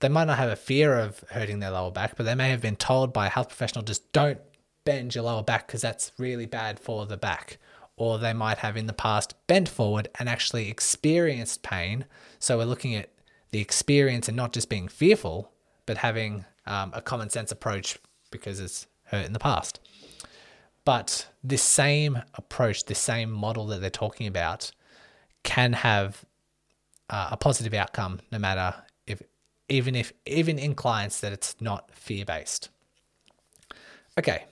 they 0.00 0.08
might 0.08 0.24
not 0.24 0.38
have 0.38 0.50
a 0.50 0.56
fear 0.56 0.98
of 0.98 1.20
hurting 1.30 1.60
their 1.60 1.70
lower 1.70 1.90
back, 1.90 2.16
but 2.16 2.24
they 2.24 2.34
may 2.34 2.50
have 2.50 2.60
been 2.60 2.76
told 2.76 3.12
by 3.12 3.26
a 3.26 3.30
health 3.30 3.48
professional 3.48 3.84
just 3.84 4.12
don't 4.12 4.40
bend 4.88 5.14
your 5.14 5.24
lower 5.24 5.42
back 5.42 5.66
because 5.66 5.82
that's 5.82 6.12
really 6.16 6.46
bad 6.46 6.80
for 6.80 7.04
the 7.04 7.18
back. 7.18 7.58
Or 7.98 8.16
they 8.16 8.32
might 8.32 8.56
have 8.58 8.74
in 8.74 8.86
the 8.86 8.94
past 8.94 9.34
bent 9.46 9.68
forward 9.68 10.08
and 10.18 10.30
actually 10.30 10.70
experienced 10.70 11.62
pain. 11.62 12.06
So 12.38 12.56
we're 12.56 12.64
looking 12.64 12.94
at 12.94 13.10
the 13.50 13.60
experience 13.60 14.28
and 14.28 14.36
not 14.36 14.54
just 14.54 14.70
being 14.70 14.88
fearful, 14.88 15.52
but 15.84 15.98
having 15.98 16.46
um, 16.64 16.92
a 16.94 17.02
common 17.02 17.28
sense 17.28 17.52
approach 17.52 17.98
because 18.30 18.60
it's 18.60 18.86
hurt 19.04 19.26
in 19.26 19.34
the 19.34 19.38
past. 19.38 19.78
But 20.86 21.28
this 21.44 21.62
same 21.62 22.22
approach, 22.36 22.86
this 22.86 22.98
same 22.98 23.30
model 23.30 23.66
that 23.66 23.82
they're 23.82 23.90
talking 23.90 24.26
about, 24.26 24.70
can 25.42 25.74
have 25.74 26.24
uh, 27.10 27.28
a 27.32 27.36
positive 27.36 27.74
outcome 27.74 28.20
no 28.32 28.38
matter 28.38 28.74
if 29.06 29.22
even 29.68 29.94
if 29.94 30.14
even 30.24 30.58
in 30.58 30.74
clients 30.74 31.20
that 31.20 31.34
it's 31.34 31.56
not 31.60 31.90
fear 31.94 32.24
based. 32.24 32.70
Okay, 34.18 34.46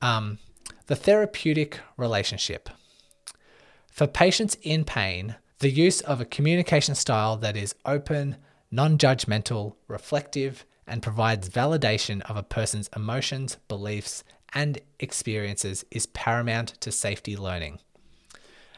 um, 0.00 0.38
the 0.86 0.96
therapeutic 0.96 1.80
relationship. 1.96 2.68
For 3.90 4.06
patients 4.06 4.56
in 4.62 4.84
pain, 4.84 5.36
the 5.60 5.70
use 5.70 6.00
of 6.00 6.20
a 6.20 6.24
communication 6.24 6.94
style 6.94 7.36
that 7.38 7.56
is 7.56 7.74
open, 7.84 8.36
non 8.70 8.96
judgmental, 8.96 9.74
reflective, 9.88 10.64
and 10.86 11.02
provides 11.02 11.48
validation 11.48 12.22
of 12.22 12.36
a 12.36 12.42
person's 12.42 12.88
emotions, 12.96 13.58
beliefs, 13.68 14.24
and 14.54 14.80
experiences 14.98 15.84
is 15.90 16.06
paramount 16.06 16.80
to 16.80 16.90
safety 16.90 17.36
learning. 17.36 17.78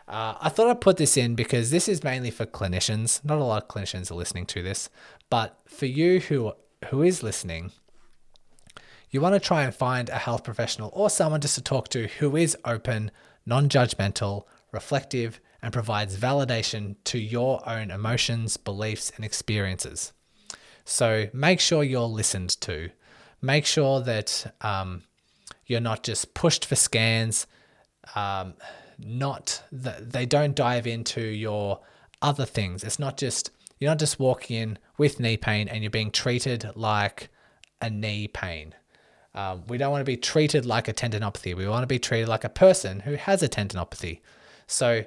Uh, 0.09 0.35
I 0.41 0.49
thought 0.49 0.69
I'd 0.69 0.81
put 0.81 0.97
this 0.97 1.17
in 1.17 1.37
because 1.37 1.71
this 1.71 1.89
is 1.89 2.03
mainly 2.03 2.33
for 2.33 2.45
clinicians. 2.45 3.25
Not 3.25 3.39
a 3.39 3.45
lot 3.45 3.63
of 3.63 3.69
clinicians 3.69 4.11
are 4.11 4.17
listening 4.17 4.47
to 4.47 4.63
this, 4.63 4.91
but 5.29 5.61
for 5.67 5.87
you 5.87 6.19
who 6.19 6.53
who 6.87 7.03
is 7.03 7.23
listening, 7.23 7.73
you 9.11 9.21
want 9.21 9.35
to 9.35 9.41
try 9.41 9.63
and 9.63 9.75
find 9.75 10.09
a 10.09 10.19
health 10.19 10.45
professional 10.45 10.91
or 10.93 11.11
someone 11.11 11.41
just 11.41 11.57
to 11.57 11.63
talk 11.63 11.89
to 11.89 12.07
who 12.19 12.37
is 12.37 12.57
open, 12.65 13.11
non 13.45 13.69
judgmental, 13.69 14.45
reflective, 14.73 15.41
and 15.63 15.73
provides 15.73 16.17
validation 16.17 16.97
to 17.05 17.19
your 17.19 17.69
own 17.69 17.91
emotions, 17.91 18.57
beliefs, 18.57 19.13
and 19.17 19.25
experiences. 19.25 20.13
So 20.85 21.27
make 21.33 21.61
sure 21.61 21.83
you're 21.83 22.03
listened 22.03 22.61
to. 22.63 22.91
Make 23.43 23.67
sure 23.67 24.01
that 24.01 24.55
um, 24.61 25.03
you're 25.67 25.81
not 25.81 26.03
just 26.03 26.35
pushed 26.35 26.65
for 26.65 26.77
scans, 26.77 27.47
um, 28.15 28.55
not 28.99 29.63
that 29.73 30.13
they 30.13 30.27
don't 30.27 30.55
dive 30.55 30.87
into 30.87 31.23
your 31.23 31.81
other 32.23 32.45
things. 32.45 32.85
It's 32.85 32.99
not 32.99 33.17
just 33.17 33.51
you're 33.79 33.91
not 33.91 33.99
just 33.99 34.21
walking 34.21 34.57
in 34.57 34.79
with 34.99 35.21
knee 35.21 35.39
pain 35.39 35.69
and 35.69 35.83
you're 35.83 35.91
being 35.91 36.11
treated 36.11 36.71
like 36.75 37.31
a 37.81 37.89
knee 37.89 38.29
pain. 38.29 38.75
Um, 39.35 39.63
we 39.69 39.79
don't 39.79 39.93
want 39.93 40.01
to 40.01 40.11
be 40.11 40.17
treated 40.17 40.67
like 40.67 40.89
a 40.89 40.93
tendinopathy. 40.93 41.55
We 41.55 41.69
want 41.69 41.83
to 41.83 41.87
be 41.87 41.99
treated 41.99 42.29
like 42.29 42.45
a 42.45 42.49
person 42.49 43.01
who 43.01 43.15
has 43.15 43.43
a 43.43 43.49
tendinopathy. 43.49 44.21
So 44.67 45.05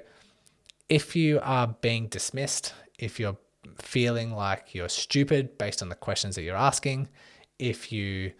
if 0.88 1.14
you 1.14 1.40
are 1.42 1.68
being 1.80 2.06
dismissed, 2.08 2.74
if 2.98 3.20
you're 3.20 3.36
feeling 3.78 4.32
like 4.32 4.74
you're 4.74 4.88
stupid 4.88 5.58
based 5.58 5.82
on 5.82 5.88
the 5.88 5.94
questions 5.94 6.34
that 6.36 6.42
you're 6.42 6.56
asking, 6.56 7.08
if 7.58 7.92
you 7.92 8.32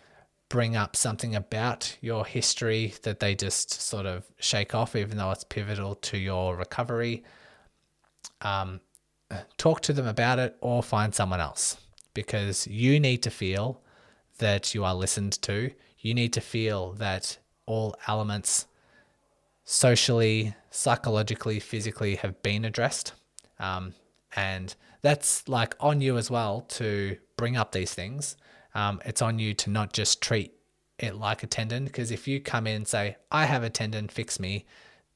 bring 0.49 0.77
up 0.77 0.95
something 0.97 1.35
about 1.35 1.97
your 2.01 2.25
history 2.25 2.95
that 3.03 3.21
they 3.21 3.35
just 3.35 3.73
sort 3.73 4.07
of 4.07 4.25
shake 4.39 4.75
off, 4.75 4.95
even 4.95 5.17
though 5.17 5.31
it's 5.31 5.45
pivotal 5.45 5.95
to 5.97 6.19
your 6.19 6.57
recovery, 6.57 7.25
um, 8.43 8.81
talk 9.57 9.81
to 9.83 9.93
them 9.93 10.07
about 10.07 10.39
it 10.39 10.57
or 10.61 10.83
find 10.83 11.15
someone 11.15 11.41
else 11.41 11.77
because 12.13 12.67
you 12.67 13.01
need 13.01 13.23
to 13.23 13.31
feel 13.31 13.81
that 14.39 14.75
you 14.75 14.85
are 14.85 14.95
listened 14.95 15.41
to. 15.43 15.71
You 15.99 16.15
need 16.15 16.33
to 16.35 16.41
feel 16.41 16.93
that 16.95 17.39
all 17.67 17.97
elements 18.07 18.67
socially, 19.65 20.55
psychologically, 20.71 21.61
physically 21.61 22.17
have 22.17 22.43
been 22.43 22.65
addressed. 22.65 23.13
Um, 23.59 23.95
and 24.37 24.75
that's 25.03 25.49
like 25.49 25.75
on 25.81 26.01
you 26.01 26.19
as 26.19 26.31
well 26.31 26.63
to 26.63 27.17
bring 27.37 27.57
up 27.57 27.73
these 27.73 27.95
things. 27.95 28.37
Um, 28.75 29.01
it's 29.05 29.23
on 29.23 29.39
you 29.39 29.55
to 29.55 29.71
not 29.71 29.93
just 29.93 30.21
treat 30.21 30.53
it 30.99 31.15
like 31.15 31.43
a 31.43 31.47
tendon 31.47 31.85
because 31.85 32.11
if 32.11 32.29
you 32.29 32.41
come 32.41 32.67
in 32.67 32.77
and 32.77 32.89
say, 32.89 33.17
I 33.31 33.45
have 33.47 33.63
a 33.63 33.71
tendon, 33.71 34.09
fix 34.09 34.39
me, 34.39 34.67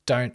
don't, 0.06 0.34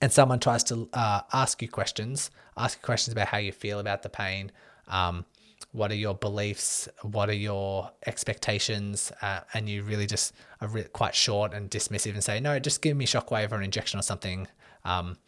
and 0.00 0.12
someone 0.12 0.38
tries 0.38 0.64
to 0.64 0.88
uh, 0.92 1.22
ask 1.32 1.60
you 1.60 1.68
questions, 1.68 2.30
ask 2.56 2.78
you 2.78 2.84
questions 2.84 3.12
about 3.12 3.28
how 3.28 3.38
you 3.38 3.52
feel 3.52 3.78
about 3.80 4.02
the 4.02 4.08
pain, 4.08 4.52
um, 4.86 5.24
what 5.72 5.90
are 5.90 5.96
your 5.96 6.14
beliefs, 6.14 6.88
what 7.02 7.28
are 7.28 7.34
your 7.34 7.90
expectations, 8.06 9.12
uh, 9.20 9.40
and 9.52 9.68
you 9.68 9.82
really 9.82 10.06
just 10.06 10.32
are 10.60 10.68
re- 10.68 10.84
quite 10.84 11.14
short 11.14 11.52
and 11.52 11.70
dismissive 11.70 12.14
and 12.14 12.24
say, 12.24 12.40
no, 12.40 12.58
just 12.58 12.80
give 12.80 12.96
me 12.96 13.06
shockwave 13.06 13.52
or 13.52 13.56
an 13.56 13.64
injection 13.64 13.98
or 13.98 14.02
something. 14.02 14.48
Um, 14.84 15.18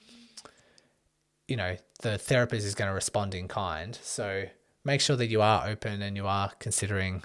you 1.46 1.56
know, 1.56 1.76
the 2.02 2.16
therapist 2.16 2.66
is 2.66 2.74
going 2.74 2.88
to 2.88 2.94
respond 2.94 3.34
in 3.34 3.48
kind. 3.48 3.98
So 4.02 4.44
make 4.84 5.00
sure 5.00 5.16
that 5.16 5.26
you 5.26 5.42
are 5.42 5.66
open 5.66 6.00
and 6.00 6.16
you 6.16 6.26
are 6.26 6.52
considering, 6.58 7.22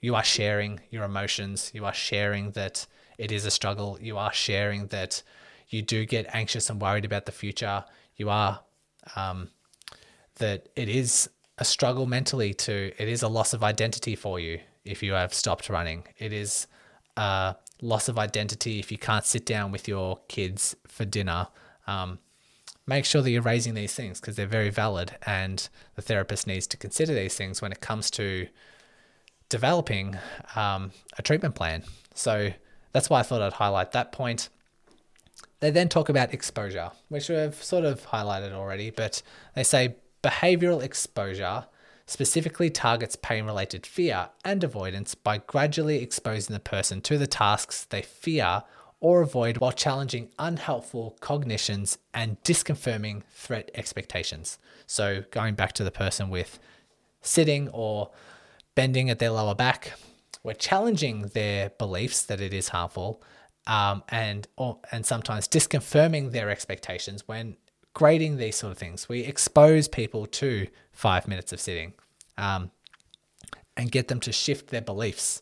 you 0.00 0.14
are 0.14 0.24
sharing 0.24 0.80
your 0.90 1.04
emotions, 1.04 1.70
you 1.74 1.84
are 1.84 1.92
sharing 1.92 2.52
that 2.52 2.86
it 3.18 3.32
is 3.32 3.44
a 3.44 3.50
struggle, 3.50 3.98
you 4.00 4.16
are 4.16 4.32
sharing 4.32 4.86
that 4.88 5.22
you 5.68 5.82
do 5.82 6.06
get 6.06 6.26
anxious 6.32 6.70
and 6.70 6.80
worried 6.80 7.04
about 7.04 7.26
the 7.26 7.32
future, 7.32 7.84
you 8.16 8.30
are, 8.30 8.60
um, 9.14 9.50
that 10.36 10.68
it 10.76 10.88
is 10.88 11.28
a 11.58 11.64
struggle 11.64 12.06
mentally 12.06 12.52
to, 12.52 12.92
it 12.98 13.08
is 13.08 13.22
a 13.22 13.28
loss 13.28 13.52
of 13.52 13.64
identity 13.64 14.14
for 14.14 14.38
you 14.38 14.60
if 14.84 15.02
you 15.02 15.12
have 15.12 15.32
stopped 15.32 15.68
running. 15.68 16.04
It 16.18 16.32
is 16.32 16.66
a 17.16 17.56
loss 17.80 18.08
of 18.08 18.18
identity 18.18 18.78
if 18.78 18.92
you 18.92 18.98
can't 18.98 19.24
sit 19.24 19.46
down 19.46 19.72
with 19.72 19.88
your 19.88 20.20
kids 20.28 20.76
for 20.86 21.04
dinner. 21.04 21.48
Um, 21.86 22.18
make 22.86 23.04
sure 23.04 23.22
that 23.22 23.30
you're 23.30 23.42
raising 23.42 23.74
these 23.74 23.94
things 23.94 24.20
because 24.20 24.36
they're 24.36 24.46
very 24.46 24.70
valid 24.70 25.16
and 25.24 25.68
the 25.94 26.02
therapist 26.02 26.46
needs 26.46 26.66
to 26.68 26.76
consider 26.76 27.14
these 27.14 27.34
things 27.34 27.60
when 27.60 27.72
it 27.72 27.80
comes 27.80 28.10
to 28.12 28.48
developing 29.48 30.16
um, 30.54 30.92
a 31.18 31.22
treatment 31.22 31.54
plan. 31.54 31.84
So 32.14 32.50
that's 32.92 33.10
why 33.10 33.20
I 33.20 33.22
thought 33.22 33.42
I'd 33.42 33.54
highlight 33.54 33.92
that 33.92 34.12
point. 34.12 34.48
They 35.60 35.70
then 35.70 35.88
talk 35.88 36.08
about 36.08 36.34
exposure, 36.34 36.90
which 37.08 37.28
we've 37.28 37.54
sort 37.54 37.84
of 37.84 38.06
highlighted 38.06 38.52
already, 38.52 38.90
but 38.90 39.22
they 39.54 39.64
say 39.64 39.96
behavioral 40.22 40.82
exposure 40.82 41.66
specifically 42.06 42.70
targets 42.70 43.16
pain 43.16 43.44
related 43.44 43.84
fear 43.84 44.28
and 44.44 44.62
avoidance 44.62 45.14
by 45.14 45.38
gradually 45.38 46.00
exposing 46.02 46.54
the 46.54 46.60
person 46.60 47.00
to 47.00 47.18
the 47.18 47.26
tasks 47.26 47.84
they 47.84 48.02
fear 48.02 48.62
or 49.00 49.20
avoid 49.20 49.58
while 49.58 49.72
challenging 49.72 50.30
unhelpful 50.38 51.16
cognitions 51.20 51.98
and 52.14 52.40
disconfirming 52.42 53.22
threat 53.30 53.70
expectations. 53.74 54.58
So, 54.86 55.24
going 55.30 55.54
back 55.54 55.72
to 55.74 55.84
the 55.84 55.90
person 55.90 56.30
with 56.30 56.58
sitting 57.20 57.68
or 57.70 58.10
bending 58.74 59.10
at 59.10 59.18
their 59.18 59.30
lower 59.30 59.54
back, 59.54 59.92
we're 60.42 60.54
challenging 60.54 61.28
their 61.34 61.70
beliefs 61.70 62.22
that 62.22 62.40
it 62.40 62.54
is 62.54 62.68
harmful 62.68 63.22
um, 63.66 64.02
and, 64.08 64.46
or, 64.56 64.78
and 64.92 65.04
sometimes 65.04 65.48
disconfirming 65.48 66.30
their 66.30 66.48
expectations 66.50 67.26
when 67.26 67.56
grading 67.96 68.36
these 68.36 68.56
sort 68.56 68.70
of 68.70 68.78
things. 68.78 69.08
We 69.08 69.20
expose 69.20 69.88
people 69.88 70.26
to 70.26 70.68
five 70.92 71.26
minutes 71.26 71.52
of 71.52 71.60
sitting 71.60 71.94
um, 72.36 72.70
and 73.76 73.90
get 73.90 74.08
them 74.08 74.20
to 74.20 74.32
shift 74.32 74.68
their 74.68 74.82
beliefs 74.82 75.40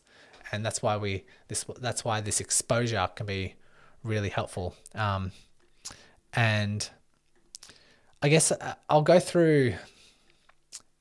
and 0.51 0.65
that's 0.65 0.81
why 0.81 0.97
we 0.97 1.25
this 1.47 1.65
that's 1.79 2.03
why 2.05 2.21
this 2.21 2.39
exposure 2.39 3.09
can 3.15 3.25
be 3.25 3.55
really 4.03 4.29
helpful. 4.29 4.75
Um, 4.93 5.31
and 6.33 6.89
I 8.21 8.29
guess 8.29 8.51
uh, 8.51 8.75
I'll 8.89 9.01
go 9.01 9.19
through 9.19 9.73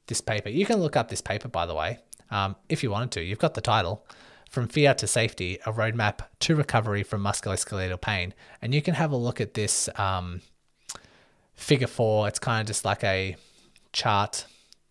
this 0.06 0.20
paper. 0.20 0.48
You 0.48 0.66
can 0.66 0.80
look 0.80 0.96
up 0.96 1.08
this 1.08 1.20
paper, 1.20 1.48
by 1.48 1.66
the 1.66 1.74
way, 1.74 1.98
um, 2.30 2.56
if 2.68 2.82
you 2.82 2.90
wanted 2.90 3.12
to. 3.12 3.22
You've 3.22 3.38
got 3.38 3.54
the 3.54 3.60
title. 3.60 4.06
From 4.50 4.68
Fear 4.68 4.94
to 4.94 5.08
Safety, 5.08 5.58
a 5.66 5.72
roadmap 5.72 6.20
to 6.40 6.54
recovery 6.54 7.02
from 7.02 7.24
musculoskeletal 7.24 8.00
pain. 8.00 8.32
And 8.62 8.72
you 8.72 8.82
can 8.82 8.94
have 8.94 9.10
a 9.10 9.16
look 9.16 9.40
at 9.40 9.54
this 9.54 9.88
um, 9.96 10.42
figure 11.54 11.86
four. 11.86 12.28
It's 12.28 12.38
kind 12.38 12.60
of 12.60 12.66
just 12.66 12.84
like 12.84 13.04
a 13.04 13.36
chart 13.92 14.46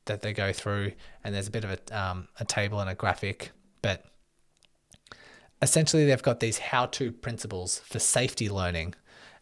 that 0.06 0.22
they 0.22 0.34
go 0.34 0.52
through, 0.52 0.94
and 1.24 1.34
there's 1.34 1.48
a 1.48 1.52
bit 1.52 1.64
of 1.64 1.72
a, 1.72 2.00
um, 2.00 2.28
a 2.40 2.46
table 2.46 2.80
and 2.80 2.90
a 2.90 2.96
graphic. 2.96 3.52
But 3.82 4.06
essentially 5.64 6.06
they've 6.06 6.22
got 6.22 6.42
these 6.42 6.60
how 6.60 6.86
to 6.88 7.12
principles 7.12 7.80
for 7.80 7.98
safety 7.98 8.50
learning. 8.50 8.94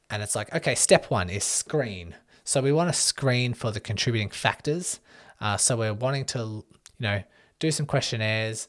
And 0.09 0.21
it's 0.21 0.35
like, 0.35 0.53
okay, 0.53 0.75
step 0.75 1.09
one 1.09 1.29
is 1.29 1.43
screen. 1.43 2.15
So 2.43 2.61
we 2.61 2.71
want 2.71 2.93
to 2.93 2.99
screen 2.99 3.53
for 3.53 3.71
the 3.71 3.79
contributing 3.79 4.29
factors. 4.29 4.99
Uh, 5.39 5.57
so 5.57 5.77
we're 5.77 5.93
wanting 5.93 6.25
to, 6.25 6.39
you 6.39 6.65
know, 6.99 7.23
do 7.59 7.71
some 7.71 7.85
questionnaires, 7.85 8.67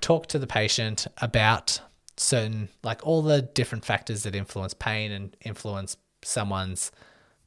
talk 0.00 0.26
to 0.28 0.38
the 0.38 0.46
patient 0.46 1.06
about 1.18 1.80
certain, 2.16 2.68
like 2.82 3.06
all 3.06 3.22
the 3.22 3.42
different 3.42 3.84
factors 3.84 4.22
that 4.22 4.34
influence 4.34 4.72
pain 4.72 5.12
and 5.12 5.36
influence 5.44 5.96
someone's 6.22 6.90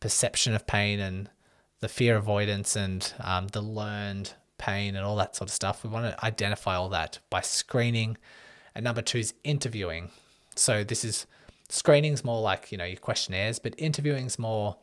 perception 0.02 0.54
of 0.54 0.68
pain 0.68 1.00
and 1.00 1.30
the 1.80 1.88
fear 1.88 2.18
avoidance 2.18 2.76
and 2.76 3.14
um, 3.22 3.48
the 3.48 3.62
learned 3.62 4.34
pain 4.58 4.96
and 4.96 5.06
all 5.06 5.16
that 5.16 5.36
sort 5.36 5.50
of 5.50 5.54
stuff. 5.54 5.84
We 5.84 5.90
want 5.90 6.06
to 6.06 6.26
identify 6.26 6.76
all 6.76 6.90
that 6.90 7.20
by 7.30 7.42
screening 7.42 8.18
and 8.76 8.84
number 8.84 9.02
two 9.02 9.20
is 9.20 9.34
interviewing. 9.44 10.10
So 10.56 10.84
this 10.84 11.04
is 11.04 11.26
screening's 11.70 12.24
more 12.24 12.42
like, 12.42 12.72
you 12.72 12.78
know, 12.78 12.86
your 12.86 12.98
questionnaires, 12.98 13.60
but 13.60 13.76
interviewing's 13.78 14.38
more 14.38 14.78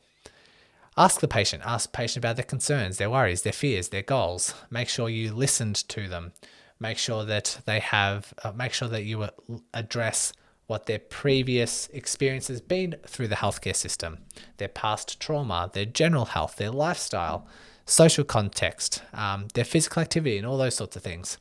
ask 0.96 1.20
the 1.20 1.28
patient, 1.28 1.62
ask 1.64 1.90
the 1.90 1.96
patient 1.96 2.24
about 2.24 2.36
their 2.36 2.44
concerns, 2.44 2.98
their 2.98 3.10
worries, 3.10 3.42
their 3.42 3.52
fears, 3.52 3.88
their 3.88 4.02
goals. 4.02 4.54
Make 4.70 4.88
sure 4.88 5.08
you 5.08 5.32
listened 5.32 5.76
to 5.88 6.08
them. 6.08 6.32
Make 6.80 6.98
sure 6.98 7.24
that 7.24 7.60
they 7.66 7.80
have, 7.80 8.32
uh, 8.44 8.52
make 8.52 8.72
sure 8.72 8.88
that 8.88 9.04
you 9.04 9.28
address 9.74 10.32
what 10.68 10.86
their 10.86 11.00
previous 11.00 11.88
experience 11.88 12.46
has 12.46 12.60
been 12.60 12.94
through 13.06 13.26
the 13.26 13.34
healthcare 13.34 13.74
system, 13.74 14.18
their 14.58 14.68
past 14.68 15.18
trauma, 15.18 15.70
their 15.72 15.84
general 15.84 16.26
health, 16.26 16.56
their 16.56 16.70
lifestyle, 16.70 17.46
social 17.84 18.24
context, 18.24 19.02
um, 19.12 19.48
their 19.54 19.64
physical 19.64 20.00
activity, 20.00 20.38
and 20.38 20.46
all 20.46 20.58
those 20.58 20.76
sorts 20.76 20.94
of 20.94 21.02
things 21.02 21.38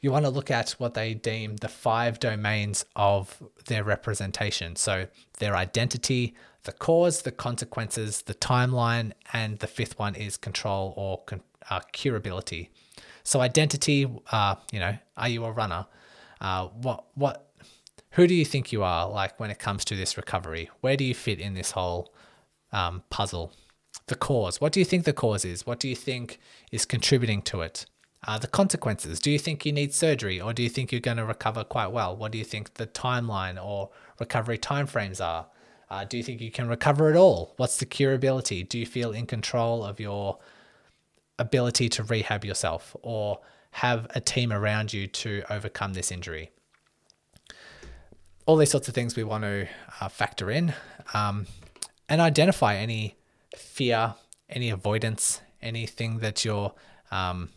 you 0.00 0.12
want 0.12 0.24
to 0.24 0.30
look 0.30 0.50
at 0.50 0.70
what 0.72 0.94
they 0.94 1.14
deem 1.14 1.56
the 1.56 1.68
five 1.68 2.20
domains 2.20 2.84
of 2.94 3.42
their 3.66 3.82
representation. 3.82 4.76
So 4.76 5.06
their 5.38 5.56
identity, 5.56 6.34
the 6.64 6.72
cause, 6.72 7.22
the 7.22 7.32
consequences, 7.32 8.22
the 8.22 8.34
timeline, 8.34 9.12
and 9.32 9.58
the 9.58 9.66
fifth 9.66 9.98
one 9.98 10.14
is 10.14 10.36
control 10.36 10.94
or 10.96 11.22
uh, 11.70 11.80
curability. 11.92 12.68
So 13.24 13.40
identity, 13.40 14.06
uh, 14.30 14.56
you 14.72 14.80
know, 14.80 14.96
are 15.16 15.28
you 15.28 15.44
a 15.44 15.52
runner? 15.52 15.86
Uh, 16.40 16.68
what 16.68 17.04
what 17.14 17.47
who 18.12 18.26
do 18.26 18.34
you 18.34 18.44
think 18.44 18.72
you 18.72 18.82
are 18.82 19.08
like 19.08 19.38
when 19.38 19.50
it 19.50 19.58
comes 19.58 19.84
to 19.86 19.96
this 19.96 20.16
recovery? 20.16 20.70
Where 20.80 20.96
do 20.96 21.04
you 21.04 21.14
fit 21.14 21.40
in 21.40 21.54
this 21.54 21.72
whole 21.72 22.12
um, 22.72 23.02
puzzle? 23.10 23.52
The 24.06 24.14
cause. 24.14 24.60
What 24.60 24.72
do 24.72 24.80
you 24.80 24.86
think 24.86 25.04
the 25.04 25.12
cause 25.12 25.44
is? 25.44 25.66
What 25.66 25.80
do 25.80 25.88
you 25.88 25.96
think 25.96 26.38
is 26.72 26.86
contributing 26.86 27.42
to 27.42 27.60
it? 27.60 27.84
Uh, 28.26 28.38
the 28.38 28.46
consequences. 28.46 29.20
Do 29.20 29.30
you 29.30 29.38
think 29.38 29.64
you 29.64 29.72
need 29.72 29.94
surgery 29.94 30.40
or 30.40 30.52
do 30.52 30.62
you 30.62 30.68
think 30.68 30.90
you're 30.90 31.00
going 31.00 31.18
to 31.18 31.24
recover 31.24 31.62
quite 31.62 31.88
well? 31.88 32.16
What 32.16 32.32
do 32.32 32.38
you 32.38 32.44
think 32.44 32.74
the 32.74 32.86
timeline 32.86 33.62
or 33.62 33.90
recovery 34.18 34.58
timeframes 34.58 35.24
are? 35.24 35.46
Uh, 35.90 36.04
do 36.04 36.16
you 36.16 36.22
think 36.22 36.40
you 36.40 36.50
can 36.50 36.68
recover 36.68 37.08
at 37.08 37.16
all? 37.16 37.54
What's 37.56 37.76
the 37.76 37.86
curability? 37.86 38.68
Do 38.68 38.78
you 38.78 38.86
feel 38.86 39.12
in 39.12 39.26
control 39.26 39.84
of 39.84 40.00
your 40.00 40.38
ability 41.38 41.88
to 41.90 42.02
rehab 42.02 42.44
yourself 42.44 42.96
or 43.02 43.40
have 43.72 44.06
a 44.14 44.20
team 44.20 44.52
around 44.52 44.92
you 44.92 45.06
to 45.06 45.42
overcome 45.50 45.94
this 45.94 46.10
injury? 46.10 46.50
All 48.48 48.56
these 48.56 48.70
sorts 48.70 48.88
of 48.88 48.94
things 48.94 49.14
we 49.14 49.24
want 49.24 49.44
to 49.44 49.68
uh, 50.00 50.08
factor 50.08 50.50
in 50.50 50.72
um, 51.12 51.46
and 52.08 52.18
identify 52.18 52.76
any 52.76 53.14
fear, 53.54 54.14
any 54.48 54.70
avoidance, 54.70 55.42
anything 55.60 56.20
that 56.20 56.46
you're 56.46 56.72
um, 57.10 57.50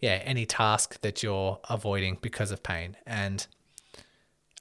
yeah, 0.00 0.22
any 0.24 0.46
task 0.46 0.98
that 1.02 1.22
you're 1.22 1.58
avoiding 1.68 2.16
because 2.22 2.50
of 2.50 2.62
pain. 2.62 2.96
And 3.06 3.46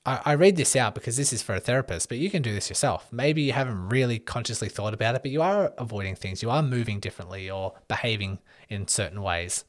I, 0.06 0.20
I 0.26 0.34
read 0.34 0.58
this 0.58 0.76
out 0.76 0.94
because 0.94 1.16
this 1.16 1.32
is 1.32 1.42
for 1.42 1.56
a 1.56 1.62
therapist, 1.62 2.10
but 2.10 2.18
you 2.18 2.30
can 2.30 2.42
do 2.42 2.54
this 2.54 2.68
yourself. 2.68 3.08
Maybe 3.14 3.44
you 3.44 3.54
haven't 3.54 3.88
really 3.88 4.20
consciously 4.20 4.68
thought 4.68 4.94
about 4.94 5.16
it, 5.16 5.22
but 5.22 5.32
you 5.32 5.42
are 5.42 5.72
avoiding 5.78 6.16
things. 6.16 6.44
You 6.44 6.50
are 6.50 6.62
moving 6.62 7.00
differently 7.00 7.50
or 7.50 7.74
behaving 7.88 8.40
in 8.68 8.90
certain 8.90 9.22
ways. 9.22 9.64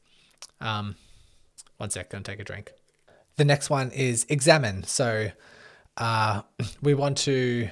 Um, 0.59 0.97
one 1.77 1.89
sec, 1.89 2.09
gonna 2.09 2.25
take 2.25 2.41
a 2.41 2.43
drink. 2.43 2.73
The 3.37 3.45
next 3.45 3.69
one 3.69 3.91
is 3.91 4.25
examine. 4.27 4.83
So 4.83 5.31
uh, 5.99 6.41
we 6.81 6.93
want 6.93 7.17
to 7.19 7.69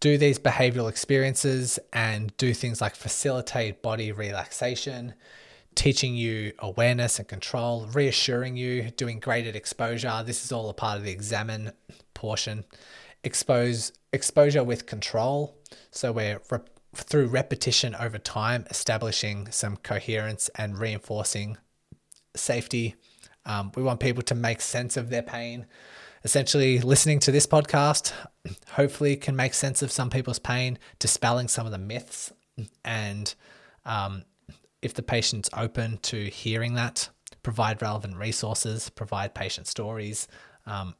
do 0.00 0.16
these 0.16 0.38
behavioral 0.38 0.88
experiences 0.88 1.78
and 1.92 2.34
do 2.38 2.54
things 2.54 2.80
like 2.80 2.96
facilitate 2.96 3.82
body 3.82 4.12
relaxation, 4.12 5.14
teaching 5.74 6.14
you 6.14 6.52
awareness 6.58 7.18
and 7.18 7.28
control, 7.28 7.86
reassuring 7.92 8.56
you, 8.56 8.90
doing 8.92 9.20
graded 9.20 9.54
exposure. 9.54 10.22
This 10.24 10.42
is 10.42 10.52
all 10.52 10.70
a 10.70 10.74
part 10.74 10.96
of 10.96 11.04
the 11.04 11.10
examine 11.10 11.72
portion. 12.14 12.64
Expose 13.22 13.92
exposure 14.12 14.64
with 14.64 14.86
control. 14.86 15.54
So 15.90 16.12
we're 16.12 16.40
through 16.94 17.26
repetition 17.26 17.94
over 17.94 18.18
time, 18.18 18.64
establishing 18.70 19.50
some 19.50 19.76
coherence 19.76 20.48
and 20.56 20.78
reinforcing 20.78 21.58
safety. 22.34 22.94
Um, 23.44 23.70
we 23.76 23.82
want 23.82 24.00
people 24.00 24.22
to 24.24 24.34
make 24.34 24.60
sense 24.60 24.96
of 24.96 25.10
their 25.10 25.22
pain. 25.22 25.66
Essentially, 26.22 26.80
listening 26.80 27.18
to 27.20 27.32
this 27.32 27.46
podcast 27.46 28.12
hopefully 28.72 29.16
can 29.16 29.34
make 29.34 29.54
sense 29.54 29.80
of 29.80 29.90
some 29.90 30.10
people's 30.10 30.38
pain, 30.38 30.78
dispelling 30.98 31.48
some 31.48 31.64
of 31.64 31.72
the 31.72 31.78
myths. 31.78 32.30
And 32.84 33.34
um, 33.86 34.24
if 34.82 34.92
the 34.92 35.02
patient's 35.02 35.48
open 35.56 35.96
to 36.02 36.24
hearing 36.26 36.74
that, 36.74 37.08
provide 37.42 37.80
relevant 37.80 38.16
resources, 38.16 38.90
provide 38.90 39.34
patient 39.34 39.66
stories. 39.66 40.28
Um, 40.66 40.94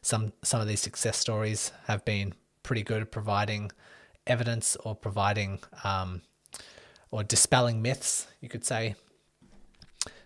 some 0.00 0.32
some 0.42 0.62
of 0.62 0.66
these 0.66 0.80
success 0.80 1.18
stories 1.18 1.72
have 1.86 2.02
been 2.06 2.32
pretty 2.62 2.82
good 2.82 3.02
at 3.02 3.10
providing 3.10 3.70
evidence 4.26 4.76
or 4.76 4.94
providing 4.94 5.58
um, 5.84 6.22
or 7.10 7.22
dispelling 7.22 7.82
myths, 7.82 8.28
you 8.40 8.48
could 8.48 8.64
say. 8.64 8.94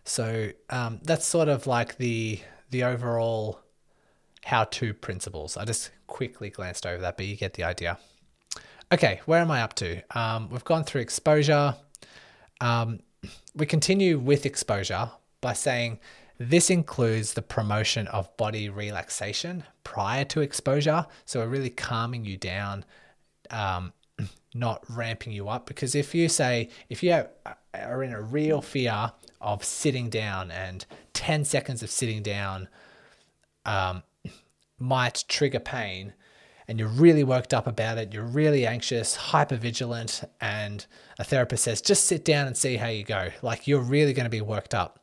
So 0.04 0.50
um, 0.70 1.00
that's 1.02 1.26
sort 1.26 1.48
of 1.48 1.66
like 1.66 1.96
the 1.96 2.40
the 2.70 2.84
overall 2.84 3.60
how-to 4.44 4.94
principles. 4.94 5.56
I 5.56 5.64
just 5.64 5.90
quickly 6.06 6.50
glanced 6.50 6.86
over 6.86 7.00
that, 7.02 7.16
but 7.16 7.26
you 7.26 7.36
get 7.36 7.54
the 7.54 7.64
idea. 7.64 7.98
Okay, 8.90 9.20
where 9.26 9.40
am 9.40 9.50
I 9.50 9.62
up 9.62 9.74
to? 9.74 10.02
Um, 10.18 10.48
we've 10.48 10.64
gone 10.64 10.84
through 10.84 11.02
exposure. 11.02 11.74
Um, 12.60 13.00
we 13.54 13.66
continue 13.66 14.18
with 14.18 14.46
exposure 14.46 15.10
by 15.40 15.52
saying 15.52 15.98
this 16.38 16.70
includes 16.70 17.34
the 17.34 17.42
promotion 17.42 18.06
of 18.08 18.34
body 18.36 18.68
relaxation 18.68 19.64
prior 19.84 20.24
to 20.26 20.40
exposure. 20.40 21.06
So 21.24 21.40
we're 21.40 21.48
really 21.48 21.70
calming 21.70 22.24
you 22.24 22.36
down, 22.36 22.84
um, 23.50 23.92
not 24.54 24.84
ramping 24.88 25.32
you 25.32 25.48
up. 25.48 25.66
Because 25.66 25.94
if 25.94 26.14
you 26.14 26.28
say, 26.28 26.70
if 26.88 27.02
you 27.02 27.24
are 27.74 28.02
in 28.02 28.12
a 28.12 28.22
real 28.22 28.62
fear 28.62 29.12
of 29.40 29.64
sitting 29.64 30.08
down 30.08 30.50
and 30.50 30.86
10 31.12 31.44
seconds 31.44 31.82
of 31.82 31.90
sitting 31.90 32.22
down 32.22 32.68
um, 33.66 34.02
might 34.78 35.24
trigger 35.28 35.60
pain, 35.60 36.14
and 36.66 36.78
you're 36.78 36.88
really 36.88 37.24
worked 37.24 37.54
up 37.54 37.66
about 37.66 37.98
it, 37.98 38.12
you're 38.12 38.24
really 38.24 38.66
anxious, 38.66 39.16
hyper 39.16 39.56
vigilant, 39.56 40.22
and 40.40 40.86
a 41.18 41.24
therapist 41.24 41.64
says, 41.64 41.80
just 41.80 42.04
sit 42.04 42.24
down 42.24 42.46
and 42.46 42.56
see 42.56 42.76
how 42.76 42.88
you 42.88 43.04
go. 43.04 43.30
Like 43.42 43.66
you're 43.66 43.80
really 43.80 44.12
going 44.12 44.24
to 44.24 44.30
be 44.30 44.42
worked 44.42 44.74
up. 44.74 45.00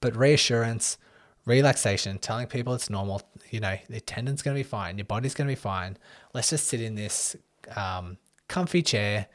But 0.00 0.14
reassurance, 0.14 0.98
relaxation, 1.46 2.18
telling 2.18 2.46
people 2.46 2.74
it's 2.74 2.90
normal, 2.90 3.22
you 3.50 3.60
know, 3.60 3.76
the 3.88 4.00
tendon's 4.00 4.42
going 4.42 4.54
to 4.54 4.58
be 4.58 4.68
fine, 4.68 4.98
your 4.98 5.06
body's 5.06 5.34
going 5.34 5.48
to 5.48 5.52
be 5.52 5.60
fine. 5.60 5.96
Let's 6.34 6.50
just 6.50 6.68
sit 6.68 6.82
in 6.82 6.94
this 6.94 7.36
um, 7.74 8.18
comfy 8.46 8.82
chair 8.82 9.28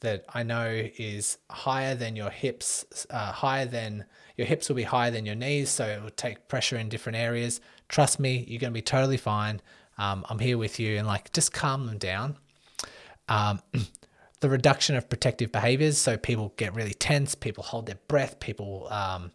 that 0.00 0.24
I 0.32 0.42
know 0.42 0.68
is 0.96 1.38
higher 1.50 1.94
than 1.94 2.16
your 2.16 2.30
hips, 2.30 2.84
uh, 3.10 3.32
higher 3.32 3.66
than 3.66 4.04
your 4.36 4.46
hips 4.46 4.68
will 4.68 4.76
be 4.76 4.84
higher 4.84 5.10
than 5.10 5.26
your 5.26 5.34
knees, 5.34 5.70
so 5.70 5.86
it 5.86 6.02
will 6.02 6.10
take 6.10 6.48
pressure 6.48 6.76
in 6.76 6.88
different 6.88 7.18
areas. 7.18 7.60
Trust 7.88 8.20
me, 8.20 8.44
you're 8.46 8.60
going 8.60 8.72
to 8.72 8.78
be 8.78 8.82
totally 8.82 9.16
fine. 9.16 9.60
Um, 9.96 10.24
I'm 10.28 10.38
here 10.38 10.58
with 10.58 10.78
you, 10.78 10.98
and 10.98 11.06
like 11.06 11.32
just 11.32 11.52
calm 11.52 11.86
them 11.86 11.98
down. 11.98 12.36
Um, 13.28 13.60
the 14.40 14.48
reduction 14.48 14.94
of 14.94 15.08
protective 15.08 15.50
behaviors, 15.50 15.98
so 15.98 16.16
people 16.16 16.52
get 16.56 16.74
really 16.74 16.94
tense, 16.94 17.34
people 17.34 17.64
hold 17.64 17.86
their 17.86 17.98
breath, 18.06 18.38
people 18.40 18.86
um, 18.90 19.32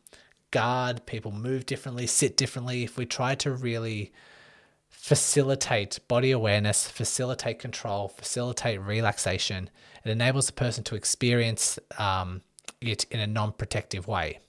guard, 0.51 1.05
people 1.05 1.31
move 1.31 1.65
differently, 1.65 2.07
sit 2.07 2.37
differently. 2.37 2.83
If 2.83 2.97
we 2.97 3.05
try 3.05 3.35
to 3.35 3.51
really 3.51 4.13
facilitate 4.89 5.99
body 6.07 6.31
awareness, 6.31 6.87
facilitate 6.87 7.59
control, 7.59 8.07
facilitate 8.07 8.79
relaxation, 8.79 9.69
it 10.05 10.09
enables 10.09 10.47
the 10.47 10.53
person 10.53 10.83
to 10.85 10.95
experience 10.95 11.77
um, 11.97 12.41
it 12.79 13.05
in 13.11 13.19
a 13.19 13.27
non 13.27 13.51
protective 13.51 14.07
way. 14.07 14.39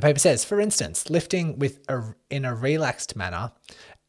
The 0.00 0.06
paper 0.06 0.18
says, 0.18 0.46
for 0.46 0.62
instance, 0.62 1.10
lifting 1.10 1.58
with 1.58 1.80
a, 1.86 2.14
in 2.30 2.46
a 2.46 2.54
relaxed 2.54 3.16
manner 3.16 3.52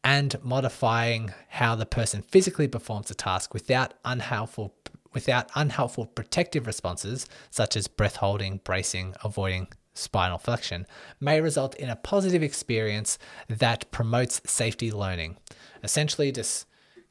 and 0.02 0.42
modifying 0.42 1.34
how 1.50 1.74
the 1.74 1.84
person 1.84 2.22
physically 2.22 2.66
performs 2.66 3.08
the 3.08 3.14
task 3.14 3.52
without 3.52 3.92
unhelpful 4.02 4.74
without 5.12 5.50
unhelpful 5.54 6.06
protective 6.06 6.66
responses 6.66 7.28
such 7.50 7.76
as 7.76 7.88
breath 7.88 8.16
holding, 8.16 8.62
bracing, 8.64 9.14
avoiding 9.22 9.68
spinal 9.92 10.38
flexion 10.38 10.86
may 11.20 11.42
result 11.42 11.74
in 11.74 11.90
a 11.90 11.96
positive 11.96 12.42
experience 12.42 13.18
that 13.50 13.90
promotes 13.90 14.40
safety 14.46 14.90
learning. 14.90 15.36
Essentially, 15.84 16.32
just 16.32 16.66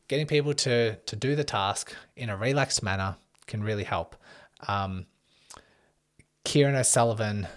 getting 0.08 0.26
people 0.26 0.56
to, 0.56 0.96
to 0.96 1.16
do 1.16 1.36
the 1.36 1.44
task 1.44 1.96
in 2.16 2.32
a 2.32 2.36
relaxed 2.36 2.82
manner 2.82 3.16
can 3.46 3.64
really 3.64 3.84
help. 3.84 4.16
Um, 4.68 5.06
Kieran 6.44 6.76
O'Sullivan, 6.76 7.48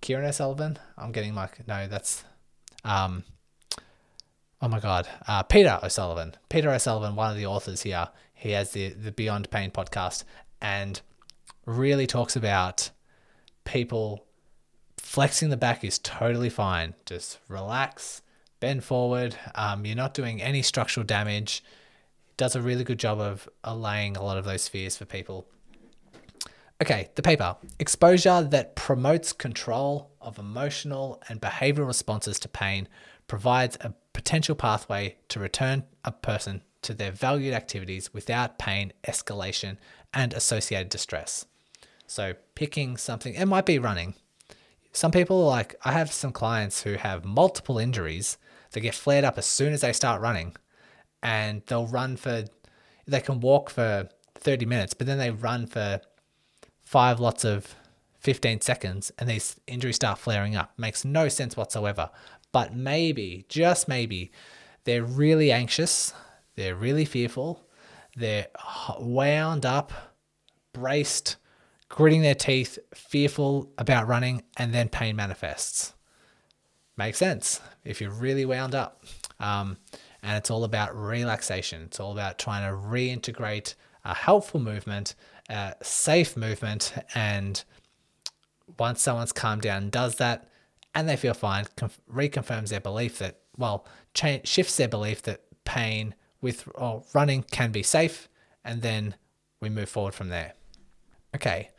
Kieran 0.00 0.26
O'Sullivan, 0.26 0.78
I'm 0.96 1.12
getting 1.12 1.34
my, 1.34 1.48
no, 1.66 1.86
that's, 1.86 2.24
um, 2.84 3.24
oh 4.62 4.68
my 4.68 4.80
God, 4.80 5.08
uh, 5.26 5.42
Peter 5.42 5.78
O'Sullivan. 5.82 6.34
Peter 6.48 6.70
O'Sullivan, 6.70 7.16
one 7.16 7.30
of 7.30 7.36
the 7.36 7.46
authors 7.46 7.82
here, 7.82 8.08
he 8.34 8.52
has 8.52 8.72
the, 8.72 8.90
the 8.90 9.12
Beyond 9.12 9.50
Pain 9.50 9.70
podcast 9.70 10.24
and 10.62 11.00
really 11.66 12.06
talks 12.06 12.36
about 12.36 12.90
people 13.64 14.24
flexing 14.96 15.50
the 15.50 15.56
back 15.56 15.84
is 15.84 15.98
totally 15.98 16.50
fine. 16.50 16.94
Just 17.04 17.38
relax, 17.48 18.22
bend 18.60 18.84
forward. 18.84 19.36
Um, 19.54 19.84
you're 19.84 19.96
not 19.96 20.14
doing 20.14 20.40
any 20.40 20.62
structural 20.62 21.04
damage. 21.04 21.62
does 22.36 22.56
a 22.56 22.62
really 22.62 22.84
good 22.84 22.98
job 22.98 23.20
of 23.20 23.48
allaying 23.64 24.16
a 24.16 24.22
lot 24.22 24.38
of 24.38 24.44
those 24.44 24.68
fears 24.68 24.96
for 24.96 25.04
people. 25.04 25.46
Okay, 26.82 27.10
the 27.14 27.22
paper 27.22 27.56
exposure 27.78 28.42
that 28.42 28.74
promotes 28.74 29.34
control 29.34 30.12
of 30.20 30.38
emotional 30.38 31.22
and 31.28 31.40
behavioral 31.40 31.86
responses 31.86 32.38
to 32.40 32.48
pain 32.48 32.88
provides 33.26 33.76
a 33.82 33.92
potential 34.14 34.54
pathway 34.54 35.16
to 35.28 35.38
return 35.38 35.84
a 36.04 36.12
person 36.12 36.62
to 36.82 36.94
their 36.94 37.12
valued 37.12 37.52
activities 37.52 38.14
without 38.14 38.58
pain, 38.58 38.92
escalation, 39.06 39.76
and 40.14 40.32
associated 40.32 40.88
distress. 40.88 41.44
So, 42.06 42.34
picking 42.54 42.96
something, 42.96 43.34
it 43.34 43.46
might 43.46 43.66
be 43.66 43.78
running, 43.78 44.14
some 44.92 45.12
people 45.12 45.44
like 45.44 45.76
I 45.84 45.92
have 45.92 46.12
some 46.12 46.32
clients 46.32 46.82
who 46.82 46.94
have 46.94 47.24
multiple 47.24 47.78
injuries 47.78 48.38
that 48.72 48.80
get 48.80 48.94
flared 48.94 49.24
up 49.24 49.38
as 49.38 49.46
soon 49.46 49.72
as 49.72 49.82
they 49.82 49.92
start 49.92 50.20
running, 50.20 50.56
and 51.22 51.62
they'll 51.66 51.86
run 51.86 52.16
for 52.16 52.44
they 53.06 53.20
can 53.20 53.40
walk 53.40 53.70
for 53.70 54.08
30 54.34 54.66
minutes, 54.66 54.94
but 54.94 55.06
then 55.06 55.18
they 55.18 55.30
run 55.30 55.66
for 55.66 56.00
five 56.90 57.20
lots 57.20 57.44
of 57.44 57.76
15 58.18 58.62
seconds 58.62 59.12
and 59.16 59.30
these 59.30 59.60
injuries 59.68 59.94
start 59.94 60.18
flaring 60.18 60.56
up. 60.56 60.72
Makes 60.76 61.04
no 61.04 61.28
sense 61.28 61.56
whatsoever. 61.56 62.10
But 62.50 62.74
maybe, 62.74 63.44
just 63.48 63.86
maybe, 63.86 64.32
they're 64.82 65.04
really 65.04 65.52
anxious, 65.52 66.12
they're 66.56 66.74
really 66.74 67.04
fearful, 67.04 67.64
they're 68.16 68.48
wound 68.98 69.64
up, 69.64 69.92
braced, 70.72 71.36
gritting 71.88 72.22
their 72.22 72.34
teeth, 72.34 72.76
fearful 72.92 73.72
about 73.78 74.08
running, 74.08 74.42
and 74.56 74.74
then 74.74 74.88
pain 74.88 75.14
manifests. 75.14 75.94
Makes 76.96 77.18
sense 77.18 77.60
if 77.84 78.00
you're 78.00 78.10
really 78.10 78.44
wound 78.44 78.74
up. 78.74 79.04
Um, 79.38 79.76
and 80.24 80.36
it's 80.36 80.50
all 80.50 80.64
about 80.64 80.96
relaxation. 80.96 81.82
It's 81.82 82.00
all 82.00 82.10
about 82.10 82.40
trying 82.40 82.68
to 82.68 82.76
reintegrate 82.76 83.76
a 84.04 84.12
helpful 84.12 84.58
movement, 84.58 85.14
safe 85.82 86.36
movement, 86.36 86.94
and 87.14 87.62
once 88.78 89.02
someone's 89.02 89.32
calmed 89.32 89.62
down 89.62 89.84
and 89.84 89.92
does 89.92 90.16
that, 90.16 90.48
and 90.94 91.08
they 91.08 91.16
feel 91.16 91.34
fine, 91.34 91.66
conf- 91.76 92.00
reconfirms 92.12 92.68
their 92.68 92.80
belief 92.80 93.18
that 93.18 93.40
well, 93.56 93.86
shifts 94.14 94.76
their 94.76 94.88
belief 94.88 95.22
that 95.22 95.42
pain 95.64 96.14
with 96.40 96.66
or 96.74 97.04
running 97.12 97.42
can 97.42 97.70
be 97.70 97.82
safe, 97.82 98.28
and 98.64 98.82
then 98.82 99.14
we 99.60 99.68
move 99.68 99.88
forward 99.88 100.14
from 100.14 100.28
there. 100.28 100.54
Okay, 101.34 101.70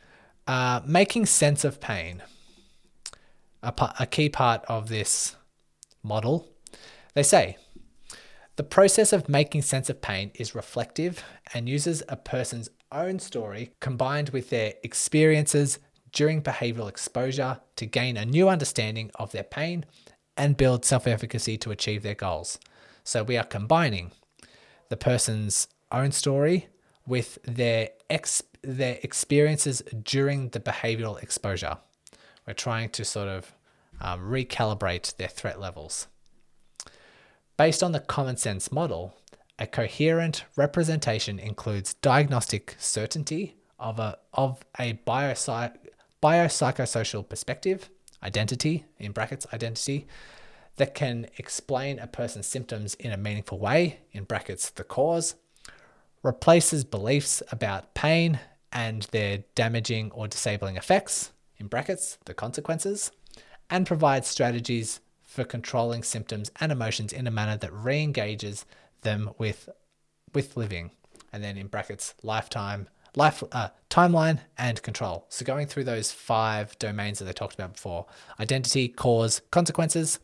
uh, 0.46 0.80
making 0.86 1.26
sense 1.26 1.64
of 1.64 1.80
pain, 1.80 2.22
a, 3.62 3.72
a 3.98 4.06
key 4.06 4.28
part 4.28 4.64
of 4.68 4.88
this 4.88 5.36
model. 6.02 6.48
They 7.14 7.22
say 7.22 7.56
the 8.56 8.62
process 8.62 9.12
of 9.12 9.28
making 9.28 9.62
sense 9.62 9.90
of 9.90 10.00
pain 10.00 10.30
is 10.34 10.54
reflective 10.54 11.24
and 11.52 11.68
uses 11.68 12.02
a 12.08 12.16
person's 12.16 12.70
own 12.92 13.18
story 13.18 13.72
combined 13.80 14.30
with 14.30 14.50
their 14.50 14.74
experiences 14.82 15.78
during 16.12 16.42
behavioral 16.42 16.88
exposure 16.88 17.60
to 17.76 17.86
gain 17.86 18.16
a 18.16 18.24
new 18.24 18.48
understanding 18.48 19.10
of 19.14 19.32
their 19.32 19.42
pain 19.42 19.84
and 20.36 20.56
build 20.56 20.84
self 20.84 21.06
efficacy 21.06 21.56
to 21.58 21.70
achieve 21.70 22.02
their 22.02 22.14
goals. 22.14 22.58
So 23.04 23.22
we 23.22 23.36
are 23.36 23.44
combining 23.44 24.12
the 24.88 24.96
person's 24.96 25.68
own 25.90 26.12
story 26.12 26.68
with 27.06 27.38
their 27.44 27.90
ex- 28.08 28.42
their 28.62 28.98
experiences 29.02 29.82
during 30.02 30.50
the 30.50 30.60
behavioral 30.60 31.20
exposure. 31.22 31.78
We're 32.46 32.54
trying 32.54 32.90
to 32.90 33.04
sort 33.04 33.28
of 33.28 33.52
um, 34.00 34.20
recalibrate 34.20 35.16
their 35.16 35.28
threat 35.28 35.60
levels. 35.60 36.06
Based 37.56 37.82
on 37.82 37.92
the 37.92 38.00
common 38.00 38.36
sense 38.36 38.72
model, 38.72 39.14
a 39.58 39.66
coherent 39.66 40.44
representation 40.56 41.38
includes 41.38 41.94
diagnostic 41.94 42.76
certainty 42.78 43.56
of 43.78 43.98
a, 43.98 44.18
of 44.32 44.64
a 44.78 44.94
biopsych, 45.06 45.76
biopsychosocial 46.22 47.28
perspective, 47.28 47.90
identity, 48.22 48.84
in 48.98 49.12
brackets, 49.12 49.46
identity, 49.52 50.06
that 50.76 50.94
can 50.94 51.26
explain 51.36 51.98
a 51.98 52.06
person's 52.06 52.46
symptoms 52.46 52.94
in 52.94 53.12
a 53.12 53.16
meaningful 53.16 53.58
way, 53.58 54.00
in 54.12 54.24
brackets, 54.24 54.70
the 54.70 54.84
cause, 54.84 55.34
replaces 56.22 56.84
beliefs 56.84 57.42
about 57.50 57.94
pain 57.94 58.38
and 58.72 59.02
their 59.10 59.44
damaging 59.54 60.10
or 60.12 60.26
disabling 60.26 60.76
effects, 60.76 61.32
in 61.58 61.66
brackets, 61.66 62.18
the 62.24 62.32
consequences, 62.32 63.10
and 63.68 63.86
provides 63.86 64.28
strategies 64.28 65.00
for 65.22 65.44
controlling 65.44 66.02
symptoms 66.02 66.50
and 66.60 66.72
emotions 66.72 67.12
in 67.12 67.26
a 67.26 67.30
manner 67.30 67.56
that 67.56 67.72
re-engages 67.72 68.64
them 69.02 69.30
with 69.38 69.68
with 70.34 70.56
living. 70.56 70.90
And 71.32 71.42
then 71.42 71.56
in 71.56 71.66
brackets 71.66 72.14
lifetime 72.22 72.88
life 73.14 73.42
uh, 73.52 73.68
timeline 73.90 74.40
and 74.56 74.82
control. 74.82 75.26
So 75.28 75.44
going 75.44 75.66
through 75.66 75.84
those 75.84 76.12
five 76.12 76.78
domains 76.78 77.18
that 77.18 77.26
they 77.26 77.32
talked 77.32 77.54
about 77.54 77.74
before 77.74 78.06
identity 78.40 78.88
cause 78.88 79.42
consequences 79.50 80.18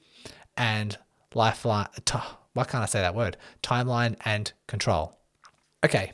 and 0.56 0.96
lifeline 1.34 1.88
t- 2.04 2.18
why 2.54 2.64
can't 2.64 2.82
i 2.82 2.86
say 2.86 3.00
that 3.00 3.14
word? 3.14 3.36
Timeline 3.62 4.16
and 4.24 4.52
control. 4.66 5.18
Okay 5.84 6.12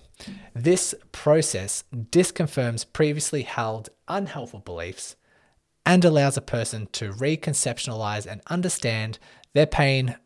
this 0.54 0.94
process 1.12 1.84
disconfirms 1.92 2.84
previously 2.92 3.42
held 3.42 3.88
unhelpful 4.08 4.60
beliefs 4.60 5.16
and 5.86 6.04
allows 6.04 6.36
a 6.36 6.42
person 6.42 6.88
to 6.92 7.12
reconceptualize 7.12 8.26
and 8.26 8.40
understand 8.46 9.18
their 9.52 9.66
pain 9.66 10.16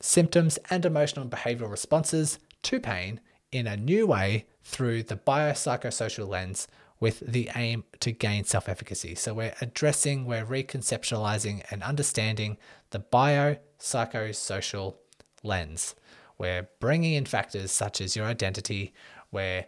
symptoms 0.00 0.58
and 0.70 0.84
emotional 0.84 1.22
and 1.22 1.30
behavioral 1.30 1.70
responses 1.70 2.38
to 2.62 2.80
pain 2.80 3.20
in 3.52 3.66
a 3.66 3.76
new 3.76 4.06
way 4.06 4.46
through 4.62 5.02
the 5.02 5.16
biopsychosocial 5.16 6.28
lens 6.28 6.68
with 6.98 7.20
the 7.20 7.50
aim 7.54 7.84
to 8.00 8.10
gain 8.12 8.44
self 8.44 8.68
efficacy. 8.68 9.14
So 9.14 9.34
we're 9.34 9.54
addressing, 9.60 10.24
we're 10.24 10.44
reconceptualizing 10.44 11.62
and 11.70 11.82
understanding 11.82 12.56
the 12.90 13.00
biopsychosocial 13.00 14.96
lens. 15.42 15.94
We're 16.38 16.68
bringing 16.80 17.14
in 17.14 17.24
factors 17.26 17.70
such 17.70 18.00
as 18.00 18.16
your 18.16 18.26
identity, 18.26 18.92
we're 19.30 19.66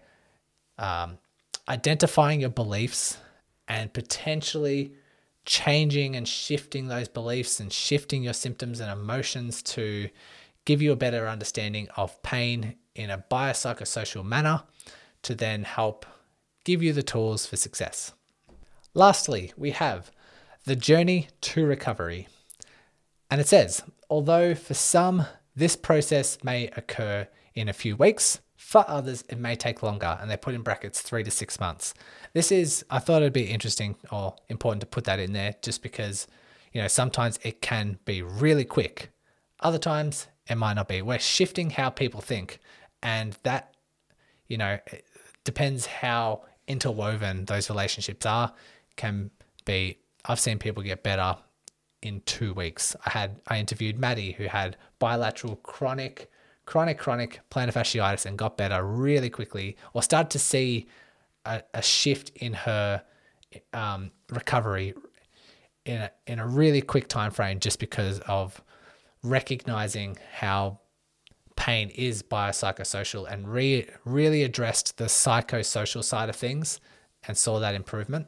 um, 0.79 1.19
identifying 1.69 2.41
your 2.41 2.51
beliefs 2.51 3.19
and 3.67 3.93
potentially 3.93 4.93
changing 5.49 6.15
and 6.15 6.29
shifting 6.29 6.89
those 6.89 7.09
beliefs 7.09 7.59
and 7.59 7.73
shifting 7.73 8.23
your 8.23 8.35
symptoms 8.35 8.81
and 8.81 8.93
emotions 8.93 9.63
to 9.63 10.11
give 10.67 10.83
you 10.83 10.93
a 10.93 10.97
better 10.97 11.27
understanding 11.27 11.89
of 11.97 12.23
pain 12.23 12.77
in 12.95 13.09
a 13.09 13.25
biopsychosocial 13.31 14.23
manner 14.23 14.63
to 15.23 15.35
then 15.35 15.65
help 15.65 16.05
give 16.65 16.83
you 16.83 16.93
the 16.93 17.03
tools 17.03 17.47
for 17.47 17.57
success. 17.57 18.13
Lastly, 18.93 19.55
we 19.57 19.71
have 19.71 20.13
the 20.67 20.77
journey 20.77 21.29
to 21.41 21.65
recovery. 21.65 22.29
And 23.31 23.41
it 23.41 23.49
says, 23.49 23.83
although 24.11 24.55
for 24.55 24.75
some 24.75 25.25
this 25.57 25.77
process 25.77 26.45
may 26.45 26.67
occur 26.77 27.27
in 27.55 27.71
a 27.71 27.73
few 27.73 27.97
weeks, 27.97 28.41
for 28.69 28.85
others, 28.87 29.25
it 29.31 29.39
may 29.39 29.57
take 29.57 29.83
longer, 29.83 30.19
and 30.21 30.31
they 30.31 30.37
put 30.37 30.55
in 30.55 30.61
brackets 30.61 31.01
three 31.01 31.25
to 31.25 31.31
six 31.31 31.59
months. 31.59 31.95
This 32.35 32.53
is, 32.53 32.85
I 32.91 32.99
thought 32.99 33.23
it'd 33.23 33.33
be 33.33 33.45
interesting 33.45 33.97
or 34.13 34.37
important 34.51 34.83
to 34.83 34.87
put 34.87 35.05
that 35.05 35.19
in 35.19 35.33
there 35.33 35.55
just 35.63 35.83
because, 35.83 36.27
you 36.75 36.83
know, 36.83 36.87
sometimes 36.87 37.39
it 37.43 37.63
can 37.63 37.99
be 38.05 38.21
really 38.21 38.67
quick. 38.67 39.11
Other 39.61 39.79
times 39.79 40.27
it 40.47 40.57
might 40.57 40.75
not 40.75 40.87
be. 40.87 41.01
We're 41.01 41.19
shifting 41.19 41.71
how 41.71 41.89
people 41.89 42.21
think, 42.21 42.59
and 43.03 43.39
that, 43.43 43.75
you 44.49 44.59
know, 44.59 44.79
depends 45.45 45.87
how 45.87 46.43
interwoven 46.67 47.47
those 47.47 47.71
relationships 47.71 48.27
are. 48.27 48.53
Can 48.97 49.31
be, 49.65 49.97
I've 50.27 50.41
seen 50.41 50.59
people 50.59 50.83
get 50.83 51.03
better 51.03 51.39
in 52.03 52.21
two 52.27 52.53
weeks. 52.53 52.95
I 53.07 53.11
had, 53.13 53.41
I 53.47 53.61
interviewed 53.61 53.99
Maddie 53.99 54.33
who 54.33 54.45
had 54.45 54.77
bilateral 54.99 55.57
chronic 55.57 56.31
chronic, 56.69 56.99
chronic 56.99 57.41
plantar 57.51 57.73
fasciitis 57.73 58.27
and 58.27 58.37
got 58.37 58.59
better 58.59 58.85
really 58.85 59.31
quickly, 59.31 59.75
or 59.95 60.03
started 60.03 60.29
to 60.29 60.39
see 60.39 60.87
a, 61.47 61.63
a 61.73 61.81
shift 61.81 62.29
in 62.37 62.53
her 62.53 63.03
um, 63.73 64.11
recovery 64.29 64.93
in 65.87 66.03
a, 66.03 66.11
in 66.27 66.39
a 66.39 66.47
really 66.47 66.83
quick 66.83 67.09
time 67.09 67.31
frame 67.31 67.59
just 67.59 67.79
because 67.79 68.21
of 68.21 68.63
recognizing 69.23 70.19
how 70.31 70.79
pain 71.57 71.89
is 71.89 72.23
biopsychosocial 72.23 73.27
and 73.33 73.49
re- 73.49 73.87
really 74.05 74.43
addressed 74.43 74.99
the 74.99 75.07
psychosocial 75.07 76.05
side 76.05 76.29
of 76.29 76.37
things 76.37 76.81
and 77.27 77.39
saw 77.39 77.59
that 77.59 77.75
improvement. 77.75 78.27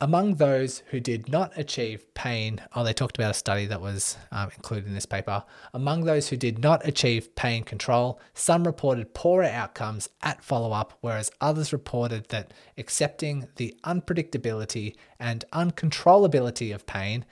Among 0.00 0.36
those 0.36 0.84
who 0.90 1.00
did 1.00 1.28
not 1.28 1.58
achieve 1.58 2.14
pain, 2.14 2.60
oh, 2.72 2.84
they 2.84 2.92
talked 2.92 3.18
about 3.18 3.32
a 3.32 3.34
study 3.34 3.66
that 3.66 3.80
was 3.80 4.16
um, 4.30 4.48
included 4.54 4.86
in 4.86 4.94
this 4.94 5.06
paper. 5.06 5.42
Among 5.74 6.04
those 6.04 6.28
who 6.28 6.36
did 6.36 6.60
not 6.60 6.86
achieve 6.86 7.34
pain 7.34 7.64
control, 7.64 8.20
some 8.32 8.62
reported 8.62 9.12
poorer 9.12 9.46
outcomes 9.46 10.08
at 10.22 10.44
follow 10.44 10.70
up, 10.70 10.96
whereas 11.00 11.32
others 11.40 11.72
reported 11.72 12.28
that 12.28 12.54
accepting 12.76 13.48
the 13.56 13.74
unpredictability 13.82 14.94
and 15.18 15.44
uncontrollability 15.52 16.72
of 16.72 16.86
pain 16.86 17.24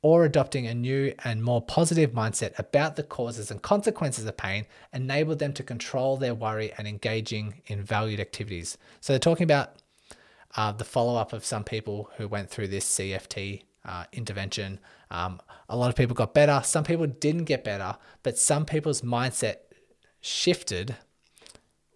or 0.00 0.24
adopting 0.24 0.68
a 0.68 0.74
new 0.74 1.12
and 1.24 1.42
more 1.42 1.60
positive 1.60 2.12
mindset 2.12 2.56
about 2.56 2.94
the 2.94 3.02
causes 3.02 3.50
and 3.50 3.62
consequences 3.62 4.26
of 4.26 4.36
pain 4.36 4.64
enabled 4.92 5.40
them 5.40 5.52
to 5.52 5.64
control 5.64 6.16
their 6.16 6.36
worry 6.36 6.72
and 6.78 6.86
engaging 6.86 7.62
in 7.66 7.82
valued 7.82 8.20
activities. 8.20 8.78
So 9.00 9.12
they're 9.12 9.18
talking 9.18 9.42
about 9.42 9.82
uh, 10.56 10.72
the 10.72 10.84
follow 10.84 11.16
up 11.16 11.32
of 11.32 11.44
some 11.44 11.64
people 11.64 12.10
who 12.16 12.28
went 12.28 12.50
through 12.50 12.68
this 12.68 12.86
CFT 12.86 13.62
uh, 13.84 14.04
intervention. 14.12 14.80
Um, 15.10 15.40
a 15.68 15.76
lot 15.76 15.88
of 15.88 15.96
people 15.96 16.14
got 16.14 16.34
better, 16.34 16.60
some 16.64 16.84
people 16.84 17.06
didn't 17.06 17.44
get 17.44 17.64
better, 17.64 17.96
but 18.22 18.38
some 18.38 18.64
people's 18.64 19.02
mindset 19.02 19.56
shifted 20.20 20.96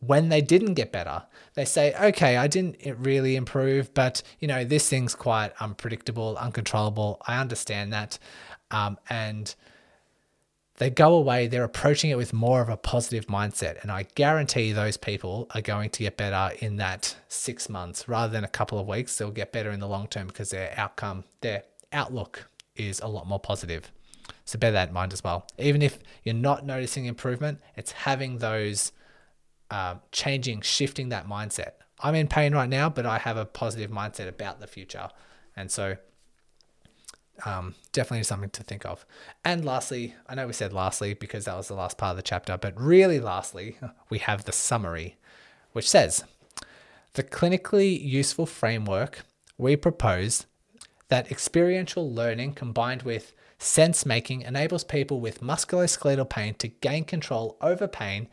when 0.00 0.28
they 0.30 0.40
didn't 0.40 0.74
get 0.74 0.92
better. 0.92 1.24
They 1.54 1.64
say, 1.64 1.94
okay, 1.94 2.36
I 2.36 2.46
didn't 2.46 2.78
really 2.98 3.36
improve, 3.36 3.92
but 3.92 4.22
you 4.38 4.48
know, 4.48 4.64
this 4.64 4.88
thing's 4.88 5.14
quite 5.14 5.52
unpredictable, 5.60 6.36
uncontrollable. 6.38 7.20
I 7.26 7.38
understand 7.38 7.92
that. 7.92 8.18
Um, 8.70 8.98
and 9.08 9.54
they 10.80 10.88
go 10.88 11.12
away, 11.14 11.46
they're 11.46 11.62
approaching 11.62 12.08
it 12.08 12.16
with 12.16 12.32
more 12.32 12.62
of 12.62 12.70
a 12.70 12.76
positive 12.76 13.26
mindset. 13.26 13.82
And 13.82 13.92
I 13.92 14.06
guarantee 14.14 14.72
those 14.72 14.96
people 14.96 15.46
are 15.54 15.60
going 15.60 15.90
to 15.90 16.04
get 16.04 16.16
better 16.16 16.56
in 16.60 16.76
that 16.76 17.14
six 17.28 17.68
months 17.68 18.08
rather 18.08 18.32
than 18.32 18.44
a 18.44 18.48
couple 18.48 18.78
of 18.78 18.88
weeks. 18.88 19.18
They'll 19.18 19.30
get 19.30 19.52
better 19.52 19.70
in 19.72 19.80
the 19.80 19.86
long 19.86 20.08
term 20.08 20.28
because 20.28 20.48
their 20.48 20.72
outcome, 20.78 21.24
their 21.42 21.64
outlook 21.92 22.48
is 22.76 22.98
a 23.00 23.08
lot 23.08 23.26
more 23.26 23.38
positive. 23.38 23.92
So 24.46 24.58
bear 24.58 24.72
that 24.72 24.88
in 24.88 24.94
mind 24.94 25.12
as 25.12 25.22
well. 25.22 25.46
Even 25.58 25.82
if 25.82 25.98
you're 26.24 26.34
not 26.34 26.64
noticing 26.64 27.04
improvement, 27.04 27.60
it's 27.76 27.92
having 27.92 28.38
those 28.38 28.92
uh, 29.70 29.96
changing, 30.12 30.62
shifting 30.62 31.10
that 31.10 31.28
mindset. 31.28 31.72
I'm 32.00 32.14
in 32.14 32.26
pain 32.26 32.54
right 32.54 32.70
now, 32.70 32.88
but 32.88 33.04
I 33.04 33.18
have 33.18 33.36
a 33.36 33.44
positive 33.44 33.90
mindset 33.90 34.28
about 34.28 34.60
the 34.60 34.66
future. 34.66 35.10
And 35.54 35.70
so 35.70 35.98
um, 37.44 37.74
definitely 37.92 38.24
something 38.24 38.50
to 38.50 38.62
think 38.62 38.84
of. 38.84 39.04
And 39.44 39.64
lastly, 39.64 40.14
I 40.26 40.34
know 40.34 40.46
we 40.46 40.52
said 40.52 40.72
lastly 40.72 41.14
because 41.14 41.44
that 41.44 41.56
was 41.56 41.68
the 41.68 41.74
last 41.74 41.98
part 41.98 42.12
of 42.12 42.16
the 42.16 42.22
chapter, 42.22 42.56
but 42.56 42.80
really 42.80 43.20
lastly, 43.20 43.76
we 44.08 44.18
have 44.18 44.44
the 44.44 44.52
summary, 44.52 45.16
which 45.72 45.88
says 45.88 46.24
the 47.14 47.22
clinically 47.22 48.00
useful 48.00 48.46
framework 48.46 49.24
we 49.58 49.76
propose 49.76 50.46
that 51.08 51.30
experiential 51.30 52.12
learning 52.12 52.54
combined 52.54 53.02
with 53.02 53.34
sense 53.58 54.06
making 54.06 54.42
enables 54.42 54.84
people 54.84 55.20
with 55.20 55.42
musculoskeletal 55.42 56.28
pain 56.28 56.54
to 56.54 56.68
gain 56.68 57.04
control 57.04 57.58
over 57.60 57.86
pain 57.86 58.28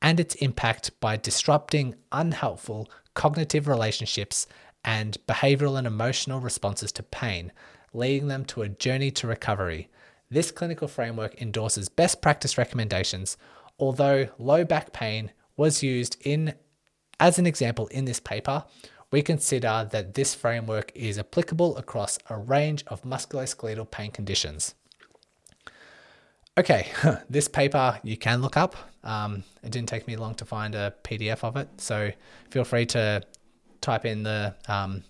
and 0.00 0.18
its 0.18 0.34
impact 0.36 0.98
by 1.00 1.16
disrupting 1.16 1.94
unhelpful 2.12 2.88
cognitive 3.14 3.68
relationships 3.68 4.46
and 4.84 5.18
behavioral 5.28 5.76
and 5.76 5.86
emotional 5.86 6.40
responses 6.40 6.90
to 6.92 7.02
pain 7.02 7.52
leading 7.92 8.28
them 8.28 8.44
to 8.46 8.62
a 8.62 8.68
journey 8.68 9.10
to 9.12 9.26
recovery. 9.26 9.88
This 10.30 10.50
clinical 10.50 10.88
framework 10.88 11.40
endorses 11.42 11.88
best 11.88 12.22
practice 12.22 12.56
recommendations, 12.56 13.36
although 13.78 14.28
low 14.38 14.64
back 14.64 14.92
pain 14.92 15.32
was 15.56 15.82
used 15.82 16.16
in 16.20 16.54
as 17.18 17.38
an 17.38 17.46
example 17.46 17.86
in 17.88 18.04
this 18.04 18.20
paper. 18.20 18.64
We 19.12 19.22
consider 19.22 19.88
that 19.90 20.14
this 20.14 20.34
framework 20.34 20.92
is 20.94 21.18
applicable 21.18 21.76
across 21.76 22.18
a 22.28 22.36
range 22.36 22.84
of 22.86 23.02
musculoskeletal 23.02 23.90
pain 23.90 24.12
conditions. 24.12 24.74
Okay, 26.56 26.88
this 27.30 27.48
paper 27.48 27.98
you 28.02 28.16
can 28.16 28.40
look 28.40 28.56
up. 28.56 28.76
Um, 29.02 29.44
it 29.62 29.70
didn't 29.72 29.88
take 29.88 30.06
me 30.06 30.16
long 30.16 30.34
to 30.36 30.44
find 30.44 30.74
a 30.74 30.94
PDF 31.02 31.42
of 31.42 31.56
it, 31.56 31.68
so 31.78 32.10
feel 32.50 32.64
free 32.64 32.86
to 32.86 33.22
type 33.80 34.04
in 34.04 34.22
the 34.22 34.54
um, 34.68 35.02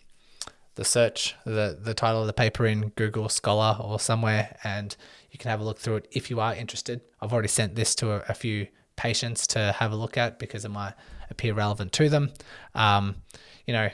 the 0.80 0.84
search, 0.86 1.36
the 1.44 1.78
the 1.78 1.92
title 1.92 2.22
of 2.22 2.26
the 2.26 2.32
paper 2.32 2.64
in 2.64 2.88
Google 2.96 3.28
Scholar 3.28 3.76
or 3.78 4.00
somewhere, 4.00 4.56
and 4.64 4.96
you 5.30 5.38
can 5.38 5.50
have 5.50 5.60
a 5.60 5.62
look 5.62 5.78
through 5.78 5.96
it 5.96 6.08
if 6.10 6.30
you 6.30 6.40
are 6.40 6.54
interested. 6.54 7.02
I've 7.20 7.34
already 7.34 7.48
sent 7.48 7.74
this 7.74 7.94
to 7.96 8.12
a, 8.12 8.24
a 8.30 8.34
few 8.34 8.66
patients 8.96 9.46
to 9.48 9.72
have 9.72 9.92
a 9.92 9.96
look 9.96 10.16
at 10.16 10.38
because 10.38 10.64
it 10.64 10.70
might 10.70 10.94
appear 11.28 11.52
relevant 11.52 11.92
to 11.92 12.08
them. 12.08 12.32
Um, 12.74 13.16
you 13.66 13.74
know, 13.74 13.90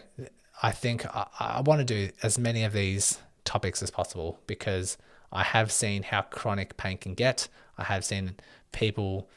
I 0.62 0.70
think 0.70 1.04
I, 1.06 1.26
I 1.40 1.60
want 1.62 1.80
to 1.80 1.84
do 1.84 2.12
as 2.22 2.38
many 2.38 2.62
of 2.62 2.72
these 2.72 3.18
topics 3.44 3.82
as 3.82 3.90
possible 3.90 4.38
because 4.46 4.96
I 5.32 5.42
have 5.42 5.72
seen 5.72 6.04
how 6.04 6.22
chronic 6.22 6.76
pain 6.76 6.98
can 6.98 7.14
get. 7.14 7.48
I 7.76 7.82
have 7.82 8.04
seen 8.04 8.36
people 8.70 9.28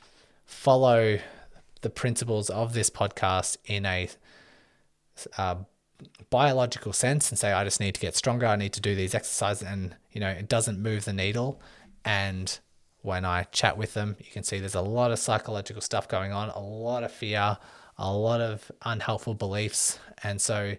follow 0.45 1.18
the 1.82 1.89
principles 1.89 2.52
of 2.52 2.74
this 2.74 2.91
podcast 2.91 3.58
in 3.66 3.88
a 3.88 4.08
uh, 5.36 5.56
biological 6.30 6.93
sense 6.93 7.30
and 7.30 7.38
say, 7.39 7.52
I 7.52 7.64
just 7.64 7.80
need 7.80 7.95
to 7.95 8.02
get 8.02 8.16
stronger. 8.16 8.45
I 8.45 8.56
need 8.56 8.74
to 8.74 8.82
do 8.82 8.95
these 8.95 9.16
exercises. 9.16 9.68
And, 9.68 9.95
you 10.12 10.22
know, 10.22 10.30
it 10.30 10.47
doesn't 10.47 10.80
move 10.82 11.06
the 11.06 11.14
needle. 11.14 11.62
And 12.06 12.58
when 13.02 13.26
I 13.26 13.43
chat 13.43 13.78
with 13.78 13.93
them, 13.93 14.16
you 14.20 14.32
can 14.32 14.43
see 14.43 14.60
there's 14.60 14.76
a 14.76 14.82
lot 14.82 15.12
of 15.12 15.20
psychological 15.20 15.82
stuff 15.82 16.08
going 16.08 16.32
on, 16.32 16.50
a 16.50 16.60
lot 16.60 17.04
of 17.04 17.12
fear, 17.12 17.58
a 17.97 18.14
lot 18.14 18.41
of 18.41 18.72
unhelpful 18.84 19.34
beliefs. 19.34 20.00
And 20.24 20.41
so 20.41 20.76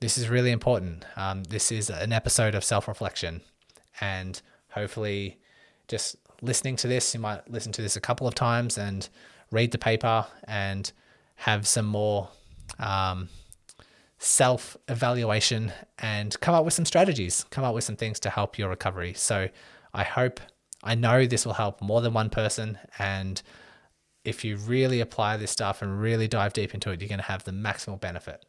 this 0.00 0.18
is 0.18 0.28
really 0.28 0.50
important. 0.50 1.04
Um, 1.16 1.44
this 1.44 1.72
is 1.72 1.90
an 1.90 2.12
episode 2.12 2.54
of 2.54 2.64
self 2.64 2.88
reflection. 2.88 3.40
And 4.00 4.40
hopefully, 4.70 5.38
just 5.88 6.16
listening 6.42 6.76
to 6.76 6.88
this, 6.88 7.14
you 7.14 7.20
might 7.20 7.48
listen 7.50 7.72
to 7.72 7.82
this 7.82 7.96
a 7.96 8.00
couple 8.00 8.26
of 8.26 8.34
times 8.34 8.76
and 8.76 9.08
read 9.50 9.70
the 9.70 9.78
paper 9.78 10.26
and 10.44 10.90
have 11.36 11.66
some 11.66 11.86
more 11.86 12.28
um, 12.78 13.28
self 14.24 14.76
evaluation 14.88 15.72
and 15.98 16.38
come 16.40 16.54
up 16.54 16.64
with 16.64 16.74
some 16.74 16.84
strategies, 16.84 17.44
come 17.50 17.64
up 17.64 17.74
with 17.74 17.84
some 17.84 17.96
things 17.96 18.18
to 18.20 18.30
help 18.30 18.58
your 18.58 18.70
recovery. 18.70 19.12
So 19.14 19.48
I 19.92 20.02
hope, 20.02 20.40
I 20.82 20.94
know 20.94 21.26
this 21.26 21.44
will 21.44 21.54
help 21.54 21.82
more 21.82 22.00
than 22.00 22.14
one 22.14 22.30
person. 22.30 22.78
And 22.98 23.40
if 24.24 24.44
you 24.44 24.56
really 24.56 25.00
apply 25.00 25.36
this 25.36 25.50
stuff 25.50 25.82
and 25.82 26.00
really 26.00 26.26
dive 26.26 26.54
deep 26.54 26.72
into 26.72 26.90
it, 26.90 27.00
you're 27.00 27.08
going 27.08 27.18
to 27.18 27.24
have 27.24 27.44
the 27.44 27.52
maximal 27.52 28.00
benefit. 28.00 28.44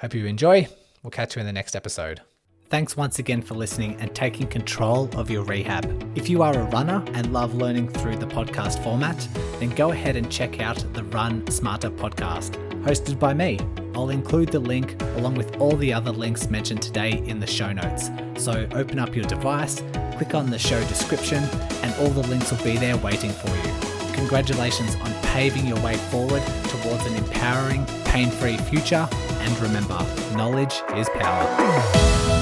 Hope 0.00 0.14
you 0.14 0.26
enjoy. 0.26 0.68
We'll 1.02 1.10
catch 1.10 1.34
you 1.34 1.40
in 1.40 1.46
the 1.46 1.52
next 1.52 1.74
episode. 1.74 2.20
Thanks 2.68 2.96
once 2.96 3.18
again 3.18 3.42
for 3.42 3.54
listening 3.54 3.96
and 4.00 4.14
taking 4.14 4.46
control 4.46 5.08
of 5.14 5.30
your 5.30 5.44
rehab. 5.44 6.10
If 6.16 6.28
you 6.28 6.42
are 6.42 6.56
a 6.56 6.64
runner 6.64 7.04
and 7.14 7.32
love 7.32 7.54
learning 7.54 7.88
through 7.88 8.16
the 8.16 8.26
podcast 8.26 8.82
format, 8.82 9.16
then 9.60 9.70
go 9.70 9.92
ahead 9.92 10.16
and 10.16 10.30
check 10.30 10.60
out 10.60 10.82
the 10.94 11.04
Run 11.04 11.46
Smarter 11.50 11.90
podcast, 11.90 12.71
hosted 12.82 13.18
by 13.18 13.32
me. 13.32 13.58
I'll 13.94 14.10
include 14.10 14.48
the 14.48 14.58
link 14.58 15.00
along 15.16 15.34
with 15.34 15.56
all 15.58 15.76
the 15.76 15.92
other 15.92 16.10
links 16.10 16.48
mentioned 16.50 16.82
today 16.82 17.22
in 17.26 17.40
the 17.40 17.46
show 17.46 17.72
notes. 17.72 18.10
So 18.36 18.66
open 18.72 18.98
up 18.98 19.14
your 19.14 19.24
device, 19.26 19.82
click 20.16 20.34
on 20.34 20.50
the 20.50 20.58
show 20.58 20.80
description, 20.88 21.44
and 21.82 21.94
all 22.00 22.10
the 22.10 22.26
links 22.28 22.50
will 22.50 22.64
be 22.64 22.76
there 22.76 22.96
waiting 22.96 23.30
for 23.30 23.48
you. 23.48 24.14
Congratulations 24.14 24.94
on 24.96 25.12
paving 25.22 25.66
your 25.66 25.80
way 25.80 25.96
forward 25.96 26.42
towards 26.68 27.06
an 27.06 27.14
empowering, 27.14 27.84
pain 28.04 28.30
free 28.30 28.56
future. 28.56 29.08
And 29.12 29.58
remember, 29.60 29.98
knowledge 30.34 30.82
is 30.96 31.08
power. 31.10 32.41